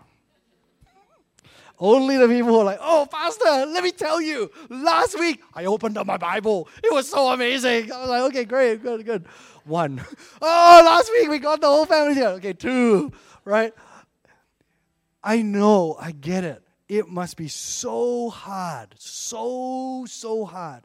Only 1.79 2.16
the 2.16 2.27
people 2.27 2.53
who 2.53 2.61
are 2.61 2.64
like, 2.64 2.79
oh, 2.81 3.07
Pastor, 3.11 3.66
let 3.66 3.85
me 3.85 3.93
tell 3.93 4.20
you, 4.20 4.51
last 4.70 5.18
week 5.18 5.43
I 5.55 5.66
opened 5.66 5.99
up 5.99 6.07
my 6.07 6.16
Bible. 6.16 6.68
It 6.83 6.93
was 6.93 7.09
so 7.09 7.29
amazing. 7.29 7.93
I 7.93 8.01
was 8.01 8.09
like, 8.09 8.22
okay, 8.22 8.45
great, 8.45 8.83
good, 8.83 9.05
good. 9.05 9.27
One. 9.64 10.03
Oh, 10.41 10.83
last 10.85 11.11
week 11.12 11.29
we 11.29 11.39
got 11.39 11.61
the 11.61 11.66
whole 11.66 11.87
family 11.87 12.14
here. 12.14 12.29
Okay, 12.29 12.53
two, 12.53 13.12
right? 13.45 13.72
I 15.22 15.43
know, 15.43 15.97
I 16.01 16.12
get 16.12 16.45
it 16.45 16.62
it 16.89 17.09
must 17.09 17.37
be 17.37 17.49
so 17.49 18.31
hard, 18.31 18.95
so, 18.99 20.05
so 20.09 20.45
hard 20.45 20.85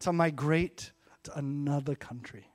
to 0.00 0.12
migrate 0.12 0.92
to 1.24 1.38
another 1.38 1.94
country. 1.94 2.46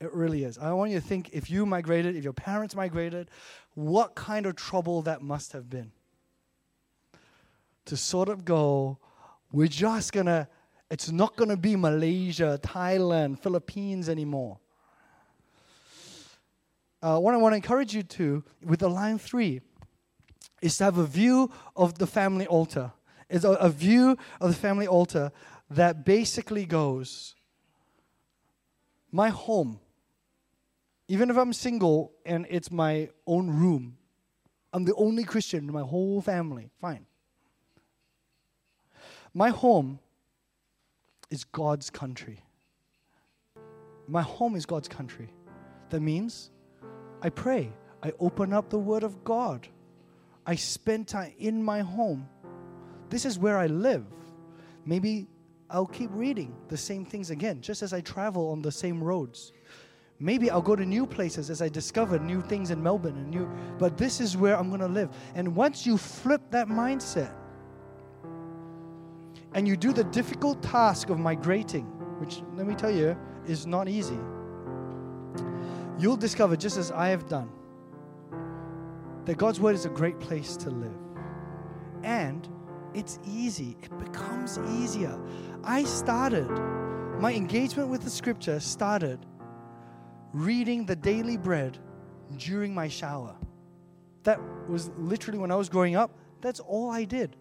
It 0.00 0.12
really 0.12 0.44
is. 0.44 0.58
I 0.58 0.72
want 0.72 0.90
you 0.90 1.00
to 1.00 1.06
think 1.06 1.30
if 1.32 1.50
you 1.50 1.66
migrated, 1.66 2.14
if 2.14 2.24
your 2.24 2.32
parents 2.32 2.76
migrated, 2.76 3.30
what 3.74 4.14
kind 4.14 4.46
of 4.46 4.56
trouble 4.56 5.02
that 5.02 5.22
must 5.22 5.52
have 5.52 5.68
been. 5.68 5.92
To 7.86 7.96
sort 7.96 8.28
of 8.28 8.44
go, 8.44 8.98
we're 9.52 9.68
just 9.68 10.12
gonna, 10.12 10.48
it's 10.90 11.10
not 11.10 11.36
gonna 11.36 11.56
be 11.56 11.76
Malaysia, 11.76 12.58
Thailand, 12.62 13.38
Philippines 13.38 14.08
anymore. 14.08 14.58
Uh, 17.02 17.18
what 17.18 17.34
I 17.34 17.36
want 17.36 17.52
to 17.52 17.56
encourage 17.56 17.94
you 17.94 18.02
to, 18.02 18.42
with 18.64 18.80
the 18.80 18.88
line 18.88 19.18
three, 19.18 19.60
is 20.62 20.78
to 20.78 20.84
have 20.84 20.96
a 20.96 21.06
view 21.06 21.50
of 21.76 21.98
the 21.98 22.06
family 22.06 22.46
altar. 22.46 22.92
It's 23.28 23.44
a, 23.44 23.50
a 23.52 23.68
view 23.68 24.16
of 24.40 24.48
the 24.50 24.56
family 24.56 24.86
altar 24.86 25.30
that 25.68 26.04
basically 26.04 26.64
goes 26.64 27.34
my 29.12 29.28
home, 29.28 29.78
even 31.08 31.30
if 31.30 31.36
I'm 31.36 31.52
single 31.52 32.12
and 32.24 32.46
it's 32.48 32.70
my 32.70 33.10
own 33.26 33.50
room, 33.50 33.98
I'm 34.72 34.84
the 34.84 34.94
only 34.94 35.24
Christian 35.24 35.66
in 35.66 35.72
my 35.72 35.82
whole 35.82 36.20
family, 36.20 36.70
fine. 36.80 37.06
My 39.32 39.50
home 39.50 39.98
is 41.30 41.44
God's 41.44 41.90
country. 41.90 42.40
My 44.08 44.22
home 44.22 44.54
is 44.56 44.66
God's 44.66 44.88
country. 44.88 45.32
That 45.90 46.00
means 46.00 46.50
I 47.22 47.30
pray, 47.30 47.72
I 48.02 48.12
open 48.18 48.52
up 48.52 48.70
the 48.70 48.78
Word 48.78 49.02
of 49.02 49.24
God. 49.24 49.66
I 50.46 50.56
spend 50.56 51.08
time 51.08 51.32
in 51.38 51.62
my 51.62 51.80
home. 51.80 52.28
This 53.08 53.24
is 53.24 53.38
where 53.38 53.58
I 53.58 53.66
live. 53.66 54.04
Maybe 54.84 55.26
I'll 55.70 55.86
keep 55.86 56.10
reading 56.12 56.54
the 56.68 56.76
same 56.76 57.04
things 57.04 57.30
again, 57.30 57.60
just 57.60 57.82
as 57.82 57.92
I 57.92 58.00
travel 58.00 58.50
on 58.50 58.60
the 58.60 58.72
same 58.72 59.02
roads. 59.02 59.52
Maybe 60.20 60.50
I'll 60.50 60.62
go 60.62 60.76
to 60.76 60.84
new 60.86 61.06
places 61.06 61.50
as 61.50 61.60
I 61.60 61.68
discover 61.68 62.18
new 62.18 62.40
things 62.40 62.70
in 62.70 62.82
Melbourne 62.82 63.16
and 63.16 63.30
new, 63.30 63.50
but 63.78 63.98
this 63.98 64.20
is 64.20 64.36
where 64.36 64.56
I'm 64.56 64.68
going 64.68 64.80
to 64.80 64.88
live. 64.88 65.10
And 65.34 65.56
once 65.56 65.84
you 65.84 65.98
flip 65.98 66.40
that 66.50 66.68
mindset 66.68 67.34
and 69.54 69.66
you 69.66 69.76
do 69.76 69.92
the 69.92 70.04
difficult 70.04 70.62
task 70.62 71.10
of 71.10 71.18
migrating, 71.18 71.84
which 72.20 72.42
let 72.54 72.66
me 72.66 72.74
tell 72.74 72.92
you 72.92 73.16
is 73.46 73.66
not 73.66 73.88
easy, 73.88 74.18
you'll 75.98 76.16
discover 76.16 76.56
just 76.56 76.76
as 76.76 76.92
I 76.92 77.08
have 77.08 77.28
done 77.28 77.50
that 79.24 79.36
God's 79.36 79.58
word 79.58 79.74
is 79.74 79.84
a 79.84 79.90
great 79.90 80.20
place 80.20 80.56
to 80.58 80.70
live. 80.70 80.98
And 82.04 82.48
it's 82.94 83.18
easy, 83.26 83.76
it 83.82 83.98
becomes 83.98 84.58
easier. 84.78 85.18
I 85.64 85.82
started, 85.84 86.48
my 87.18 87.32
engagement 87.32 87.88
with 87.88 88.02
the 88.02 88.10
scripture 88.10 88.60
started 88.60 89.26
reading 90.34 90.84
the 90.84 90.96
daily 90.96 91.36
bread 91.36 91.78
during 92.36 92.74
my 92.74 92.88
shower. 92.88 93.34
That 94.24 94.40
was 94.68 94.90
literally 94.98 95.38
when 95.38 95.50
I 95.50 95.56
was 95.56 95.68
growing 95.68 95.96
up, 95.96 96.10
that's 96.40 96.60
all 96.60 96.90
I 96.90 97.04
did. 97.04 97.36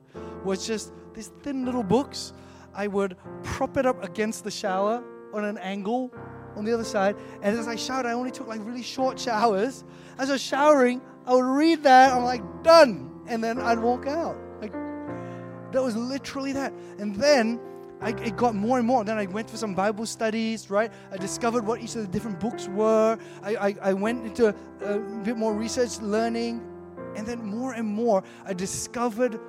Was 0.46 0.66
just 0.66 0.94
these 1.14 1.32
thin 1.41 1.66
little 1.66 1.84
books. 1.84 2.34
I 2.74 2.88
would 2.88 3.18
prop 3.44 3.78
it 3.78 3.86
up 3.86 4.02
against 4.04 4.44
the 4.44 4.52
shower 4.52 5.04
on 5.34 5.44
an 5.44 5.58
angle 5.58 6.14
on 6.56 6.66
the 6.66 6.74
other 6.74 6.84
side. 6.84 7.16
And 7.41 7.58
as 7.58 7.68
I 7.68 7.76
showered, 7.76 8.06
I 8.06 8.14
only 8.14 8.32
took 8.32 8.48
like 8.48 8.62
really 8.64 8.84
short 8.84 9.20
showers. 9.20 9.84
As 10.18 10.30
I 10.30 10.34
was 10.34 10.41
showering, 10.41 11.02
I 11.26 11.34
would 11.34 11.46
read 11.46 11.84
that, 11.84 12.14
I'm 12.14 12.24
like, 12.24 12.64
done. 12.64 13.10
And 13.28 13.44
then 13.44 13.60
I'd 13.60 13.80
walk 13.80 14.06
out. 14.06 14.38
Like, 14.62 14.74
that 15.72 15.82
was 15.82 15.96
literally 15.96 16.54
that. 16.54 16.74
And 17.00 17.16
then 17.16 17.60
I, 18.04 18.10
it 18.22 18.36
got 18.36 18.54
more 18.54 18.78
and 18.78 18.86
more. 18.86 19.04
Then 19.04 19.18
I 19.18 19.26
went 19.26 19.49
for 19.49 19.58
some 19.58 19.74
Bible 19.74 20.06
studies, 20.06 20.70
right? 20.70 20.91
I 21.12 21.18
discovered 21.18 21.66
what 21.66 21.82
each 21.82 21.95
of 21.95 22.01
the 22.01 22.08
different 22.08 22.39
books 22.39 22.68
were. 22.68 23.18
I, 23.41 23.56
I, 23.56 23.76
I 23.82 23.93
went 23.93 24.26
into 24.26 24.49
a, 24.49 24.86
a 24.86 24.99
bit 25.24 25.38
more 25.38 25.54
research, 25.54 25.99
learning. 26.01 26.62
And 27.16 27.26
then 27.26 27.43
more 27.43 27.74
and 27.74 27.88
more, 27.88 28.24
I 28.45 28.54
discovered 28.54 29.39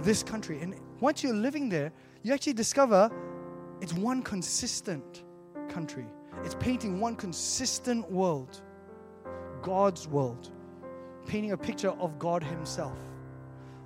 this 0.00 0.22
country. 0.22 0.60
And 0.60 0.74
once 1.00 1.22
you're 1.22 1.34
living 1.34 1.68
there, 1.68 1.92
you 2.22 2.32
actually 2.32 2.54
discover 2.54 3.10
it's 3.80 3.94
one 3.94 4.22
consistent 4.22 5.24
country. 5.68 6.06
It's 6.44 6.54
painting 6.56 7.00
one 7.00 7.16
consistent 7.16 8.10
world, 8.10 8.60
God's 9.62 10.06
world 10.08 10.50
painting 11.26 11.52
a 11.52 11.56
picture 11.56 11.90
of 11.90 12.18
God 12.18 12.42
Himself. 12.42 12.96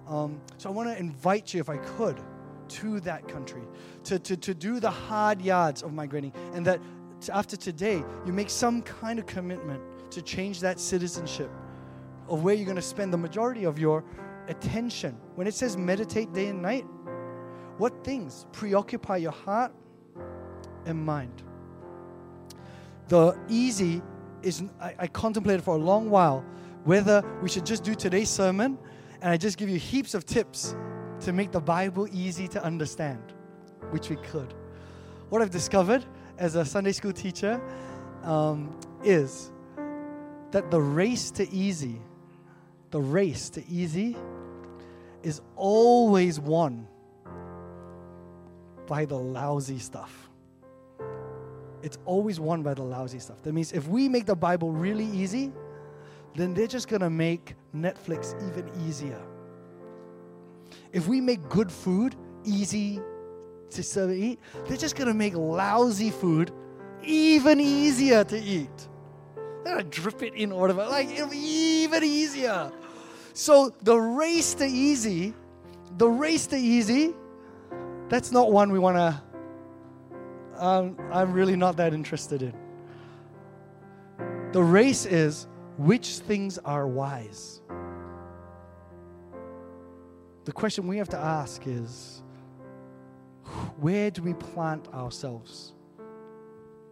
Um, 0.06 0.40
so 0.58 0.68
I 0.68 0.72
want 0.72 0.88
to 0.88 0.98
invite 0.98 1.52
you, 1.52 1.60
if 1.60 1.68
I 1.68 1.76
could, 1.78 2.20
to 2.68 3.00
that 3.00 3.28
country, 3.28 3.62
to, 4.04 4.18
to, 4.18 4.36
to 4.36 4.54
do 4.54 4.80
the 4.80 4.90
hard 4.90 5.40
yards 5.42 5.82
of 5.82 5.92
migrating, 5.92 6.32
and 6.54 6.64
that 6.66 6.80
after 7.32 7.56
today, 7.56 8.02
you 8.24 8.32
make 8.32 8.50
some 8.50 8.82
kind 8.82 9.18
of 9.18 9.26
commitment 9.26 9.80
to 10.10 10.22
change 10.22 10.60
that 10.60 10.78
citizenship 10.78 11.50
of 12.28 12.42
where 12.42 12.54
you're 12.54 12.64
going 12.64 12.76
to 12.76 12.82
spend 12.82 13.12
the 13.12 13.18
majority 13.18 13.64
of 13.64 13.78
your 13.78 14.04
attention. 14.48 15.16
When 15.34 15.46
it 15.46 15.54
says 15.54 15.76
meditate 15.76 16.32
day 16.32 16.48
and 16.48 16.62
night, 16.62 16.86
what 17.78 18.04
things 18.04 18.46
preoccupy 18.52 19.18
your 19.18 19.32
heart 19.32 19.72
and 20.84 21.04
mind? 21.04 21.42
The 23.08 23.38
easy 23.48 24.02
is, 24.42 24.62
I, 24.80 24.94
I 24.98 25.06
contemplated 25.06 25.64
for 25.64 25.74
a 25.74 25.78
long 25.78 26.10
while 26.10 26.44
whether 26.84 27.22
we 27.42 27.48
should 27.48 27.66
just 27.66 27.82
do 27.82 27.94
today's 27.94 28.30
sermon 28.30 28.78
and 29.20 29.32
I 29.32 29.36
just 29.36 29.58
give 29.58 29.68
you 29.68 29.78
heaps 29.78 30.14
of 30.14 30.24
tips 30.24 30.74
to 31.26 31.32
make 31.32 31.50
the 31.50 31.60
Bible 31.60 32.06
easy 32.12 32.46
to 32.46 32.62
understand, 32.62 33.32
which 33.90 34.10
we 34.10 34.14
could. 34.14 34.54
What 35.28 35.42
I've 35.42 35.50
discovered 35.50 36.04
as 36.38 36.54
a 36.54 36.64
Sunday 36.64 36.92
school 36.92 37.12
teacher 37.12 37.60
um, 38.22 38.78
is 39.02 39.50
that 40.52 40.70
the 40.70 40.80
race 40.80 41.32
to 41.32 41.50
easy, 41.50 42.00
the 42.92 43.00
race 43.00 43.50
to 43.50 43.68
easy, 43.68 44.16
is 45.24 45.40
always 45.56 46.38
won 46.38 46.86
by 48.86 49.04
the 49.04 49.18
lousy 49.18 49.80
stuff. 49.80 50.30
It's 51.82 51.98
always 52.04 52.38
won 52.38 52.62
by 52.62 52.74
the 52.74 52.84
lousy 52.84 53.18
stuff. 53.18 53.42
That 53.42 53.52
means 53.52 53.72
if 53.72 53.88
we 53.88 54.08
make 54.08 54.26
the 54.26 54.36
Bible 54.36 54.70
really 54.70 55.06
easy, 55.06 55.52
then 56.36 56.54
they're 56.54 56.68
just 56.68 56.86
to 57.00 57.10
make 57.10 57.56
Netflix 57.74 58.32
even 58.48 58.70
easier. 58.86 59.20
If 60.96 61.06
we 61.08 61.20
make 61.20 61.46
good 61.50 61.70
food 61.70 62.16
easy 62.42 63.02
to 63.68 64.12
eat, 64.14 64.38
they're 64.66 64.78
just 64.78 64.96
going 64.96 65.08
to 65.08 65.14
make 65.14 65.34
lousy 65.34 66.10
food 66.10 66.52
even 67.04 67.60
easier 67.60 68.24
to 68.24 68.38
eat. 68.38 68.88
They're 69.62 69.74
going 69.74 69.90
to 69.90 70.00
drip 70.00 70.22
it 70.22 70.32
in 70.32 70.52
or 70.52 70.62
whatever. 70.62 70.86
Like, 70.86 71.10
it'll 71.10 71.28
be 71.28 71.82
even 71.82 72.02
easier. 72.02 72.72
So, 73.34 73.74
the 73.82 73.94
race 73.94 74.54
to 74.54 74.64
easy, 74.64 75.34
the 75.98 76.08
race 76.08 76.46
to 76.46 76.56
easy, 76.56 77.12
that's 78.08 78.32
not 78.32 78.50
one 78.50 78.72
we 78.72 78.78
want 78.78 78.96
to, 78.96 79.22
um, 80.56 80.96
I'm 81.12 81.34
really 81.34 81.56
not 81.56 81.76
that 81.76 81.92
interested 81.92 82.40
in. 82.40 82.54
The 84.52 84.62
race 84.62 85.04
is 85.04 85.46
which 85.76 86.20
things 86.20 86.56
are 86.56 86.88
wise. 86.88 87.60
The 90.46 90.52
question 90.52 90.86
we 90.86 90.96
have 90.98 91.08
to 91.08 91.18
ask 91.18 91.66
is 91.66 92.22
where 93.80 94.12
do 94.12 94.22
we 94.22 94.32
plant 94.32 94.86
ourselves? 94.94 95.74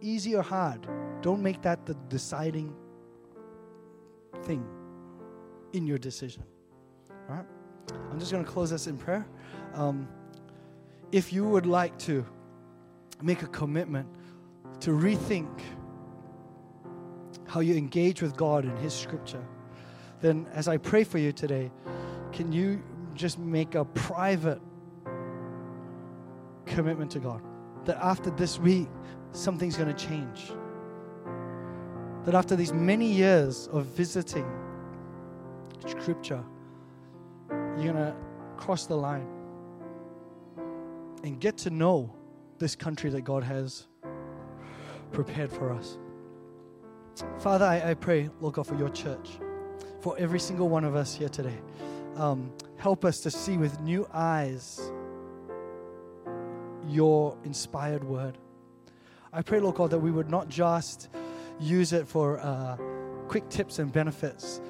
Easy 0.01 0.35
or 0.35 0.41
hard? 0.41 0.85
Don't 1.21 1.41
make 1.41 1.61
that 1.61 1.85
the 1.85 1.93
deciding 2.09 2.75
thing 4.43 4.67
in 5.71 5.87
your 5.87 5.97
decision. 5.97 6.43
All 7.29 7.37
right? 7.37 7.45
I'm 8.11 8.19
just 8.19 8.29
going 8.29 8.43
to 8.43 8.51
close 8.51 8.73
us 8.73 8.87
in 8.87 8.97
prayer. 8.97 9.25
Um, 9.73 10.09
if 11.13 11.31
you 11.31 11.47
would 11.47 11.65
like 11.65 11.97
to 11.99 12.25
make 13.21 13.41
a 13.41 13.47
commitment 13.47 14.09
to 14.81 14.91
rethink 14.91 15.61
how 17.45 17.61
you 17.61 17.75
engage 17.75 18.21
with 18.21 18.35
God 18.35 18.65
in 18.65 18.75
His 18.77 18.93
scripture, 18.93 19.45
then 20.19 20.45
as 20.53 20.67
I 20.67 20.75
pray 20.75 21.05
for 21.05 21.19
you 21.19 21.31
today, 21.31 21.71
can 22.33 22.51
you 22.51 22.83
just 23.15 23.39
make 23.39 23.75
a 23.75 23.85
private 23.85 24.61
commitment 26.65 27.11
to 27.11 27.19
God? 27.19 27.41
That 27.85 27.97
after 28.03 28.29
this 28.31 28.59
week, 28.59 28.87
something's 29.31 29.77
going 29.77 29.93
to 29.93 30.07
change. 30.07 30.51
That 32.25 32.33
after 32.33 32.55
these 32.55 32.73
many 32.73 33.07
years 33.07 33.67
of 33.71 33.85
visiting 33.85 34.49
scripture, 35.87 36.43
you're 37.49 37.93
going 37.93 37.95
to 37.95 38.15
cross 38.57 38.85
the 38.85 38.95
line 38.95 39.27
and 41.23 41.39
get 41.39 41.57
to 41.57 41.69
know 41.69 42.15
this 42.57 42.75
country 42.75 43.09
that 43.09 43.21
God 43.21 43.43
has 43.43 43.87
prepared 45.11 45.51
for 45.51 45.71
us. 45.71 45.97
Father, 47.39 47.65
I, 47.65 47.91
I 47.91 47.93
pray, 47.93 48.29
Lord 48.39 48.55
God, 48.55 48.67
for 48.67 48.75
your 48.75 48.89
church, 48.89 49.39
for 50.01 50.15
every 50.17 50.39
single 50.39 50.69
one 50.69 50.83
of 50.83 50.95
us 50.95 51.15
here 51.15 51.29
today. 51.29 51.57
Um, 52.15 52.51
help 52.77 53.03
us 53.03 53.19
to 53.21 53.31
see 53.31 53.57
with 53.57 53.79
new 53.81 54.07
eyes 54.13 54.79
your 56.87 57.37
inspired 57.43 58.03
word. 58.03 58.37
I 59.33 59.41
pray, 59.41 59.59
Lord 59.59 59.75
God, 59.75 59.89
that 59.91 59.99
we 59.99 60.11
would 60.11 60.29
not 60.29 60.47
just 60.47 61.09
use 61.59 61.91
it 61.91 62.07
for 62.07 62.39
uh, 62.39 62.77
quick 63.27 63.49
tips 63.49 63.79
and 63.79 63.91
benefits, 63.91 64.61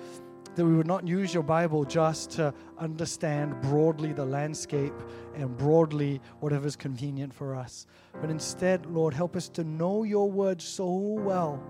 that 0.56 0.66
we 0.66 0.74
would 0.74 0.88
not 0.88 1.08
use 1.08 1.34
your 1.34 1.44
Bible 1.44 1.84
just 1.84 2.32
to 2.32 2.54
understand 2.80 3.62
broadly 3.62 4.14
the 4.14 4.26
landscape 4.26 4.94
and 5.36 5.56
broadly 5.58 6.22
whatever 6.40 6.66
is 6.66 6.76
convenient 6.76 7.34
for 7.34 7.54
us. 7.56 7.86
But 8.22 8.30
instead, 8.32 8.86
Lord, 8.88 9.14
help 9.14 9.36
us 9.36 9.50
to 9.50 9.64
know 9.64 10.04
your 10.04 10.32
word 10.32 10.62
so 10.62 10.88
well 10.88 11.62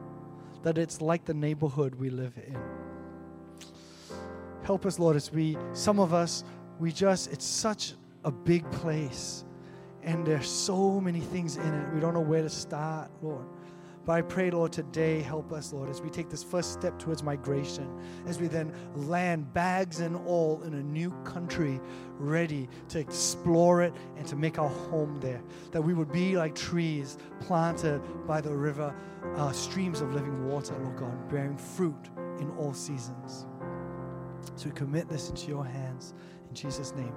that 0.64 0.78
it's 0.78 1.02
like 1.02 1.26
the 1.26 1.34
neighborhood 1.34 1.96
we 1.96 2.10
live 2.10 2.38
in. 2.38 2.58
Help 4.66 4.88
us, 4.88 4.98
Lord, 4.98 5.16
as 5.16 5.32
we, 5.32 5.56
some 5.74 6.00
of 6.00 6.12
us, 6.12 6.44
we 6.80 6.92
just, 6.92 7.32
it's 7.32 7.46
such 7.46 7.94
a 8.24 8.32
big 8.32 8.70
place 8.72 9.46
and 10.02 10.26
there's 10.26 10.50
so 10.50 11.00
many 11.00 11.20
things 11.20 11.58
in 11.58 11.72
it. 11.72 11.94
We 11.94 12.00
don't 12.00 12.16
know 12.16 12.20
where 12.20 12.42
to 12.42 12.50
start, 12.50 13.12
Lord. 13.22 13.46
But 14.06 14.14
I 14.14 14.22
pray, 14.24 14.50
Lord, 14.50 14.72
today 14.74 15.22
help 15.22 15.54
us, 15.54 15.72
Lord, 15.72 15.88
as 15.88 16.02
we 16.02 16.10
take 16.10 16.32
this 16.32 16.44
first 16.44 16.74
step 16.74 16.98
towards 16.98 17.22
migration, 17.22 17.88
as 18.26 18.40
we 18.40 18.48
then 18.48 18.74
land 18.96 19.54
bags 19.54 20.00
and 20.00 20.16
all 20.26 20.64
in 20.64 20.74
a 20.74 20.82
new 20.82 21.12
country, 21.24 21.80
ready 22.18 22.68
to 22.90 23.00
explore 23.00 23.84
it 23.84 23.94
and 24.16 24.26
to 24.26 24.36
make 24.36 24.58
our 24.58 24.70
home 24.70 25.20
there. 25.22 25.44
That 25.74 25.82
we 25.84 25.94
would 25.94 26.12
be 26.12 26.38
like 26.38 26.56
trees 26.56 27.20
planted 27.40 28.02
by 28.26 28.42
the 28.42 28.56
river, 28.56 28.96
uh, 29.36 29.52
streams 29.52 30.02
of 30.02 30.16
living 30.16 30.48
water, 30.48 30.76
Lord 30.82 30.98
God, 30.98 31.30
bearing 31.30 31.56
fruit 31.56 32.10
in 32.40 32.50
all 32.58 32.74
seasons. 32.74 33.46
So 34.56 34.66
we 34.66 34.72
commit 34.72 35.10
this 35.10 35.30
into 35.30 35.48
your 35.48 35.66
hands. 35.66 36.14
In 36.50 36.56
Jesus' 36.56 36.94
name, 36.96 37.14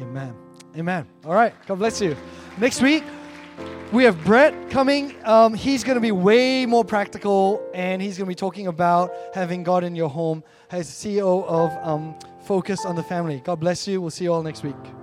amen. 0.00 0.34
Amen. 0.76 1.06
All 1.24 1.34
right. 1.34 1.52
God 1.66 1.78
bless 1.78 2.00
you. 2.00 2.16
Next 2.58 2.80
week, 2.80 3.02
we 3.92 4.04
have 4.04 4.22
Brett 4.24 4.70
coming. 4.70 5.14
Um, 5.24 5.52
he's 5.52 5.82
going 5.82 5.96
to 5.96 6.00
be 6.00 6.12
way 6.12 6.64
more 6.64 6.84
practical 6.84 7.60
and 7.74 8.00
he's 8.00 8.16
going 8.16 8.26
to 8.26 8.28
be 8.28 8.36
talking 8.36 8.68
about 8.68 9.12
having 9.34 9.64
God 9.64 9.82
in 9.82 9.96
your 9.96 10.08
home 10.08 10.44
as 10.70 10.88
CEO 10.88 11.44
of 11.44 11.72
um, 11.86 12.14
Focus 12.44 12.84
on 12.86 12.94
the 12.94 13.02
Family. 13.02 13.42
God 13.44 13.58
bless 13.58 13.88
you. 13.88 14.00
We'll 14.00 14.10
see 14.10 14.24
you 14.24 14.32
all 14.32 14.42
next 14.42 14.62
week. 14.62 14.99